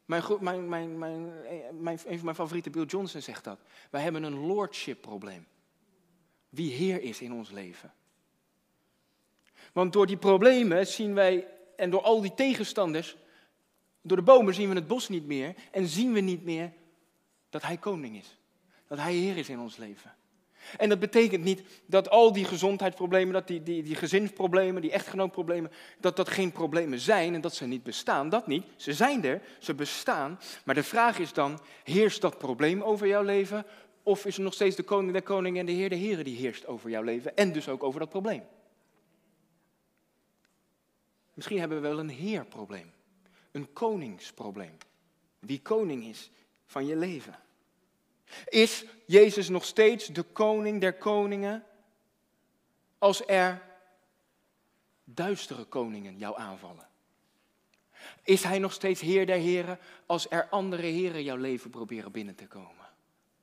Mijn, 0.04 0.22
mijn, 0.40 0.68
mijn, 0.68 0.98
mijn, 0.98 1.32
mijn, 1.80 1.98
een 2.06 2.16
van 2.16 2.24
mijn 2.24 2.36
favoriete 2.36 2.70
Bill 2.70 2.84
Johnson 2.84 3.20
zegt 3.20 3.44
dat. 3.44 3.58
Wij 3.90 4.00
hebben 4.00 4.22
een 4.22 4.46
lordship 4.46 5.00
probleem. 5.00 5.46
Wie 6.48 6.72
heer 6.72 7.02
is 7.02 7.20
in 7.20 7.32
ons 7.32 7.50
leven. 7.50 7.92
Want 9.72 9.92
door 9.92 10.06
die 10.06 10.16
problemen 10.16 10.86
zien 10.86 11.14
wij, 11.14 11.46
en 11.76 11.90
door 11.90 12.02
al 12.02 12.20
die 12.20 12.34
tegenstanders, 12.34 13.16
door 14.06 14.16
de 14.16 14.22
bomen 14.22 14.54
zien 14.54 14.68
we 14.68 14.74
het 14.74 14.86
bos 14.86 15.08
niet 15.08 15.26
meer 15.26 15.54
en 15.70 15.86
zien 15.86 16.12
we 16.12 16.20
niet 16.20 16.44
meer 16.44 16.72
dat 17.50 17.62
Hij 17.62 17.76
koning 17.76 18.16
is. 18.16 18.38
Dat 18.88 18.98
Hij 18.98 19.14
Heer 19.14 19.36
is 19.36 19.48
in 19.48 19.60
ons 19.60 19.76
leven. 19.76 20.14
En 20.76 20.88
dat 20.88 20.98
betekent 20.98 21.44
niet 21.44 21.62
dat 21.86 22.10
al 22.10 22.32
die 22.32 22.44
gezondheidsproblemen, 22.44 23.32
dat 23.32 23.46
die, 23.46 23.62
die, 23.62 23.82
die 23.82 23.94
gezinsproblemen, 23.94 24.82
die 24.82 24.90
echtgenootproblemen, 24.90 25.70
dat 26.00 26.16
dat 26.16 26.28
geen 26.28 26.52
problemen 26.52 27.00
zijn 27.00 27.34
en 27.34 27.40
dat 27.40 27.54
ze 27.54 27.66
niet 27.66 27.82
bestaan. 27.82 28.28
Dat 28.28 28.46
niet. 28.46 28.64
Ze 28.76 28.92
zijn 28.92 29.24
er, 29.24 29.42
ze 29.58 29.74
bestaan. 29.74 30.40
Maar 30.64 30.74
de 30.74 30.82
vraag 30.82 31.18
is 31.18 31.32
dan, 31.32 31.60
heerst 31.82 32.20
dat 32.20 32.38
probleem 32.38 32.82
over 32.82 33.06
jouw 33.06 33.22
leven? 33.22 33.66
Of 34.02 34.26
is 34.26 34.36
er 34.36 34.42
nog 34.42 34.54
steeds 34.54 34.76
de 34.76 34.82
koning 34.82 35.12
der 35.12 35.22
koningen 35.22 35.60
en 35.60 35.66
de 35.66 35.72
heer 35.72 35.88
der 35.88 35.98
heren 35.98 36.24
die 36.24 36.36
heerst 36.36 36.66
over 36.66 36.90
jouw 36.90 37.02
leven 37.02 37.36
en 37.36 37.52
dus 37.52 37.68
ook 37.68 37.82
over 37.82 38.00
dat 38.00 38.08
probleem? 38.08 38.42
Misschien 41.34 41.58
hebben 41.58 41.82
we 41.82 41.88
wel 41.88 41.98
een 41.98 42.08
heerprobleem, 42.08 42.92
een 43.54 43.72
koningsprobleem. 43.72 44.76
Wie 45.38 45.62
koning 45.62 46.04
is 46.04 46.30
van 46.66 46.86
je 46.86 46.96
leven. 46.96 47.38
Is 48.48 48.84
Jezus 49.06 49.48
nog 49.48 49.64
steeds 49.64 50.06
de 50.06 50.22
koning 50.22 50.80
der 50.80 50.94
koningen 50.94 51.64
als 52.98 53.26
er 53.26 53.62
duistere 55.04 55.64
koningen 55.64 56.18
jou 56.18 56.38
aanvallen? 56.38 56.88
Is 58.22 58.42
hij 58.42 58.58
nog 58.58 58.72
steeds 58.72 59.00
Heer 59.00 59.26
der 59.26 59.38
Heren 59.38 59.78
als 60.06 60.30
er 60.30 60.48
andere 60.48 60.86
heren 60.86 61.22
jouw 61.22 61.36
leven 61.36 61.70
proberen 61.70 62.12
binnen 62.12 62.34
te 62.34 62.46
komen? 62.46 62.86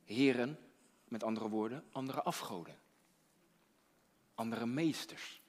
Heren, 0.04 0.58
met 1.08 1.22
andere 1.22 1.48
woorden, 1.48 1.84
andere 1.92 2.22
afgoden. 2.22 2.78
Andere 4.34 4.66
meesters 4.66 5.40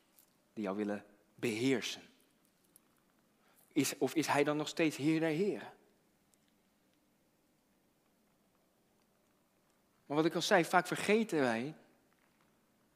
die 0.54 0.64
jou 0.64 0.78
willen 0.78 1.06
beheersen. 1.36 2.02
Is, 3.74 3.98
of 3.98 4.16
is 4.16 4.28
hij 4.28 4.44
dan 4.44 4.58
nog 4.58 4.68
steeds 4.68 4.98
Heer 4.98 5.20
der 5.20 5.30
Heren? 5.30 5.74
Maar 10.06 10.18
wat 10.18 10.26
ik 10.26 10.36
al 10.36 10.42
zei, 10.42 10.66
vaak 10.66 10.88
vergeten 10.88 11.40
wij, 11.40 11.76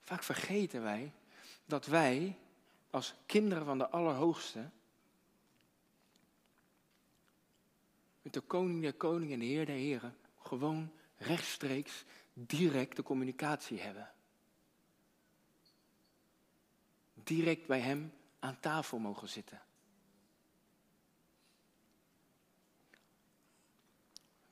vaak 0.01 0.23
vergeten 0.23 0.83
wij 0.83 1.11
dat 1.65 1.85
wij 1.85 2.37
als 2.89 3.13
kinderen 3.25 3.65
van 3.65 3.77
de 3.77 3.89
Allerhoogste 3.89 4.69
met 8.21 8.33
de 8.33 8.41
koning 8.41 8.81
der 8.81 8.93
koningen 8.93 9.33
en 9.33 9.39
de 9.39 9.45
heer 9.45 9.65
der 9.65 9.75
heren 9.75 10.17
gewoon 10.41 10.91
rechtstreeks 11.17 12.03
directe 12.33 13.03
communicatie 13.03 13.79
hebben. 13.79 14.11
Direct 17.13 17.67
bij 17.67 17.79
hem 17.79 18.13
aan 18.39 18.59
tafel 18.59 18.99
mogen 18.99 19.29
zitten. 19.29 19.61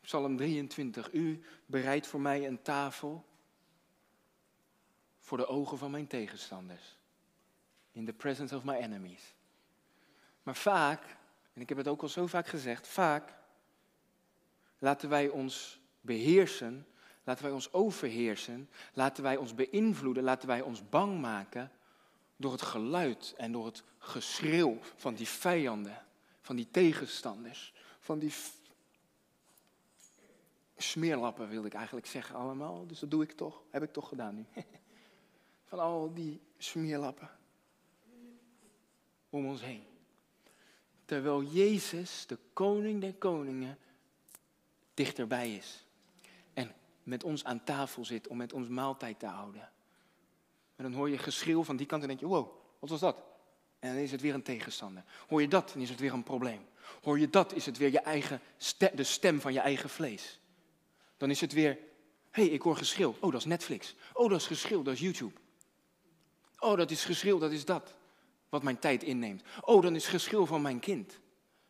Psalm 0.06 0.38
23. 0.38 1.14
U 1.14 1.44
bereidt 1.66 2.08
voor 2.08 2.22
mij 2.22 2.48
een 2.48 2.62
tafel 2.62 3.26
voor 5.20 5.38
de 5.38 5.48
ogen 5.48 5.78
van 5.78 5.92
mijn 5.92 6.08
tegenstanders. 6.08 6.98
In 7.92 8.06
the 8.06 8.14
presence 8.14 8.56
of 8.56 8.64
my 8.64 8.74
enemies. 8.74 9.34
Maar 10.44 10.56
vaak, 10.56 11.18
en 11.54 11.62
ik 11.62 11.70
heb 11.70 11.78
het 11.78 11.88
ook 11.88 12.02
al 12.02 12.10
zo 12.10 12.28
vaak 12.28 12.48
gezegd, 12.48 12.88
vaak 12.88 13.34
laten 14.78 15.10
wij 15.10 15.28
ons 15.28 15.80
beheersen, 16.02 16.88
laten 17.24 17.44
wij 17.44 17.54
ons 17.54 17.74
overheersen, 17.74 18.70
laten 18.94 19.24
wij 19.24 19.38
ons 19.38 19.56
beïnvloeden, 19.56 20.24
laten 20.24 20.48
wij 20.48 20.62
ons 20.62 20.90
bang 20.90 21.22
maken 21.22 21.72
door 22.36 22.52
het 22.52 22.62
geluid 22.62 23.34
en 23.38 23.52
door 23.52 23.66
het 23.66 23.84
geschreeuw 23.98 24.80
van 24.96 25.14
die 25.14 25.28
vijanden, 25.28 26.06
van 26.42 26.56
die 26.56 26.72
tegenstanders, 26.72 27.74
van 28.00 28.20
die 28.20 28.34
smeerlappen 30.78 31.50
wilde 31.50 31.68
ik 31.68 31.74
eigenlijk 31.74 32.06
zeggen 32.06 32.36
allemaal. 32.36 32.88
Dus 32.88 33.00
dat 33.00 33.12
doe 33.12 33.24
ik 33.24 33.32
toch, 33.32 33.62
heb 33.70 33.84
ik 33.84 33.94
toch 33.94 34.08
gedaan 34.08 34.36
nu. 34.36 34.46
Van 35.70 35.80
al 35.80 36.14
die 36.14 36.42
smeerlappen 36.58 37.30
om 39.30 39.46
ons 39.46 39.62
heen. 39.62 39.84
Terwijl 41.06 41.44
Jezus, 41.44 42.26
de 42.28 42.38
koning 42.54 43.02
der 43.02 43.14
koningen, 43.14 43.78
dichterbij 44.94 45.56
is. 45.56 45.86
En 46.54 46.74
met 47.04 47.24
ons 47.24 47.44
aan 47.44 47.64
tafel 47.64 48.06
zit 48.06 48.28
om 48.28 48.38
met 48.38 48.54
ons 48.54 48.68
maaltijd 48.68 49.20
te 49.20 49.26
houden. 49.26 49.70
En 50.76 50.84
dan 50.84 50.94
hoor 50.94 51.10
je 51.10 51.18
geschreeuw 51.18 51.64
van 51.64 51.76
die 51.76 51.86
kant 51.86 52.02
en 52.02 52.08
denk 52.08 52.20
je, 52.20 52.28
wow, 52.28 52.52
wat 52.80 52.90
was 52.90 53.00
dat? 53.00 53.24
En 53.80 53.94
dan 53.94 54.04
is 54.04 54.12
het 54.12 54.22
weer 54.22 54.34
een 54.34 54.44
tegenstander. 54.44 55.04
Hoor 55.28 55.42
je 55.42 55.48
dat, 55.48 55.70
dan 55.74 55.82
is 55.82 55.90
het 55.90 56.00
weer 56.00 56.14
een 56.14 56.24
probleem. 56.24 56.66
Hoor 57.02 57.20
je 57.20 57.30
dat, 57.30 57.54
is 57.54 57.66
het 57.66 57.78
weer 57.78 57.92
je 57.92 58.00
eigen 58.00 58.42
de 58.94 59.04
stem 59.04 59.42
van 59.42 59.54
je 59.54 59.60
eigen 59.60 59.90
vlees. 59.90 60.40
Dan 61.18 61.30
is 61.30 61.42
het 61.42 61.54
weer, 61.54 61.78
hey, 62.32 62.46
ik 62.46 62.62
hoor 62.62 62.78
geschreeuw. 62.78 63.16
Oh, 63.20 63.32
dat 63.32 63.40
is 63.40 63.46
Netflix. 63.46 63.96
Oh, 64.14 64.30
dat 64.30 64.40
is 64.40 64.48
geschreeuw, 64.48 64.82
dat 64.82 64.94
is 64.94 65.00
YouTube. 65.00 65.40
Oh, 66.60 66.78
dat 66.78 66.92
is 66.92 67.06
geschreeuw, 67.06 67.38
dat 67.38 67.52
is 67.52 67.66
dat. 67.66 67.96
Wat 68.50 68.64
mijn 68.64 68.80
tijd 68.80 69.04
inneemt. 69.04 69.44
Oh, 69.62 69.82
dan 69.82 69.96
is 69.96 70.08
geschreeuw 70.08 70.46
van 70.46 70.62
mijn 70.62 70.80
kind. 70.80 71.20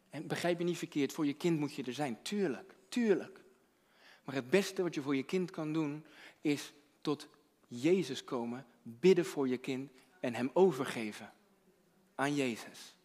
En 0.10 0.28
begrijp 0.28 0.60
je 0.60 0.66
niet 0.66 0.78
verkeerd, 0.78 1.14
voor 1.14 1.26
je 1.26 1.34
kind 1.34 1.60
moet 1.60 1.74
je 1.74 1.84
er 1.84 1.93
zijn. 1.93 2.22
Tuurlijk, 2.22 2.76
tuurlijk. 2.89 3.39
Maar 4.24 4.36
het 4.36 4.50
beste 4.50 4.82
wat 4.82 4.96
je 4.96 5.02
voor 5.02 5.16
je 5.16 5.24
kind 5.24 5.52
kan 5.52 5.74
doen, 5.74 6.06
is 6.41 6.74
tot 7.02 7.28
Jezus 7.68 8.24
komen, 8.24 8.66
bidden 8.82 9.26
voor 9.26 9.48
je 9.48 9.58
kind 9.58 9.91
en 10.20 10.34
hem 10.34 10.50
overgeven 10.54 11.34
aan 12.16 12.36
Jezus. 12.36 12.96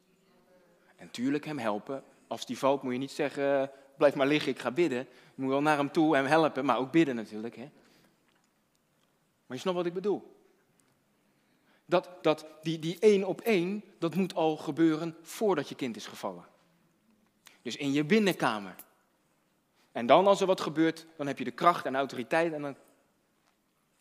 En 0.97 1.11
tuurlijk 1.11 1.45
hem 1.45 1.59
helpen. 1.59 2.05
Als 2.27 2.47
die 2.47 2.59
valt 2.59 2.83
moet 2.83 2.93
je 2.93 2.99
niet 2.99 3.11
zeggen, 3.11 3.71
blijf 4.01 4.15
maar 4.15 4.27
liggen, 4.27 4.53
ik 4.53 4.59
ga 4.59 4.71
bidden. 4.71 4.99
Je 5.35 5.43
moet 5.43 5.51
wel 5.51 5.63
naar 5.63 5.77
hem 5.77 5.91
toe 5.91 6.17
en 6.17 6.23
hem 6.23 6.31
helpen, 6.31 6.65
maar 6.65 6.79
ook 6.79 6.93
bidden 6.93 7.17
natuurlijk. 7.17 7.57
Hè? 7.57 7.71
Maar 9.47 9.57
je 9.57 9.63
snapt 9.63 9.77
wat 9.77 9.87
ik 9.87 9.93
bedoel. 9.93 10.39
Dat, 11.85 12.09
dat 12.23 12.47
die, 12.63 12.79
die 12.79 12.99
één 12.99 13.25
op 13.25 13.41
één, 13.41 13.85
dat 13.99 14.15
moet 14.15 14.35
al 14.35 14.57
gebeuren 14.57 15.17
voordat 15.23 15.69
je 15.69 15.75
kind 15.75 15.97
is 15.97 16.07
gevallen. 16.07 16.45
Dus 17.63 17.77
in 17.77 17.93
je 17.93 18.05
binnenkamer. 18.05 18.75
En 19.93 20.07
dan 20.07 20.27
als 20.27 20.41
er 20.41 20.47
wat 20.47 20.61
gebeurt, 20.61 21.07
dan 21.17 21.27
heb 21.27 21.39
je 21.39 21.45
de 21.45 21.51
kracht 21.51 21.85
en 21.85 21.97
autoriteit 21.97 22.53
en 22.53 22.63
dan 22.63 22.77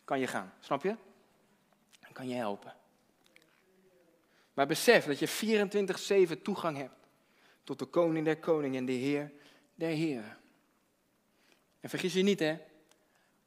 kan 0.04 0.20
je 0.20 0.28
gaan. 0.28 0.54
Snap 0.60 0.84
je? 0.84 0.96
Dan 2.00 2.12
kan 2.14 2.28
je 2.28 2.36
helpen. 2.36 2.74
Maar 4.54 4.68
besef 4.68 5.06
dat 5.06 5.20
je 5.20 6.28
24-7 6.38 6.42
toegang 6.42 6.78
hebt 6.78 6.98
tot 7.64 7.80
de 7.80 7.86
koning 7.86 8.26
der 8.26 8.38
koningen 8.38 8.78
en 8.78 8.86
de 8.86 8.92
heer 8.92 9.32
der 9.80 9.90
heren. 9.90 10.38
En 11.80 11.90
vergis 11.90 12.14
je 12.14 12.24
niet, 12.24 12.40
hè. 12.40 12.58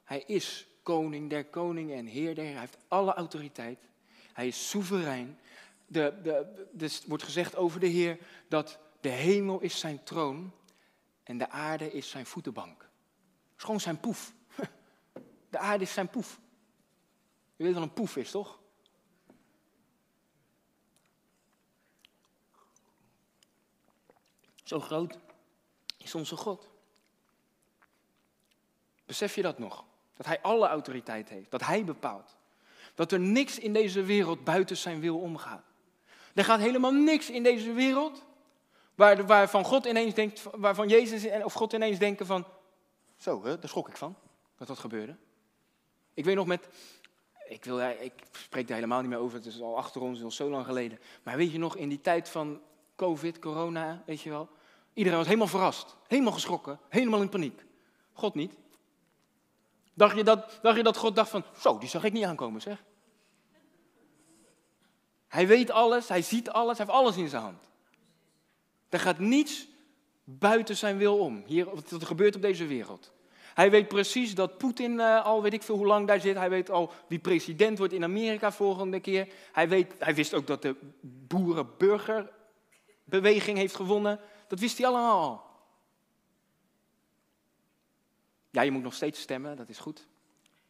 Hij 0.04 0.22
is 0.26 0.66
koning 0.82 1.30
der 1.30 1.44
koningen 1.44 1.96
en 1.96 2.06
heer 2.06 2.34
der. 2.34 2.44
Hij 2.44 2.58
heeft 2.58 2.78
alle 2.88 3.14
autoriteit. 3.14 3.78
Hij 4.32 4.46
is 4.46 4.68
soeverein. 4.68 5.38
De, 5.86 6.20
de, 6.72 7.00
wordt 7.06 7.22
gezegd 7.22 7.56
over 7.56 7.80
de 7.80 7.86
Heer 7.86 8.18
dat 8.48 8.78
de 9.00 9.08
hemel 9.08 9.60
is 9.60 9.78
zijn 9.78 10.02
troon 10.02 10.52
en 11.22 11.38
de 11.38 11.50
aarde 11.50 11.92
is 11.92 12.10
zijn 12.10 12.26
voetenbank. 12.26 12.88
Is 13.56 13.62
gewoon 13.62 13.80
zijn 13.80 14.00
poef. 14.00 14.32
De 15.50 15.58
aarde 15.58 15.84
is 15.84 15.92
zijn 15.92 16.08
poef. 16.08 16.40
Je 17.56 17.64
weet 17.64 17.74
wat 17.74 17.82
een 17.82 17.92
poef 17.92 18.16
is, 18.16 18.30
toch? 18.30 18.60
Zo 24.62 24.80
groot 24.80 25.18
is 26.04 26.14
onze 26.14 26.36
God. 26.36 26.68
Besef 29.06 29.34
je 29.34 29.42
dat 29.42 29.58
nog? 29.58 29.84
Dat 30.16 30.26
Hij 30.26 30.40
alle 30.40 30.68
autoriteit 30.68 31.28
heeft, 31.28 31.50
dat 31.50 31.64
Hij 31.64 31.84
bepaalt. 31.84 32.36
Dat 32.94 33.12
er 33.12 33.20
niks 33.20 33.58
in 33.58 33.72
deze 33.72 34.02
wereld 34.02 34.44
buiten 34.44 34.76
zijn 34.76 35.00
wil 35.00 35.18
omgaat. 35.18 35.64
Er 36.34 36.44
gaat 36.44 36.60
helemaal 36.60 36.92
niks 36.92 37.30
in 37.30 37.42
deze 37.42 37.72
wereld 37.72 38.24
waar, 38.94 39.26
waarvan 39.26 39.64
God 39.64 39.84
ineens 39.84 40.14
denkt, 40.14 40.42
waarvan 40.52 40.88
Jezus 40.88 41.42
of 41.44 41.52
God 41.52 41.72
ineens 41.72 41.98
denken 41.98 42.26
van, 42.26 42.46
zo, 43.16 43.44
hè, 43.44 43.58
daar 43.58 43.68
schrok 43.68 43.88
ik 43.88 43.96
van, 43.96 44.16
dat 44.56 44.66
dat 44.68 44.78
gebeurde. 44.78 45.16
Ik 46.14 46.24
weet 46.24 46.34
nog 46.34 46.46
met, 46.46 46.68
ik, 47.48 47.64
wil, 47.64 47.80
ik 47.80 48.12
spreek 48.32 48.66
daar 48.66 48.76
helemaal 48.76 49.00
niet 49.00 49.10
meer 49.10 49.18
over, 49.18 49.36
het 49.36 49.46
is 49.46 49.60
al 49.60 49.76
achter 49.76 50.00
ons, 50.00 50.22
al 50.22 50.30
zo 50.30 50.50
lang 50.50 50.66
geleden. 50.66 50.98
Maar 51.22 51.36
weet 51.36 51.52
je 51.52 51.58
nog, 51.58 51.76
in 51.76 51.88
die 51.88 52.00
tijd 52.00 52.28
van 52.28 52.60
COVID, 52.96 53.38
corona, 53.38 54.02
weet 54.06 54.20
je 54.20 54.30
wel, 54.30 54.48
iedereen 54.94 55.18
was 55.18 55.26
helemaal 55.26 55.46
verrast, 55.46 55.96
helemaal 56.06 56.32
geschrokken, 56.32 56.78
helemaal 56.88 57.20
in 57.20 57.28
paniek. 57.28 57.64
God 58.12 58.34
niet. 58.34 58.54
Dacht 59.94 60.16
je, 60.16 60.24
dat, 60.24 60.58
dacht 60.62 60.76
je 60.76 60.82
dat 60.82 60.96
God 60.96 61.16
dacht 61.16 61.30
van, 61.30 61.44
zo, 61.60 61.78
die 61.78 61.88
zag 61.88 62.04
ik 62.04 62.12
niet 62.12 62.24
aankomen 62.24 62.60
zeg. 62.60 62.84
Hij 65.28 65.46
weet 65.46 65.70
alles, 65.70 66.08
hij 66.08 66.22
ziet 66.22 66.50
alles, 66.50 66.78
hij 66.78 66.86
heeft 66.86 66.98
alles 66.98 67.16
in 67.16 67.28
zijn 67.28 67.42
hand. 67.42 67.70
Er 68.88 69.00
gaat 69.00 69.18
niets 69.18 69.68
buiten 70.24 70.76
zijn 70.76 70.96
wil 70.96 71.18
om, 71.18 71.42
hier, 71.46 71.64
wat 71.64 71.90
er 71.90 72.06
gebeurt 72.06 72.36
op 72.36 72.42
deze 72.42 72.66
wereld. 72.66 73.12
Hij 73.54 73.70
weet 73.70 73.88
precies 73.88 74.34
dat 74.34 74.58
Poetin 74.58 74.92
uh, 74.92 75.24
al 75.24 75.42
weet 75.42 75.52
ik 75.52 75.62
veel 75.62 75.76
hoe 75.76 75.86
lang 75.86 76.06
daar 76.06 76.20
zit. 76.20 76.36
Hij 76.36 76.50
weet 76.50 76.70
al 76.70 76.92
wie 77.08 77.18
president 77.18 77.78
wordt 77.78 77.92
in 77.92 78.04
Amerika 78.04 78.52
volgende 78.52 79.00
keer. 79.00 79.28
Hij, 79.52 79.68
weet, 79.68 79.94
hij 79.98 80.14
wist 80.14 80.34
ook 80.34 80.46
dat 80.46 80.62
de 80.62 80.76
boerenburgerbeweging 81.00 83.58
heeft 83.58 83.74
gewonnen. 83.74 84.20
Dat 84.52 84.60
wist 84.60 84.78
hij 84.78 84.86
allemaal 84.86 85.20
al. 85.20 85.42
Ja, 88.50 88.62
je 88.62 88.70
moet 88.70 88.82
nog 88.82 88.94
steeds 88.94 89.20
stemmen, 89.20 89.56
dat 89.56 89.68
is 89.68 89.78
goed. 89.78 90.06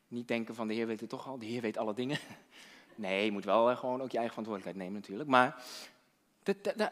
Niet 0.08 0.28
denken 0.28 0.54
van 0.54 0.68
de 0.68 0.74
Heer 0.74 0.86
weet 0.86 1.00
het 1.00 1.08
toch 1.08 1.26
al, 1.26 1.38
de 1.38 1.46
Heer 1.46 1.60
weet 1.60 1.76
alle 1.76 1.94
dingen. 1.94 2.18
Nee, 2.94 3.24
je 3.24 3.32
moet 3.32 3.44
wel 3.44 3.70
eh, 3.70 3.76
gewoon 3.76 4.02
ook 4.02 4.10
je 4.10 4.18
eigen 4.18 4.34
verantwoordelijkheid 4.34 4.76
nemen 4.76 5.00
natuurlijk. 5.00 5.28
Maar 5.28 5.64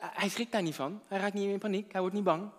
hij 0.01 0.29
schrikt 0.29 0.53
daar 0.53 0.63
niet 0.63 0.75
van, 0.75 1.03
hij 1.07 1.19
raakt 1.19 1.35
niet 1.35 1.49
in 1.49 1.59
paniek, 1.59 1.93
hij 1.93 2.01
wordt 2.01 2.17
niet 2.17 2.25
bang. 2.25 2.51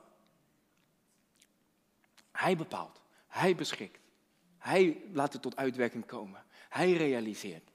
Hij 2.31 2.57
bepaalt, 2.57 3.01
hij 3.27 3.55
beschikt. 3.55 3.99
Hij 4.57 5.01
laat 5.13 5.33
het 5.33 5.41
tot 5.41 5.55
uitwerking 5.55 6.05
komen. 6.05 6.43
Hij 6.69 6.93
realiseert. 6.93 7.71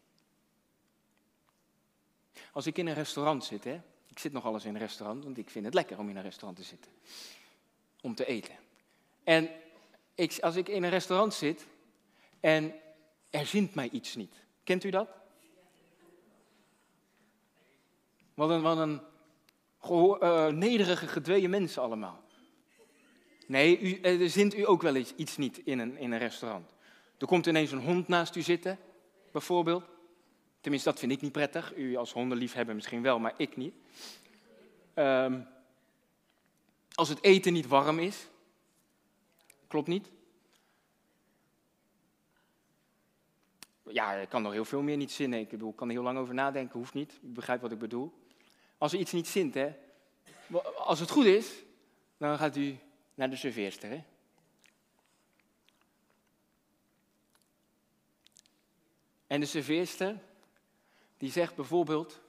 Als 2.52 2.66
ik 2.66 2.78
in 2.78 2.86
een 2.86 2.94
restaurant 2.94 3.44
zit, 3.44 3.64
hè, 3.64 3.80
ik 4.16 4.22
zit 4.22 4.32
nog 4.32 4.44
eens 4.44 4.64
in 4.64 4.74
een 4.74 4.80
restaurant, 4.80 5.24
want 5.24 5.38
ik 5.38 5.50
vind 5.50 5.64
het 5.64 5.74
lekker 5.74 5.98
om 5.98 6.08
in 6.08 6.16
een 6.16 6.22
restaurant 6.22 6.58
te 6.58 6.64
zitten. 6.64 6.90
Om 8.00 8.14
te 8.14 8.26
eten. 8.26 8.54
En 9.24 9.50
ik, 10.14 10.38
als 10.40 10.56
ik 10.56 10.68
in 10.68 10.82
een 10.82 10.90
restaurant 10.90 11.34
zit 11.34 11.66
en 12.40 12.74
er 13.30 13.46
zint 13.46 13.74
mij 13.74 13.88
iets 13.92 14.14
niet. 14.14 14.34
Kent 14.64 14.84
u 14.84 14.90
dat? 14.90 15.08
Wat 18.34 18.50
een, 18.50 18.64
een 18.64 19.00
uh, 19.90 20.46
nederige, 20.46 21.08
gedweeën 21.08 21.50
mensen 21.50 21.82
allemaal. 21.82 22.22
Nee, 23.46 23.80
u, 23.80 24.00
er 24.00 24.30
zint 24.30 24.54
u 24.54 24.66
ook 24.66 24.82
wel 24.82 24.94
iets, 24.94 25.14
iets 25.16 25.36
niet 25.36 25.58
in 25.58 25.78
een, 25.78 25.96
in 25.98 26.12
een 26.12 26.18
restaurant. 26.18 26.74
Er 27.18 27.26
komt 27.26 27.46
ineens 27.46 27.70
een 27.70 27.84
hond 27.84 28.08
naast 28.08 28.36
u 28.36 28.42
zitten, 28.42 28.78
bijvoorbeeld. 29.32 29.84
Tenminste, 30.66 30.90
dat 30.90 31.00
vind 31.00 31.12
ik 31.12 31.20
niet 31.20 31.32
prettig. 31.32 31.76
U 31.76 31.96
als 31.96 32.12
hondenliefhebber 32.12 32.74
misschien 32.74 33.02
wel, 33.02 33.18
maar 33.18 33.34
ik 33.36 33.56
niet. 33.56 33.74
Um, 34.94 35.46
als 36.94 37.08
het 37.08 37.22
eten 37.22 37.52
niet 37.52 37.66
warm 37.66 37.98
is, 37.98 38.26
Klopt 39.66 39.88
niet? 39.88 40.10
Ja, 43.82 44.12
ik 44.12 44.28
kan 44.28 44.42
nog 44.42 44.52
heel 44.52 44.64
veel 44.64 44.82
meer 44.82 44.96
niet 44.96 45.12
zinnen. 45.12 45.38
Ik 45.38 45.48
bedoel, 45.48 45.72
kan 45.72 45.88
er 45.88 45.94
heel 45.94 46.02
lang 46.02 46.18
over 46.18 46.34
nadenken, 46.34 46.78
hoeft 46.78 46.94
niet. 46.94 47.12
Ik 47.12 47.34
begrijp 47.34 47.60
wat 47.60 47.72
ik 47.72 47.78
bedoel. 47.78 48.12
Als 48.78 48.92
er 48.92 48.98
iets 48.98 49.12
niet 49.12 49.28
zint, 49.28 49.54
hè. 49.54 49.74
Als 50.76 51.00
het 51.00 51.10
goed 51.10 51.24
is, 51.24 51.62
dan 52.16 52.38
gaat 52.38 52.56
u 52.56 52.78
naar 53.14 53.30
de 53.30 53.36
serveerster, 53.36 53.88
hè. 53.88 54.02
En 59.26 59.40
de 59.40 59.46
serveerster, 59.46 60.18
die 61.16 61.30
zegt 61.30 61.54
bijvoorbeeld... 61.54 62.20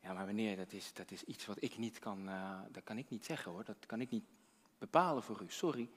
Ja, 0.00 0.12
maar 0.12 0.26
meneer, 0.26 0.56
dat 0.56 0.72
is, 0.72 0.92
dat 0.92 1.10
is 1.10 1.24
iets 1.24 1.46
wat 1.46 1.62
ik 1.62 1.78
niet 1.78 1.98
kan... 1.98 2.28
Uh, 2.28 2.60
dat 2.70 2.82
kan 2.84 2.98
ik 2.98 3.10
niet 3.10 3.24
zeggen, 3.24 3.52
hoor. 3.52 3.64
Dat 3.64 3.86
kan 3.86 4.00
ik 4.00 4.10
niet 4.10 4.24
bepalen 4.78 5.22
voor 5.22 5.42
u, 5.42 5.46
sorry. 5.48 5.88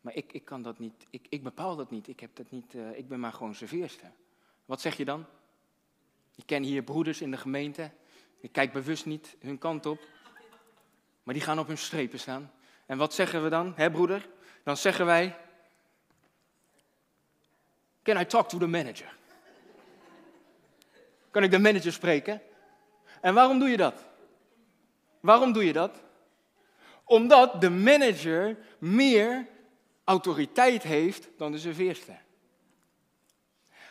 maar 0.00 0.14
ik, 0.14 0.32
ik 0.32 0.44
kan 0.44 0.62
dat 0.62 0.78
niet, 0.78 1.06
ik, 1.10 1.26
ik 1.28 1.42
bepaal 1.42 1.76
dat 1.76 1.90
niet, 1.90 2.08
ik, 2.08 2.20
heb 2.20 2.36
dat 2.36 2.50
niet 2.50 2.74
uh, 2.74 2.98
ik 2.98 3.08
ben 3.08 3.20
maar 3.20 3.32
gewoon 3.32 3.54
serveerster. 3.54 4.12
Wat 4.64 4.80
zeg 4.80 4.96
je 4.96 5.04
dan? 5.04 5.24
Ik 6.34 6.46
ken 6.46 6.62
hier 6.62 6.82
broeders 6.82 7.20
in 7.20 7.30
de 7.30 7.36
gemeente, 7.36 7.90
ik 8.40 8.52
kijk 8.52 8.72
bewust 8.72 9.06
niet 9.06 9.36
hun 9.40 9.58
kant 9.58 9.86
op, 9.86 10.08
maar 11.22 11.34
die 11.34 11.42
gaan 11.42 11.58
op 11.58 11.66
hun 11.66 11.78
strepen 11.78 12.18
staan. 12.18 12.52
En 12.86 12.98
wat 12.98 13.14
zeggen 13.14 13.42
we 13.42 13.48
dan, 13.48 13.72
hè 13.76 13.90
broeder? 13.90 14.28
Dan 14.62 14.76
zeggen 14.76 15.06
wij, 15.06 15.36
can 18.02 18.20
I 18.20 18.26
talk 18.26 18.48
to 18.48 18.58
the 18.58 18.66
manager? 18.66 19.16
Kan 21.34 21.42
ik 21.42 21.50
de 21.50 21.58
manager 21.58 21.92
spreken? 21.92 22.42
En 23.20 23.34
waarom 23.34 23.58
doe 23.58 23.68
je 23.68 23.76
dat? 23.76 24.04
Waarom 25.20 25.52
doe 25.52 25.64
je 25.64 25.72
dat? 25.72 26.02
Omdat 27.04 27.60
de 27.60 27.70
manager 27.70 28.58
meer 28.78 29.46
autoriteit 30.04 30.82
heeft 30.82 31.28
dan 31.36 31.52
de 31.52 31.58
serveerster. 31.58 32.22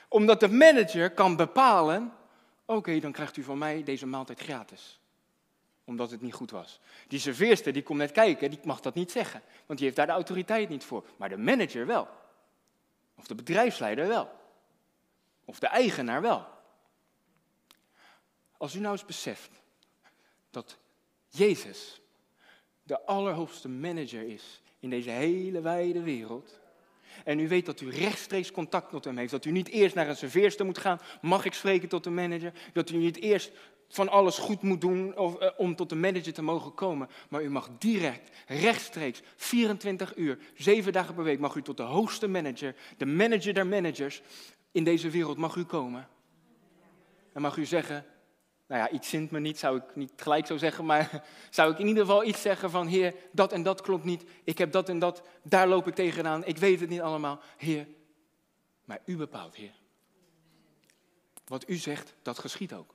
Omdat 0.07 0.39
de 0.39 0.47
manager 0.49 1.11
kan 1.11 1.35
bepalen, 1.35 2.13
oké, 2.65 2.99
dan 2.99 3.11
krijgt 3.11 3.37
u 3.37 3.43
van 3.43 3.57
mij 3.57 3.83
deze 3.83 4.05
maaltijd 4.05 4.39
gratis. 4.39 4.99
Omdat 5.83 6.11
het 6.11 6.21
niet 6.21 6.33
goed 6.33 6.51
was. 6.51 6.79
Die 7.07 7.19
serveerster 7.19 7.73
die 7.73 7.83
komt 7.83 7.99
net 7.99 8.11
kijken, 8.11 8.49
die 8.49 8.59
mag 8.63 8.79
dat 8.79 8.95
niet 8.95 9.11
zeggen. 9.11 9.41
Want 9.65 9.79
die 9.79 9.87
heeft 9.87 9.95
daar 9.95 10.07
de 10.07 10.13
autoriteit 10.13 10.69
niet 10.69 10.83
voor. 10.83 11.05
Maar 11.17 11.29
de 11.29 11.37
manager 11.37 11.85
wel. 11.85 12.07
Of 13.15 13.27
de 13.27 13.35
bedrijfsleider 13.35 14.07
wel. 14.07 14.31
Of 15.45 15.59
de 15.59 15.67
eigenaar 15.67 16.21
wel. 16.21 16.52
Als 18.63 18.75
u 18.75 18.79
nou 18.79 18.91
eens 18.91 19.05
beseft 19.05 19.51
dat 20.51 20.77
Jezus 21.27 22.01
de 22.83 23.05
allerhoogste 23.05 23.69
manager 23.69 24.21
is 24.21 24.61
in 24.79 24.89
deze 24.89 25.09
hele 25.09 25.61
wijde 25.61 26.01
wereld. 26.01 26.59
En 27.23 27.39
u 27.39 27.47
weet 27.47 27.65
dat 27.65 27.81
u 27.81 27.89
rechtstreeks 27.89 28.51
contact 28.51 28.91
met 28.91 29.05
hem 29.05 29.17
heeft. 29.17 29.31
Dat 29.31 29.45
u 29.45 29.51
niet 29.51 29.69
eerst 29.69 29.95
naar 29.95 30.09
een 30.09 30.15
serveerster 30.15 30.65
moet 30.65 30.77
gaan. 30.77 30.99
Mag 31.21 31.45
ik 31.45 31.53
spreken 31.53 31.89
tot 31.89 32.03
de 32.03 32.09
manager? 32.09 32.53
Dat 32.73 32.89
u 32.89 32.97
niet 32.97 33.17
eerst 33.17 33.51
van 33.87 34.09
alles 34.09 34.37
goed 34.37 34.61
moet 34.61 34.81
doen 34.81 35.17
of, 35.17 35.41
uh, 35.41 35.49
om 35.57 35.75
tot 35.75 35.89
de 35.89 35.95
manager 35.95 36.33
te 36.33 36.41
mogen 36.41 36.73
komen. 36.73 37.09
Maar 37.29 37.43
u 37.43 37.49
mag 37.49 37.69
direct, 37.77 38.29
rechtstreeks, 38.47 39.21
24 39.35 40.15
uur, 40.15 40.39
7 40.55 40.93
dagen 40.93 41.15
per 41.15 41.23
week, 41.23 41.39
mag 41.39 41.55
u 41.55 41.61
tot 41.61 41.77
de 41.77 41.83
hoogste 41.83 42.27
manager, 42.27 42.75
de 42.97 43.05
manager 43.05 43.53
der 43.53 43.67
managers 43.67 44.21
in 44.71 44.83
deze 44.83 45.09
wereld, 45.09 45.37
mag 45.37 45.55
u 45.55 45.63
komen. 45.63 46.07
En 47.33 47.41
mag 47.41 47.57
u 47.57 47.65
zeggen, 47.65 48.05
nou 48.67 48.81
ja, 48.81 48.89
iets 48.89 49.09
zint 49.09 49.31
me 49.31 49.39
niet, 49.39 49.59
zou 49.59 49.77
ik 49.77 49.95
niet 49.95 50.11
gelijk 50.15 50.45
zo 50.45 50.57
zeggen, 50.57 50.85
maar 50.85 51.23
zou 51.49 51.71
ik 51.71 51.79
in 51.79 51.87
ieder 51.87 52.05
geval 52.05 52.23
iets 52.23 52.41
zeggen 52.41 52.69
van, 52.69 52.87
Heer, 52.87 53.15
dat 53.31 53.51
en 53.51 53.63
dat 53.63 53.81
klopt 53.81 54.03
niet, 54.03 54.23
ik 54.43 54.57
heb 54.57 54.71
dat 54.71 54.89
en 54.89 54.99
dat, 54.99 55.21
daar 55.41 55.67
loop 55.67 55.87
ik 55.87 55.95
tegenaan, 55.95 56.45
ik 56.45 56.57
weet 56.57 56.79
het 56.79 56.89
niet 56.89 57.01
allemaal. 57.01 57.39
Heer, 57.57 57.87
maar 58.85 59.01
u 59.05 59.17
bepaalt, 59.17 59.55
Heer. 59.55 59.73
Wat 61.45 61.69
u 61.69 61.75
zegt, 61.75 62.15
dat 62.21 62.39
geschiet 62.39 62.73
ook. 62.73 62.93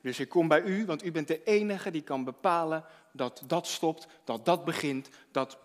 Dus 0.00 0.20
ik 0.20 0.28
kom 0.28 0.48
bij 0.48 0.62
u, 0.62 0.86
want 0.86 1.04
u 1.04 1.12
bent 1.12 1.28
de 1.28 1.44
enige 1.44 1.90
die 1.90 2.02
kan 2.02 2.24
bepalen 2.24 2.84
dat 3.12 3.42
dat 3.46 3.66
stopt, 3.66 4.06
dat 4.24 4.44
dat 4.44 4.64
begint, 4.64 5.08
dat 5.30 5.58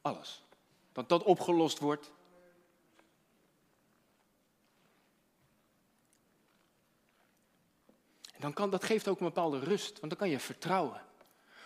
alles. 0.00 0.44
Dat 0.92 1.08
dat 1.08 1.22
opgelost 1.22 1.78
wordt. 1.78 2.12
Dan 8.40 8.52
kan, 8.52 8.70
dat 8.70 8.84
geeft 8.84 9.08
ook 9.08 9.20
een 9.20 9.26
bepaalde 9.26 9.58
rust, 9.58 10.00
want 10.00 10.12
dan 10.12 10.20
kan 10.20 10.30
je 10.30 10.38
vertrouwen. 10.38 11.00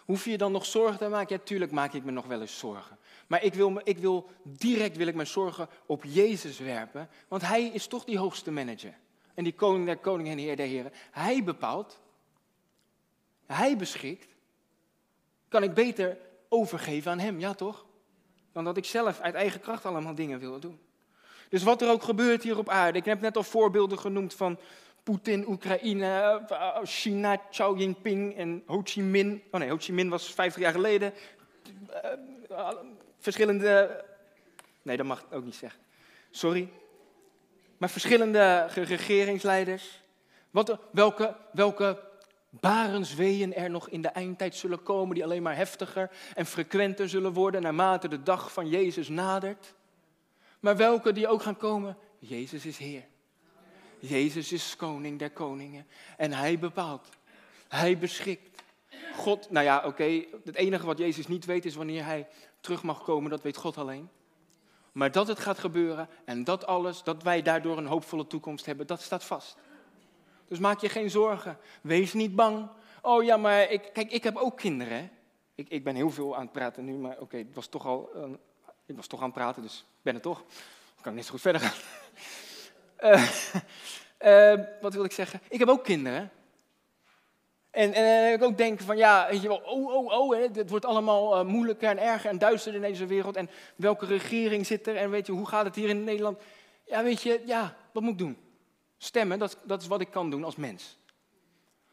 Hoef 0.04 0.24
je 0.24 0.38
dan 0.38 0.52
nog 0.52 0.66
zorgen 0.66 0.98
te 0.98 1.08
maken? 1.08 1.36
Ja, 1.36 1.42
tuurlijk 1.44 1.70
maak 1.70 1.92
ik 1.92 2.04
me 2.04 2.10
nog 2.10 2.26
wel 2.26 2.40
eens 2.40 2.58
zorgen. 2.58 2.98
Maar 3.26 3.42
ik 3.42 3.54
wil, 3.54 3.80
ik 3.84 3.98
wil 3.98 4.30
direct 4.42 4.96
wil 4.96 5.06
ik 5.06 5.14
mijn 5.14 5.26
zorgen 5.26 5.68
op 5.86 6.04
Jezus 6.04 6.58
werpen, 6.58 7.08
want 7.28 7.42
Hij 7.42 7.64
is 7.64 7.86
toch 7.86 8.04
die 8.04 8.18
hoogste 8.18 8.50
manager. 8.50 8.94
En 9.34 9.44
die 9.44 9.54
koning 9.54 9.86
der 9.86 9.96
koningen 9.96 10.32
en 10.32 10.38
heer 10.38 10.56
der 10.56 10.66
heren. 10.66 10.92
Hij 11.10 11.44
bepaalt, 11.44 12.00
Hij 13.46 13.76
beschikt. 13.76 14.34
Kan 15.48 15.62
ik 15.62 15.74
beter 15.74 16.18
overgeven 16.48 17.10
aan 17.10 17.18
Hem, 17.18 17.40
ja 17.40 17.54
toch? 17.54 17.86
Dan 18.52 18.64
dat 18.64 18.76
ik 18.76 18.84
zelf 18.84 19.20
uit 19.20 19.34
eigen 19.34 19.60
kracht 19.60 19.86
allemaal 19.86 20.14
dingen 20.14 20.38
wil 20.38 20.60
doen. 20.60 20.78
Dus 21.48 21.62
wat 21.62 21.82
er 21.82 21.90
ook 21.90 22.02
gebeurt 22.02 22.42
hier 22.42 22.58
op 22.58 22.68
aarde. 22.68 22.98
Ik 22.98 23.04
heb 23.04 23.20
net 23.20 23.36
al 23.36 23.42
voorbeelden 23.42 23.98
genoemd 23.98 24.34
van 24.34 24.58
Poetin, 25.04 25.48
Oekraïne, 25.48 26.42
eh, 26.48 26.78
China, 26.82 27.36
Xi 27.36 27.62
Jinping 27.76 28.36
en 28.36 28.62
Ho 28.66 28.80
Chi 28.84 29.02
Minh. 29.02 29.42
Oh 29.50 29.60
nee, 29.60 29.68
Ho 29.68 29.76
Chi 29.78 29.92
Minh 29.92 30.10
was 30.10 30.34
50 30.34 30.62
jaar 30.62 30.72
geleden. 30.72 31.12
Uh, 32.50 32.70
verschillende. 33.18 34.04
Nee, 34.82 34.96
dat 34.96 35.06
mag 35.06 35.20
ik 35.20 35.32
ook 35.32 35.44
niet 35.44 35.54
zeggen. 35.54 35.80
Sorry. 36.30 36.68
Maar 37.76 37.90
verschillende 37.90 38.66
regeringsleiders. 38.74 40.02
Welke, 40.90 41.36
welke 41.52 42.00
barensweeën 42.50 43.54
er 43.54 43.70
nog 43.70 43.88
in 43.88 44.02
de 44.02 44.08
eindtijd 44.08 44.54
zullen 44.54 44.82
komen, 44.82 45.14
die 45.14 45.24
alleen 45.24 45.42
maar 45.42 45.56
heftiger 45.56 46.10
en 46.34 46.46
frequenter 46.46 47.08
zullen 47.08 47.32
worden 47.32 47.62
naarmate 47.62 48.08
de 48.08 48.22
dag 48.22 48.52
van 48.52 48.68
Jezus 48.68 49.08
nadert. 49.08 49.74
Maar 50.60 50.76
welke 50.76 51.12
die 51.12 51.28
ook 51.28 51.42
gaan 51.42 51.56
komen, 51.56 51.96
Jezus 52.18 52.66
is 52.66 52.78
Heer. 52.78 53.04
Jezus 54.08 54.52
is 54.52 54.76
koning 54.76 55.18
der 55.18 55.30
koningen 55.30 55.86
en 56.16 56.32
hij 56.32 56.58
bepaalt. 56.58 57.08
Hij 57.68 57.98
beschikt. 57.98 58.62
God, 59.16 59.50
nou 59.50 59.64
ja, 59.64 59.82
oké, 59.86 60.24
het 60.44 60.54
enige 60.54 60.86
wat 60.86 60.98
Jezus 60.98 61.26
niet 61.26 61.44
weet 61.44 61.64
is 61.64 61.74
wanneer 61.74 62.04
hij 62.04 62.26
terug 62.60 62.82
mag 62.82 63.02
komen, 63.02 63.30
dat 63.30 63.42
weet 63.42 63.56
God 63.56 63.76
alleen. 63.76 64.08
Maar 64.92 65.12
dat 65.12 65.28
het 65.28 65.38
gaat 65.38 65.58
gebeuren 65.58 66.08
en 66.24 66.44
dat 66.44 66.66
alles, 66.66 67.02
dat 67.02 67.22
wij 67.22 67.42
daardoor 67.42 67.78
een 67.78 67.86
hoopvolle 67.86 68.26
toekomst 68.26 68.66
hebben, 68.66 68.86
dat 68.86 69.02
staat 69.02 69.24
vast. 69.24 69.56
Dus 70.48 70.58
maak 70.58 70.80
je 70.80 70.88
geen 70.88 71.10
zorgen. 71.10 71.58
Wees 71.82 72.12
niet 72.12 72.34
bang. 72.34 72.68
Oh 73.02 73.24
ja, 73.24 73.36
maar 73.36 73.70
ik, 73.70 73.90
kijk, 73.92 74.12
ik 74.12 74.24
heb 74.24 74.36
ook 74.36 74.56
kinderen. 74.56 75.10
Ik, 75.54 75.68
ik 75.68 75.84
ben 75.84 75.94
heel 75.94 76.10
veel 76.10 76.34
aan 76.36 76.42
het 76.42 76.52
praten 76.52 76.84
nu, 76.84 76.92
maar 76.92 77.16
oké, 77.18 77.36
het 77.36 77.54
was 77.54 77.66
toch 77.66 77.86
al, 77.86 78.10
uh, 78.16 78.24
ik 78.86 78.96
was 78.96 79.06
toch 79.06 79.20
aan 79.20 79.26
het 79.26 79.34
praten, 79.34 79.62
dus 79.62 79.78
ik 79.78 80.02
ben 80.02 80.14
het 80.14 80.22
toch. 80.22 80.38
Dan 80.38 81.02
kan 81.02 81.12
ik 81.12 81.18
net 81.18 81.24
zo 81.24 81.30
goed 81.30 81.40
verder 81.40 81.60
gaan. 81.60 81.78
Uh, 83.00 83.24
wat 84.80 84.94
wil 84.94 85.04
ik 85.04 85.12
zeggen? 85.12 85.40
Ik 85.48 85.58
heb 85.58 85.68
ook 85.68 85.84
kinderen. 85.84 86.30
En, 87.74 87.92
en 87.92 88.32
ik 88.32 88.42
ook 88.42 88.56
denk 88.56 88.80
van 88.80 88.96
ja, 88.96 89.26
weet 89.30 89.42
je 89.42 89.48
wel, 89.48 89.62
oh, 89.64 89.94
oh, 89.94 90.20
oh, 90.20 90.38
het 90.54 90.70
wordt 90.70 90.84
allemaal 90.84 91.38
uh, 91.38 91.44
moeilijker 91.44 91.88
en 91.88 91.98
erger 91.98 92.30
en 92.30 92.38
duisterder 92.38 92.82
in 92.82 92.88
deze 92.88 93.06
wereld. 93.06 93.36
En 93.36 93.50
welke 93.76 94.06
regering 94.06 94.66
zit 94.66 94.86
er 94.86 94.96
en 94.96 95.10
weet 95.10 95.26
je, 95.26 95.32
hoe 95.32 95.48
gaat 95.48 95.64
het 95.64 95.74
hier 95.74 95.88
in 95.88 96.04
Nederland? 96.04 96.38
Ja, 96.86 97.02
weet 97.02 97.22
je, 97.22 97.42
ja, 97.46 97.76
wat 97.92 98.02
moet 98.02 98.12
ik 98.12 98.18
doen? 98.18 98.36
Stemmen, 98.98 99.38
dat, 99.38 99.58
dat 99.62 99.82
is 99.82 99.86
wat 99.86 100.00
ik 100.00 100.10
kan 100.10 100.30
doen 100.30 100.44
als 100.44 100.56
mens. 100.56 100.98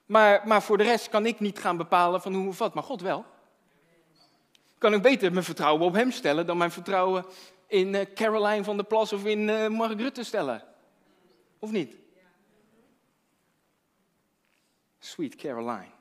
Maar, 0.05 0.41
maar 0.45 0.61
voor 0.61 0.77
de 0.77 0.83
rest 0.83 1.09
kan 1.09 1.25
ik 1.25 1.39
niet 1.39 1.59
gaan 1.59 1.77
bepalen 1.77 2.21
van 2.21 2.33
hoe 2.33 2.47
of 2.47 2.57
wat, 2.57 2.73
maar 2.73 2.83
God 2.83 3.01
wel. 3.01 3.25
Kan 4.77 4.93
ik 4.93 5.01
beter 5.01 5.31
mijn 5.31 5.45
vertrouwen 5.45 5.85
op 5.85 5.93
hem 5.93 6.11
stellen 6.11 6.45
dan 6.45 6.57
mijn 6.57 6.71
vertrouwen 6.71 7.25
in 7.67 7.93
uh, 7.93 8.01
Caroline 8.15 8.63
van 8.63 8.77
der 8.77 8.85
Plas 8.85 9.13
of 9.13 9.25
in 9.25 9.71
Mark 9.71 10.09
stellen? 10.13 10.63
Of 11.61 11.71
niet? 11.71 11.95
Sweet 14.99 15.35
Caroline. 15.35 15.91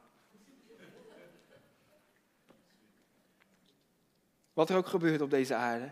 Wat 4.53 4.71
er 4.71 4.77
ook 4.77 4.87
gebeurt 4.87 5.21
op 5.21 5.31
deze 5.31 5.55
aarde, 5.55 5.91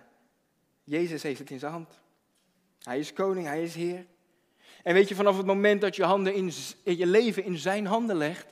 Jezus 0.85 1.23
heeft 1.23 1.39
het 1.39 1.51
in 1.51 1.59
zijn 1.59 1.73
hand. 1.73 2.01
Hij 2.83 2.99
is 2.99 3.13
koning, 3.13 3.47
hij 3.47 3.63
is 3.63 3.75
Heer. 3.75 4.07
En 4.83 4.95
weet 4.95 5.09
je, 5.09 5.15
vanaf 5.15 5.37
het 5.37 5.47
moment 5.47 5.81
dat 5.81 5.97
je 5.97 6.05
handen 6.05 6.35
in, 6.35 6.53
je 6.83 7.07
leven 7.07 7.45
in 7.45 7.59
zijn 7.59 7.87
handen 7.87 8.17
legt, 8.17 8.47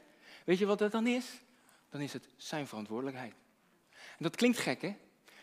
weet 0.45 0.59
je 0.59 0.67
wat 0.67 0.79
dat 0.79 0.93
dan 0.93 1.07
is? 1.07 1.41
Dan 1.91 2.01
is 2.01 2.13
het 2.13 2.29
zijn 2.37 2.67
verantwoordelijkheid. 2.67 3.35
En 3.91 4.23
dat 4.23 4.37
klinkt 4.37 4.59
gek, 4.59 4.83
hè? 4.83 4.97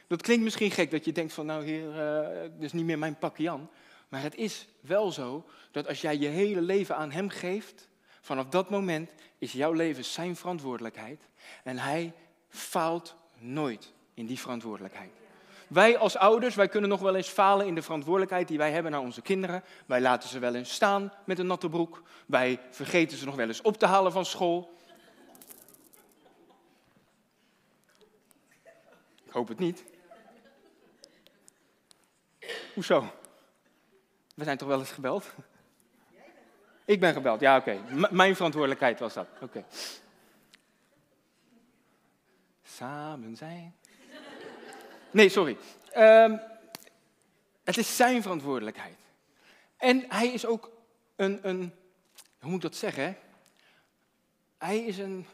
Dat 0.07 0.21
klinkt 0.21 0.43
misschien 0.43 0.71
gek 0.71 0.91
dat 0.91 1.05
je 1.05 1.11
denkt 1.11 1.34
van, 1.34 1.45
nou 1.45 1.63
heer, 1.63 1.88
uh, 1.88 2.41
dit 2.41 2.63
is 2.63 2.74
niet 2.74 2.86
meer 2.86 2.99
mijn 2.99 3.17
pakje 3.17 3.43
Jan. 3.43 3.69
Maar 4.14 4.22
het 4.22 4.36
is 4.36 4.68
wel 4.82 5.11
zo 5.11 5.45
dat 5.72 5.88
als 5.88 6.01
jij 6.01 6.18
je 6.18 6.28
hele 6.28 6.61
leven 6.61 6.95
aan 6.95 7.11
hem 7.11 7.30
geeft, 7.30 7.89
vanaf 8.22 8.47
dat 8.47 8.70
moment 8.70 9.11
is 9.38 9.51
jouw 9.51 9.72
leven 9.72 10.05
zijn 10.05 10.36
verantwoordelijkheid. 10.36 11.28
En 11.64 11.78
hij 11.78 12.14
faalt 12.49 13.16
nooit 13.38 13.93
in 14.14 14.26
die 14.26 14.39
verantwoordelijkheid. 14.39 15.11
Wij 15.68 15.97
als 15.97 16.18
ouders, 16.18 16.55
wij 16.55 16.68
kunnen 16.68 16.89
nog 16.89 16.99
wel 16.99 17.16
eens 17.16 17.28
falen 17.28 17.68
in 17.68 17.76
de 17.76 17.82
verantwoordelijkheid 17.82 18.47
die 18.47 18.57
wij 18.57 18.72
hebben 18.72 18.91
naar 18.91 19.01
onze 19.01 19.22
kinderen. 19.22 19.64
Wij 19.86 20.01
laten 20.01 20.30
ze 20.30 20.39
wel 20.39 20.55
eens 20.55 20.74
staan 20.74 21.14
met 21.26 21.39
een 21.39 21.47
natte 21.47 21.70
broek. 21.70 22.01
Wij 22.26 22.59
vergeten 22.70 23.18
ze 23.18 23.26
nog 23.26 23.36
wel 23.36 23.47
eens 23.47 23.61
op 23.61 23.78
te 23.78 23.86
halen 23.86 24.11
van 24.11 24.26
school. 24.26 24.78
Ik 29.26 29.32
hoop 29.32 29.47
het 29.47 29.59
niet. 29.59 29.84
Hoezo? 32.74 33.22
We 34.34 34.43
zijn 34.43 34.57
toch 34.57 34.67
wel 34.67 34.79
eens 34.79 34.91
gebeld? 34.91 35.34
Ik 36.86 36.99
ben 36.99 37.13
gebeld, 37.13 37.39
ja 37.39 37.57
oké. 37.57 37.79
mijn 38.11 38.36
verantwoordelijkheid 38.36 38.99
was 38.99 39.13
dat. 39.13 39.27
Oké. 39.41 39.65
Samen 42.63 43.36
zijn. 43.36 43.75
Nee, 45.11 45.29
sorry. 45.29 45.57
Ehm, 45.91 46.38
het 47.63 47.77
is 47.77 47.95
zijn 47.95 48.21
verantwoordelijkheid. 48.21 48.97
En 49.77 50.05
hij 50.07 50.27
is 50.27 50.45
ook 50.45 50.71
een, 51.15 51.39
een 51.49 51.73
hoe 52.39 52.51
moet 52.51 52.63
ik 52.63 52.69
dat 52.71 52.75
zeggen? 52.75 53.17
Hij 54.57 54.79
is 54.79 54.97
een, 54.97 55.25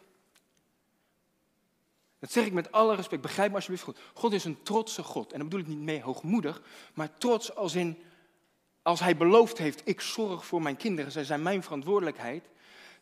dat 2.20 2.32
zeg 2.32 2.46
ik 2.46 2.54
met 2.54 2.72
alle 2.72 2.96
respect, 2.96 3.22
begrijp 3.22 3.50
me 3.50 3.56
alsjeblieft 3.56 3.84
goed. 3.84 4.00
God 4.14 4.34
is 4.34 4.46
een 4.46 4.64
trotse 4.64 5.04
God. 5.04 5.32
En 5.32 5.40
dat 5.40 5.50
bedoel 5.50 5.66
ik 5.66 5.72
niet 5.72 5.86
mee 5.86 6.02
hoogmoedig, 6.02 6.62
maar 6.94 7.18
trots 7.18 7.56
als 7.56 7.76
in, 7.76 8.04
als 8.90 9.00
hij 9.00 9.18
beloofd 9.18 9.58
heeft, 9.58 9.82
ik 9.84 10.02
zorg 10.02 10.46
voor 10.46 10.62
mijn 10.62 10.78
kinderen, 10.78 11.12
zij 11.12 11.24
zijn 11.24 11.42
mijn 11.42 11.64
verantwoordelijkheid, 11.64 12.50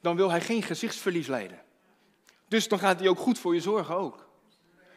dan 0.01 0.15
wil 0.15 0.29
hij 0.29 0.41
geen 0.41 0.63
gezichtsverlies 0.63 1.27
leiden. 1.27 1.61
Dus 2.47 2.67
dan 2.67 2.79
gaat 2.79 2.99
hij 2.99 3.09
ook 3.09 3.19
goed 3.19 3.39
voor 3.39 3.53
je 3.53 3.61
zorgen 3.61 3.95
ook. 3.95 4.27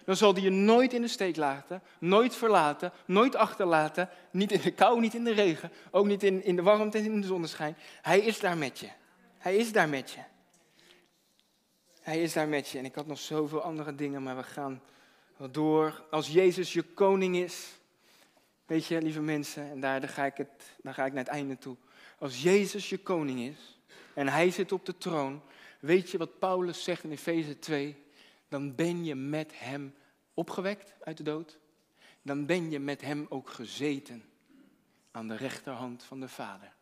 Dan 0.04 0.16
zal 0.16 0.32
hij 0.32 0.42
je 0.42 0.50
nooit 0.50 0.92
in 0.92 1.00
de 1.00 1.08
steek 1.08 1.36
laten, 1.36 1.82
nooit 1.98 2.36
verlaten, 2.36 2.92
nooit 3.06 3.36
achterlaten, 3.36 4.08
niet 4.30 4.52
in 4.52 4.60
de 4.60 4.70
kou, 4.70 5.00
niet 5.00 5.14
in 5.14 5.24
de 5.24 5.32
regen, 5.32 5.70
ook 5.90 6.06
niet 6.06 6.22
in, 6.22 6.44
in 6.44 6.56
de 6.56 6.62
warmte 6.62 6.98
en 6.98 7.04
in 7.04 7.20
de 7.20 7.26
zonneschijn. 7.26 7.76
Hij 8.02 8.20
is 8.20 8.40
daar 8.40 8.56
met 8.56 8.78
je. 8.78 8.88
Hij 9.38 9.56
is 9.56 9.72
daar 9.72 9.88
met 9.88 10.10
je. 10.10 10.20
Hij 12.00 12.22
is 12.22 12.32
daar 12.32 12.48
met 12.48 12.68
je. 12.68 12.78
En 12.78 12.84
ik 12.84 12.94
had 12.94 13.06
nog 13.06 13.18
zoveel 13.18 13.62
andere 13.62 13.94
dingen, 13.94 14.22
maar 14.22 14.36
we 14.36 14.42
gaan 14.42 14.82
door. 15.50 16.04
Als 16.10 16.28
Jezus 16.28 16.72
je 16.72 16.82
koning 16.82 17.36
is, 17.36 17.79
weet 18.70 18.86
je, 18.86 19.02
lieve 19.02 19.20
mensen, 19.20 19.70
en 19.70 19.80
daar, 19.80 20.00
daar, 20.00 20.08
ga 20.08 20.24
ik 20.24 20.36
het, 20.36 20.72
daar 20.82 20.94
ga 20.94 21.04
ik 21.04 21.12
naar 21.12 21.24
het 21.24 21.32
einde 21.32 21.58
toe. 21.58 21.76
Als 22.18 22.42
Jezus 22.42 22.88
je 22.88 22.98
koning 22.98 23.40
is 23.40 23.78
en 24.14 24.28
hij 24.28 24.50
zit 24.50 24.72
op 24.72 24.86
de 24.86 24.98
troon, 24.98 25.42
weet 25.80 26.10
je 26.10 26.18
wat 26.18 26.38
Paulus 26.38 26.84
zegt 26.84 27.04
in 27.04 27.10
Efeze 27.10 27.58
2? 27.58 27.96
Dan 28.48 28.74
ben 28.74 29.04
je 29.04 29.14
met 29.14 29.52
hem 29.54 29.94
opgewekt 30.34 30.94
uit 31.00 31.16
de 31.16 31.22
dood. 31.22 31.58
Dan 32.22 32.46
ben 32.46 32.70
je 32.70 32.78
met 32.78 33.00
hem 33.00 33.26
ook 33.28 33.50
gezeten 33.50 34.24
aan 35.10 35.28
de 35.28 35.36
rechterhand 35.36 36.02
van 36.02 36.20
de 36.20 36.28
Vader. 36.28 36.72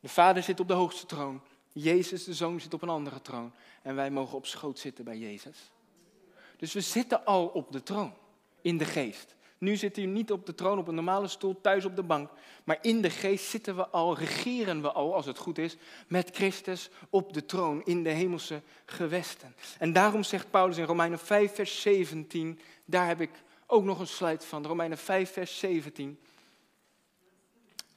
De 0.00 0.08
Vader 0.08 0.42
zit 0.42 0.60
op 0.60 0.68
de 0.68 0.74
hoogste 0.74 1.06
troon. 1.06 1.42
Jezus, 1.72 2.24
de 2.24 2.34
Zoon, 2.34 2.60
zit 2.60 2.74
op 2.74 2.82
een 2.82 2.88
andere 2.88 3.22
troon. 3.22 3.52
En 3.82 3.94
wij 3.94 4.10
mogen 4.10 4.36
op 4.36 4.46
schoot 4.46 4.78
zitten 4.78 5.04
bij 5.04 5.18
Jezus. 5.18 5.72
Dus 6.56 6.72
we 6.72 6.80
zitten 6.80 7.24
al 7.24 7.46
op 7.46 7.72
de 7.72 7.82
troon, 7.82 8.14
in 8.60 8.78
de 8.78 8.84
geest. 8.84 9.35
Nu 9.58 9.76
zit 9.76 9.96
hij 9.96 10.06
niet 10.06 10.32
op 10.32 10.46
de 10.46 10.54
troon, 10.54 10.78
op 10.78 10.88
een 10.88 10.94
normale 10.94 11.28
stoel, 11.28 11.60
thuis 11.60 11.84
op 11.84 11.96
de 11.96 12.02
bank. 12.02 12.30
Maar 12.64 12.78
in 12.80 13.00
de 13.00 13.10
geest 13.10 13.44
zitten 13.44 13.76
we 13.76 13.88
al, 13.88 14.16
regeren 14.16 14.82
we 14.82 14.92
al, 14.92 15.14
als 15.14 15.26
het 15.26 15.38
goed 15.38 15.58
is, 15.58 15.76
met 16.08 16.30
Christus 16.32 16.90
op 17.10 17.32
de 17.32 17.46
troon, 17.46 17.84
in 17.84 18.02
de 18.02 18.10
hemelse 18.10 18.62
gewesten. 18.84 19.54
En 19.78 19.92
daarom 19.92 20.22
zegt 20.22 20.50
Paulus 20.50 20.76
in 20.76 20.84
Romeinen 20.84 21.18
5, 21.18 21.54
vers 21.54 21.80
17, 21.80 22.60
daar 22.84 23.06
heb 23.06 23.20
ik 23.20 23.30
ook 23.66 23.84
nog 23.84 23.98
een 23.98 24.06
slide 24.06 24.44
van, 24.44 24.66
Romeinen 24.66 24.98
5, 24.98 25.32
vers 25.32 25.58
17. 25.58 26.18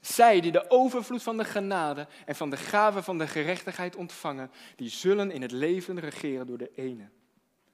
Zij 0.01 0.41
die 0.41 0.51
de 0.51 0.69
overvloed 0.69 1.23
van 1.23 1.37
de 1.37 1.45
genade 1.45 2.07
en 2.25 2.35
van 2.35 2.49
de 2.49 2.57
gave 2.57 3.03
van 3.03 3.17
de 3.17 3.27
gerechtigheid 3.27 3.95
ontvangen, 3.95 4.51
die 4.75 4.89
zullen 4.89 5.31
in 5.31 5.41
het 5.41 5.51
leven 5.51 5.99
regeren 5.99 6.47
door 6.47 6.57
de 6.57 6.71
ene, 6.75 7.09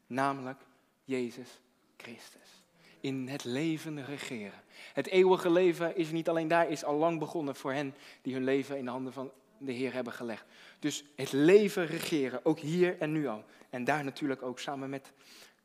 namelijk 0.08 0.62
Jezus 1.04 1.60
Christus. 1.98 2.65
In 3.06 3.28
het 3.28 3.44
leven 3.44 4.06
regeren. 4.06 4.62
Het 4.94 5.08
eeuwige 5.08 5.50
leven 5.50 5.96
is 5.96 6.12
niet 6.12 6.30
alleen 6.30 6.48
daar, 6.48 6.70
is 6.70 6.84
al 6.84 6.96
lang 6.96 7.20
begonnen 7.20 7.56
voor 7.56 7.74
hen 7.74 7.96
die 8.22 8.34
hun 8.34 8.44
leven 8.44 8.78
in 8.78 8.86
de 8.86 8.92
handen 8.92 9.14
van 9.14 9.32
de 9.58 9.72
Heer 9.72 9.94
hebben 9.94 10.14
gelegd. 10.14 10.46
Dus 10.80 11.04
het 11.16 11.32
leven 11.32 11.86
regeren, 11.86 12.46
ook 12.46 12.60
hier 12.60 13.00
en 13.00 13.12
nu 13.12 13.28
al. 13.28 13.44
En 13.70 13.84
daar 13.84 14.04
natuurlijk 14.04 14.42
ook 14.42 14.60
samen 14.60 14.90
met 14.90 15.12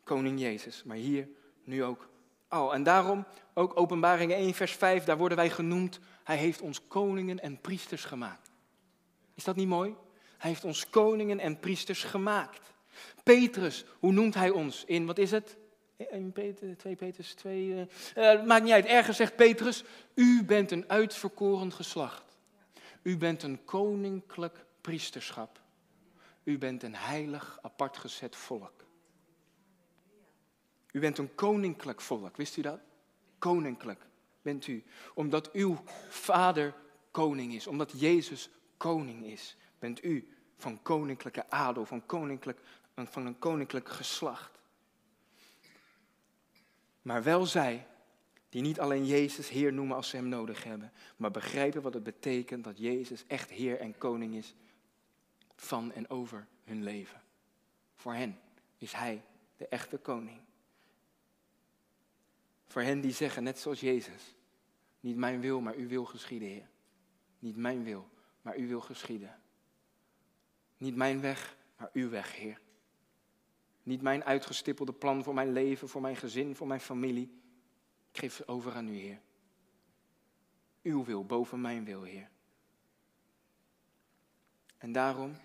koning 0.05 0.41
Jezus, 0.41 0.83
maar 0.85 0.97
hier 0.97 1.29
nu 1.65 1.85
ook 1.85 2.09
al. 2.49 2.75
En 2.75 2.83
daarom 2.83 3.25
ook 3.55 3.81
Openbaring 3.81 4.33
1, 4.33 4.55
vers 4.55 4.73
5, 4.73 5.05
daar 5.05 5.19
worden 5.19 5.39
wij 5.39 5.51
genoemd 5.51 6.01
hij 6.25 6.37
heeft 6.37 6.61
ons 6.61 6.87
koningen 6.89 7.41
en 7.41 7.61
priesters 7.61 8.05
gemaakt. 8.05 8.51
Is 9.35 9.45
dat 9.45 9.57
niet 9.57 9.69
mooi? 9.69 9.95
Hij 10.39 10.51
heeft 10.51 10.65
ons 10.65 10.91
koningen 10.91 11.39
en 11.39 11.61
priesters 11.61 12.05
gemaakt. 12.05 12.73
Petrus, 13.23 13.85
hoe 13.99 14.13
noemt 14.13 14.35
hij 14.35 14.51
ons 14.51 14.85
in, 14.85 15.07
wat 15.07 15.19
is 15.19 15.31
het? 15.31 15.57
1 16.09 16.33
Peter, 16.33 16.77
2 16.77 16.97
Petrus 16.97 17.35
2. 17.35 17.89
Uh, 18.17 18.45
maakt 18.45 18.63
niet 18.63 18.73
uit. 18.73 18.85
Ergens 18.85 19.17
zegt 19.17 19.37
Petrus: 19.37 19.85
U 20.15 20.45
bent 20.45 20.71
een 20.71 20.89
uitverkoren 20.89 21.73
geslacht. 21.73 22.37
U 23.03 23.17
bent 23.17 23.43
een 23.43 23.65
koninklijk 23.65 24.65
priesterschap. 24.81 25.61
U 26.45 26.59
bent 26.59 26.83
een 26.83 26.95
heilig, 26.95 27.59
apart 27.63 27.97
gezet 27.97 28.37
volk. 28.37 28.85
U 30.93 31.01
bent 31.01 31.19
een 31.19 31.35
koninklijk 31.35 32.01
volk, 32.01 32.37
wist 32.37 32.57
u 32.57 32.63
dat? 32.63 32.81
Koninklijk 33.39 34.07
bent 34.43 34.67
u. 34.67 34.85
Omdat 35.15 35.53
uw 35.53 35.83
vader 36.09 36.75
koning 37.11 37.55
is, 37.55 37.67
omdat 37.67 38.01
Jezus 38.01 38.51
koning 38.77 39.27
is, 39.27 39.57
bent 39.79 40.05
u 40.05 40.29
van 40.57 40.83
koninklijke 40.83 41.51
adel, 41.51 41.85
van, 41.85 42.07
koninklijk, 42.07 42.61
van 42.95 43.27
een 43.27 43.39
koninklijk 43.39 43.89
geslacht. 43.89 44.60
Maar 47.03 47.23
wel 47.23 47.47
zij 47.47 47.87
die 48.49 48.63
niet 48.63 48.81
alleen 48.81 49.07
Jezus 49.07 49.49
Heer 49.49 49.73
noemen 49.73 49.97
als 49.97 50.09
ze 50.09 50.17
Hem 50.17 50.29
nodig 50.29 50.65
hebben, 50.65 50.93
maar 51.17 51.31
begrijpen 51.31 51.83
wat 51.83 51.95
het 51.95 52.03
betekent 52.03 52.65
dat 52.65 52.79
Jezus 52.79 53.25
echt 53.27 53.51
Heer 53.51 53.81
en 53.81 53.99
Koning 53.99 54.35
is 54.35 54.55
van 55.57 55.93
en 55.93 56.11
over 56.11 56.47
hun 56.65 56.83
leven. 56.83 57.23
Voor 57.95 58.15
hen 58.15 58.39
is 58.79 58.93
Hij 58.93 59.23
de 59.57 59.69
echte 59.69 59.99
Koning. 59.99 60.41
Voor 62.67 62.83
hen 62.83 63.01
die 63.01 63.13
zeggen, 63.13 63.43
net 63.43 63.59
zoals 63.59 63.81
Jezus, 63.81 64.35
niet 65.01 65.17
mijn 65.17 65.41
wil, 65.41 65.61
maar 65.61 65.75
uw 65.75 65.89
wil 65.89 66.05
geschieden, 66.05 66.49
Heer. 66.49 66.69
Niet 67.39 67.57
mijn 67.57 67.85
wil, 67.85 68.09
maar 68.43 68.55
uw 68.55 68.67
wil 68.67 68.81
geschieden. 68.81 69.41
Niet 70.77 70.97
mijn 70.97 71.21
weg, 71.21 71.57
maar 71.77 71.91
uw 71.93 72.11
weg, 72.11 72.37
Heer. 72.37 72.61
Niet 73.83 74.03
mijn 74.03 74.25
uitgestippelde 74.25 74.93
plan 74.93 75.25
voor 75.25 75.35
mijn 75.35 75.53
leven, 75.53 75.89
voor 75.89 76.01
mijn 76.01 76.17
gezin, 76.17 76.57
voor 76.57 76.67
mijn 76.67 76.81
familie. 76.81 77.41
Ik 78.13 78.19
geef 78.19 78.43
over 78.47 78.73
aan 78.73 78.89
u, 78.89 78.97
Heer. 78.97 79.21
Uw 80.83 81.05
wil 81.05 81.25
boven 81.25 81.61
mijn 81.61 81.85
wil, 81.85 82.03
Heer. 82.03 82.31
En 84.79 84.93
daarom 84.93 85.37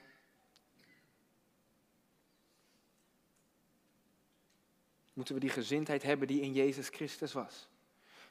moeten 5.14 5.34
we 5.34 5.42
die 5.42 5.50
gezindheid 5.50 6.04
hebben 6.04 6.28
die 6.28 6.42
in 6.42 6.54
Jezus 6.54 6.90
Christus 6.90 7.34
was. 7.34 7.68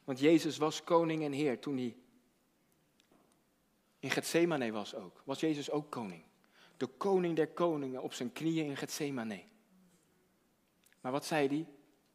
Want 0.04 0.18
Jezus 0.18 0.56
was 0.56 0.84
koning 0.84 1.24
en 1.24 1.32
heer 1.32 1.58
toen 1.58 1.76
hij 1.76 1.96
in 3.98 4.10
Gethsemane 4.10 4.72
was 4.72 4.94
ook. 4.94 5.22
Was 5.24 5.40
Jezus 5.40 5.70
ook 5.70 5.90
koning. 5.90 6.22
De 6.76 6.86
koning 6.86 7.36
der 7.36 7.48
koningen 7.48 8.02
op 8.02 8.12
zijn 8.12 8.32
knieën 8.32 8.66
in 8.66 8.76
Gethsemane. 8.76 9.42
Maar 11.04 11.12
wat 11.12 11.24
zei 11.24 11.48
hij? 11.48 11.66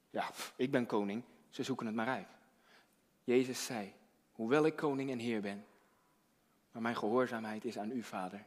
Ja, 0.10 0.32
ik 0.56 0.72
ben 0.72 0.86
koning, 0.86 1.24
ze 1.50 1.64
zoeken 1.64 1.86
het 1.86 1.96
maar 1.96 2.08
uit. 2.08 2.28
Jezus 3.24 3.66
zei, 3.66 3.94
hoewel 4.32 4.66
ik 4.66 4.76
koning 4.76 5.12
en 5.12 5.20
heer 5.20 5.42
ben, 5.42 5.66
maar 6.72 6.82
mijn 6.82 6.96
gehoorzaamheid 6.96 7.66
is 7.66 7.78
aan 7.78 7.92
u, 7.92 8.04
Vader. 8.04 8.46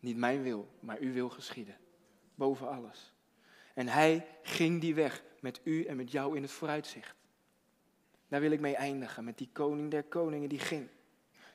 Niet 0.00 0.16
mijn 0.16 0.42
wil, 0.42 0.68
maar 0.80 0.98
uw 0.98 1.12
wil 1.12 1.28
geschieden. 1.28 1.76
Boven 2.34 2.68
alles. 2.68 3.14
En 3.74 3.88
hij 3.88 4.26
ging 4.42 4.80
die 4.80 4.94
weg 4.94 5.22
met 5.40 5.60
u 5.64 5.84
en 5.84 5.96
met 5.96 6.10
jou 6.10 6.36
in 6.36 6.42
het 6.42 6.50
vooruitzicht. 6.50 7.16
Daar 8.28 8.40
wil 8.40 8.50
ik 8.50 8.60
mee 8.60 8.76
eindigen, 8.76 9.24
met 9.24 9.38
die 9.38 9.48
koning 9.52 9.90
der 9.90 10.02
koningen 10.02 10.48
die 10.48 10.58
ging. 10.58 10.88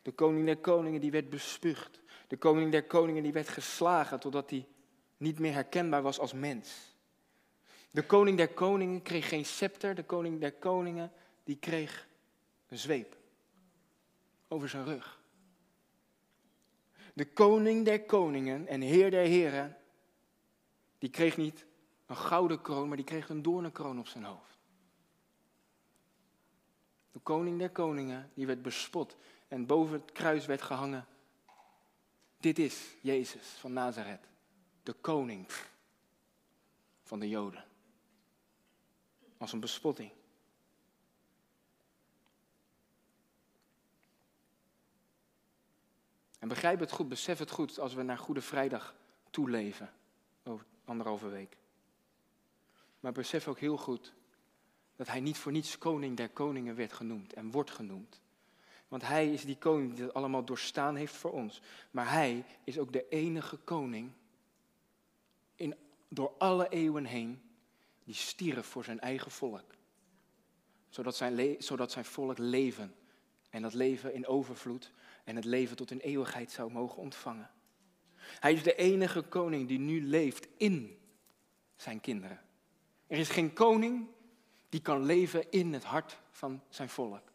De 0.02 0.12
koning 0.12 0.46
der 0.46 0.58
koningen 0.58 1.02
die 1.02 1.12
werd 1.12 1.30
bespuugd. 1.30 2.02
De 2.28 2.38
koning 2.38 2.72
der 2.72 2.84
koningen 2.84 3.24
die 3.24 3.34
werd 3.34 3.50
geslagen 3.50 4.20
totdat 4.20 4.50
hij 4.50 4.68
niet 5.18 5.40
meer 5.40 5.54
herkenbaar 5.54 6.02
was 6.02 6.20
als 6.20 6.34
mens. 6.34 6.98
De 7.92 8.06
koning 8.06 8.38
der 8.38 8.54
koningen 8.54 9.02
kreeg 9.02 9.30
geen 9.30 9.46
scepter, 9.46 9.96
de 9.96 10.04
koning 10.04 10.40
der 10.40 10.52
koningen 10.52 11.12
die 11.44 11.58
kreeg 11.58 12.08
een 12.68 12.78
zweep 12.78 13.18
over 14.48 14.70
zijn 14.70 14.86
rug. 14.86 15.20
De 17.14 17.26
koning 17.26 17.86
der 17.86 18.04
koningen 18.04 18.68
en 18.68 18.82
heer 18.82 19.12
der 19.12 19.26
heren, 19.26 19.78
die 20.98 21.10
kreeg 21.10 21.38
niet 21.38 21.66
een 22.06 22.18
gouden 22.18 22.62
kroon, 22.62 22.88
maar 22.88 22.98
die 22.98 23.06
kreeg 23.06 23.30
een 23.30 23.42
doornenkroon 23.42 24.00
op 24.00 24.08
zijn 24.08 24.24
hoofd. 24.24 24.58
De 27.12 27.20
koning 27.20 27.60
der 27.60 27.70
koningen, 27.70 28.32
die 28.34 28.46
werd 28.46 28.62
bespot 28.62 29.18
en 29.48 29.66
boven 29.66 29.94
het 29.94 30.12
kruis 30.12 30.46
werd 30.46 30.62
gehangen. 30.62 31.08
Dit 32.38 32.60
is 32.60 32.96
Jezus 33.02 33.48
van 33.48 33.74
Nazareth, 33.74 34.28
de 34.84 34.94
koning 34.94 35.46
van 37.04 37.20
de 37.20 37.30
Joden. 37.30 37.69
Als 39.40 39.54
een 39.54 39.60
bespotting. 39.60 40.12
En 46.40 46.48
begrijp 46.48 46.80
het 46.80 46.92
goed, 46.92 47.10
besef 47.10 47.40
het 47.40 47.52
goed 47.52 47.80
als 47.80 47.94
we 47.94 48.04
naar 48.04 48.18
Goede 48.18 48.42
Vrijdag 48.42 48.96
toeleven, 49.30 49.94
over 50.44 50.66
anderhalve 50.86 51.28
week. 51.28 51.58
Maar 53.00 53.12
besef 53.12 53.48
ook 53.48 53.60
heel 53.60 53.78
goed 53.78 54.14
dat 54.96 55.08
hij 55.08 55.20
niet 55.20 55.38
voor 55.38 55.52
niets 55.52 55.78
koning 55.78 56.18
der 56.18 56.30
koningen 56.30 56.76
werd 56.76 56.94
genoemd 56.94 57.34
en 57.34 57.52
wordt 57.52 57.72
genoemd. 57.72 58.22
Want 58.88 59.08
hij 59.08 59.34
is 59.34 59.46
die 59.46 59.58
koning 59.58 59.94
die 59.94 60.06
dat 60.06 60.14
allemaal 60.14 60.44
doorstaan 60.44 60.96
heeft 60.96 61.16
voor 61.16 61.32
ons. 61.32 61.62
Maar 61.92 62.12
hij 62.12 62.46
is 62.64 62.78
ook 62.80 62.94
de 62.94 63.08
enige 63.10 63.58
koning 63.58 64.12
in, 65.56 65.76
door 66.08 66.34
alle 66.38 66.70
eeuwen 66.70 67.06
heen 67.06 67.42
die 68.10 68.18
stierf 68.18 68.66
voor 68.66 68.84
zijn 68.84 69.00
eigen 69.00 69.32
volk. 69.32 69.76
Zodat 70.90 71.16
zijn, 71.16 71.56
zodat 71.60 71.92
zijn 71.92 72.06
volk 72.06 72.38
leven. 72.38 72.96
En 73.50 73.62
dat 73.62 73.74
leven 73.74 74.14
in 74.14 74.28
overvloed 74.28 74.92
en 75.24 75.36
het 75.36 75.46
leven 75.46 75.76
tot 75.76 75.92
in 75.92 76.00
eeuwigheid 76.00 76.52
zou 76.52 76.72
mogen 76.72 76.98
ontvangen. 76.98 77.52
Hij 78.16 78.54
is 78.54 78.64
de 78.64 78.76
enige 78.76 79.22
koning 79.22 79.68
die 79.68 79.80
nu 79.80 80.02
leeft 80.02 80.48
in 80.58 81.00
zijn 81.76 82.02
kinderen. 82.02 82.42
Er 83.08 83.18
is 83.18 83.30
geen 83.30 83.54
koning 83.54 84.08
die 84.70 84.82
kan 84.82 85.04
leven 85.04 85.52
in 85.52 85.74
het 85.74 85.84
hart 85.84 86.20
van 86.32 86.64
zijn 86.70 86.90
volk. 86.90 87.32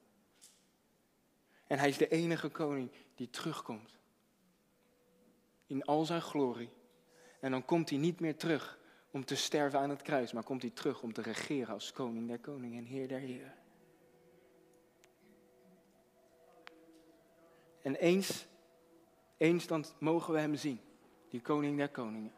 En 1.66 1.78
hij 1.78 1.88
is 1.88 1.96
de 1.98 2.08
enige 2.08 2.48
koning 2.48 2.90
die 3.14 3.30
terugkomt. 3.30 3.98
In 5.66 5.84
al 5.84 6.04
zijn 6.04 6.22
glorie. 6.22 6.70
En 7.40 7.50
dan 7.50 7.64
komt 7.64 7.90
hij 7.90 7.98
niet 7.98 8.20
meer 8.20 8.36
terug 8.36 8.82
om 9.14 9.24
te 9.24 9.36
sterven 9.36 9.78
aan 9.78 9.90
het 9.90 10.02
kruis, 10.02 10.32
maar 10.32 10.42
komt 10.42 10.62
hij 10.62 10.70
terug 10.70 11.02
om 11.02 11.12
te 11.12 11.22
regeren 11.22 11.74
als 11.74 11.92
koning 11.92 12.28
der 12.28 12.38
koningen 12.38 12.78
en 12.78 12.84
heer 12.84 13.08
der 13.08 13.18
heren. 13.18 13.54
En 17.82 17.94
eens, 17.94 18.46
eens 19.36 19.66
dan 19.66 19.84
mogen 19.98 20.32
we 20.32 20.40
hem 20.40 20.54
zien, 20.54 20.80
die 21.28 21.40
koning 21.40 21.76
der 21.76 21.88
koningen. 21.88 22.32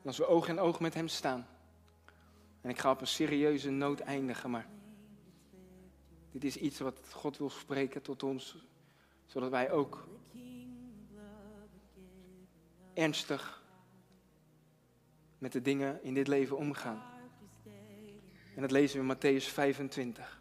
En 0.00 0.08
als 0.08 0.18
we 0.18 0.26
oog 0.26 0.48
in 0.48 0.60
oog 0.60 0.80
met 0.80 0.94
hem 0.94 1.08
staan. 1.08 1.46
En 2.60 2.70
ik 2.70 2.78
ga 2.78 2.90
op 2.90 3.00
een 3.00 3.06
serieuze 3.06 3.70
noot 3.70 4.00
eindigen, 4.00 4.50
maar 4.50 4.68
dit 6.30 6.44
is 6.44 6.56
iets 6.56 6.78
wat 6.78 7.12
God 7.12 7.38
wil 7.38 7.50
spreken 7.50 8.02
tot 8.02 8.22
ons, 8.22 8.66
zodat 9.26 9.50
wij 9.50 9.70
ook 9.70 10.08
ernstig 12.94 13.62
met 15.38 15.52
de 15.52 15.62
dingen 15.62 16.02
in 16.02 16.14
dit 16.14 16.28
leven 16.28 16.56
omgaan. 16.56 17.02
En 18.54 18.60
dat 18.60 18.70
lezen 18.70 19.06
we 19.06 19.12
in 19.12 19.16
Matthäus 19.16 19.44
25. 19.44 20.40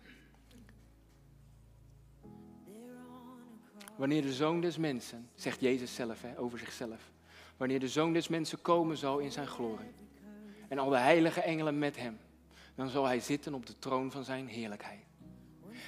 Wanneer 3.96 4.22
de 4.22 4.34
zoon 4.34 4.62
des 4.62 4.78
mensen, 4.78 5.30
zegt 5.36 5.60
Jezus 5.60 5.96
zelf 5.96 6.22
hè, 6.22 6.40
over 6.40 6.60
zichzelf, 6.60 7.12
wanneer 7.58 7.80
de 7.80 7.88
zoon 7.88 8.14
des 8.14 8.28
mensen 8.28 8.62
komen 8.62 8.98
zal 8.98 9.20
in 9.20 9.32
zijn 9.32 9.48
glorie 9.48 9.94
en 10.72 10.80
al 10.80 10.90
de 10.90 10.98
heilige 10.98 11.42
engelen 11.42 11.80
met 11.80 11.98
hem, 11.98 12.20
dan 12.76 12.90
zal 12.90 13.06
hij 13.06 13.20
zitten 13.20 13.54
op 13.54 13.66
de 13.66 13.80
troon 13.80 14.12
van 14.12 14.24
zijn 14.24 14.48
heerlijkheid. 14.48 15.06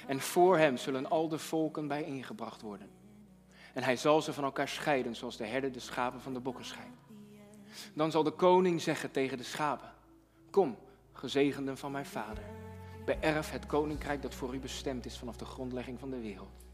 En 0.06 0.20
voor 0.20 0.58
hem 0.58 0.76
zullen 0.76 1.10
al 1.10 1.28
de 1.28 1.38
volken 1.38 1.88
bijeengebracht 1.88 2.60
worden. 2.60 2.90
En 3.74 3.82
hij 3.82 3.96
zal 3.96 4.22
ze 4.22 4.32
van 4.32 4.44
elkaar 4.44 4.68
scheiden, 4.68 5.16
zoals 5.16 5.36
de 5.36 5.46
herder 5.46 5.72
de 5.72 5.80
schapen 5.80 6.20
van 6.20 6.32
de 6.32 6.40
bokken 6.40 6.64
scheidt. 6.64 6.96
Dan 7.94 8.10
zal 8.10 8.22
de 8.22 8.30
koning 8.30 8.80
zeggen 8.80 9.10
tegen 9.10 9.38
de 9.38 9.44
schapen: 9.44 9.92
Kom, 10.50 10.76
gezegenden 11.12 11.78
van 11.78 11.92
mijn 11.92 12.06
vader, 12.06 12.44
beërf 13.04 13.50
het 13.50 13.66
koninkrijk 13.66 14.22
dat 14.22 14.34
voor 14.34 14.54
u 14.54 14.58
bestemd 14.58 15.06
is 15.06 15.18
vanaf 15.18 15.36
de 15.36 15.44
grondlegging 15.44 15.98
van 15.98 16.10
de 16.10 16.20
wereld. 16.20 16.64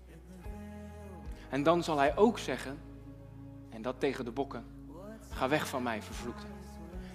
En 1.49 1.63
dan 1.63 1.85
zal 1.85 1.99
hij 1.99 2.17
ook 2.17 2.39
zeggen, 2.39 2.79
en 3.69 3.83
dat 3.83 4.01
tegen 4.01 4.25
de 4.25 4.31
bokken: 4.31 4.65
Ga 5.31 5.49
weg 5.49 5.69
van 5.69 5.83
mij, 5.83 6.03
vervloekte, 6.03 6.47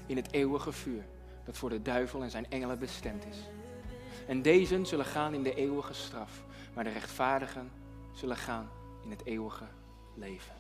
in 0.06 0.16
het 0.16 0.32
eeuwige 0.32 0.72
vuur 0.72 1.06
dat 1.44 1.58
voor 1.58 1.70
de 1.70 1.82
duivel 1.82 2.24
en 2.24 2.32
zijn 2.32 2.50
engelen 2.50 2.80
bestemd 2.80 3.26
is. 3.26 3.38
En 4.28 4.42
deze 4.42 4.86
zullen 4.86 5.06
gaan 5.06 5.34
in 5.34 5.44
de 5.44 5.56
eeuwige 5.56 5.94
straf, 5.94 6.44
maar 6.74 6.84
de 6.84 6.90
rechtvaardigen 6.90 7.72
zullen 8.14 8.38
gaan 8.38 8.70
in 9.06 9.12
het 9.12 9.26
eeuwige 9.26 9.66
leven. 10.16 10.54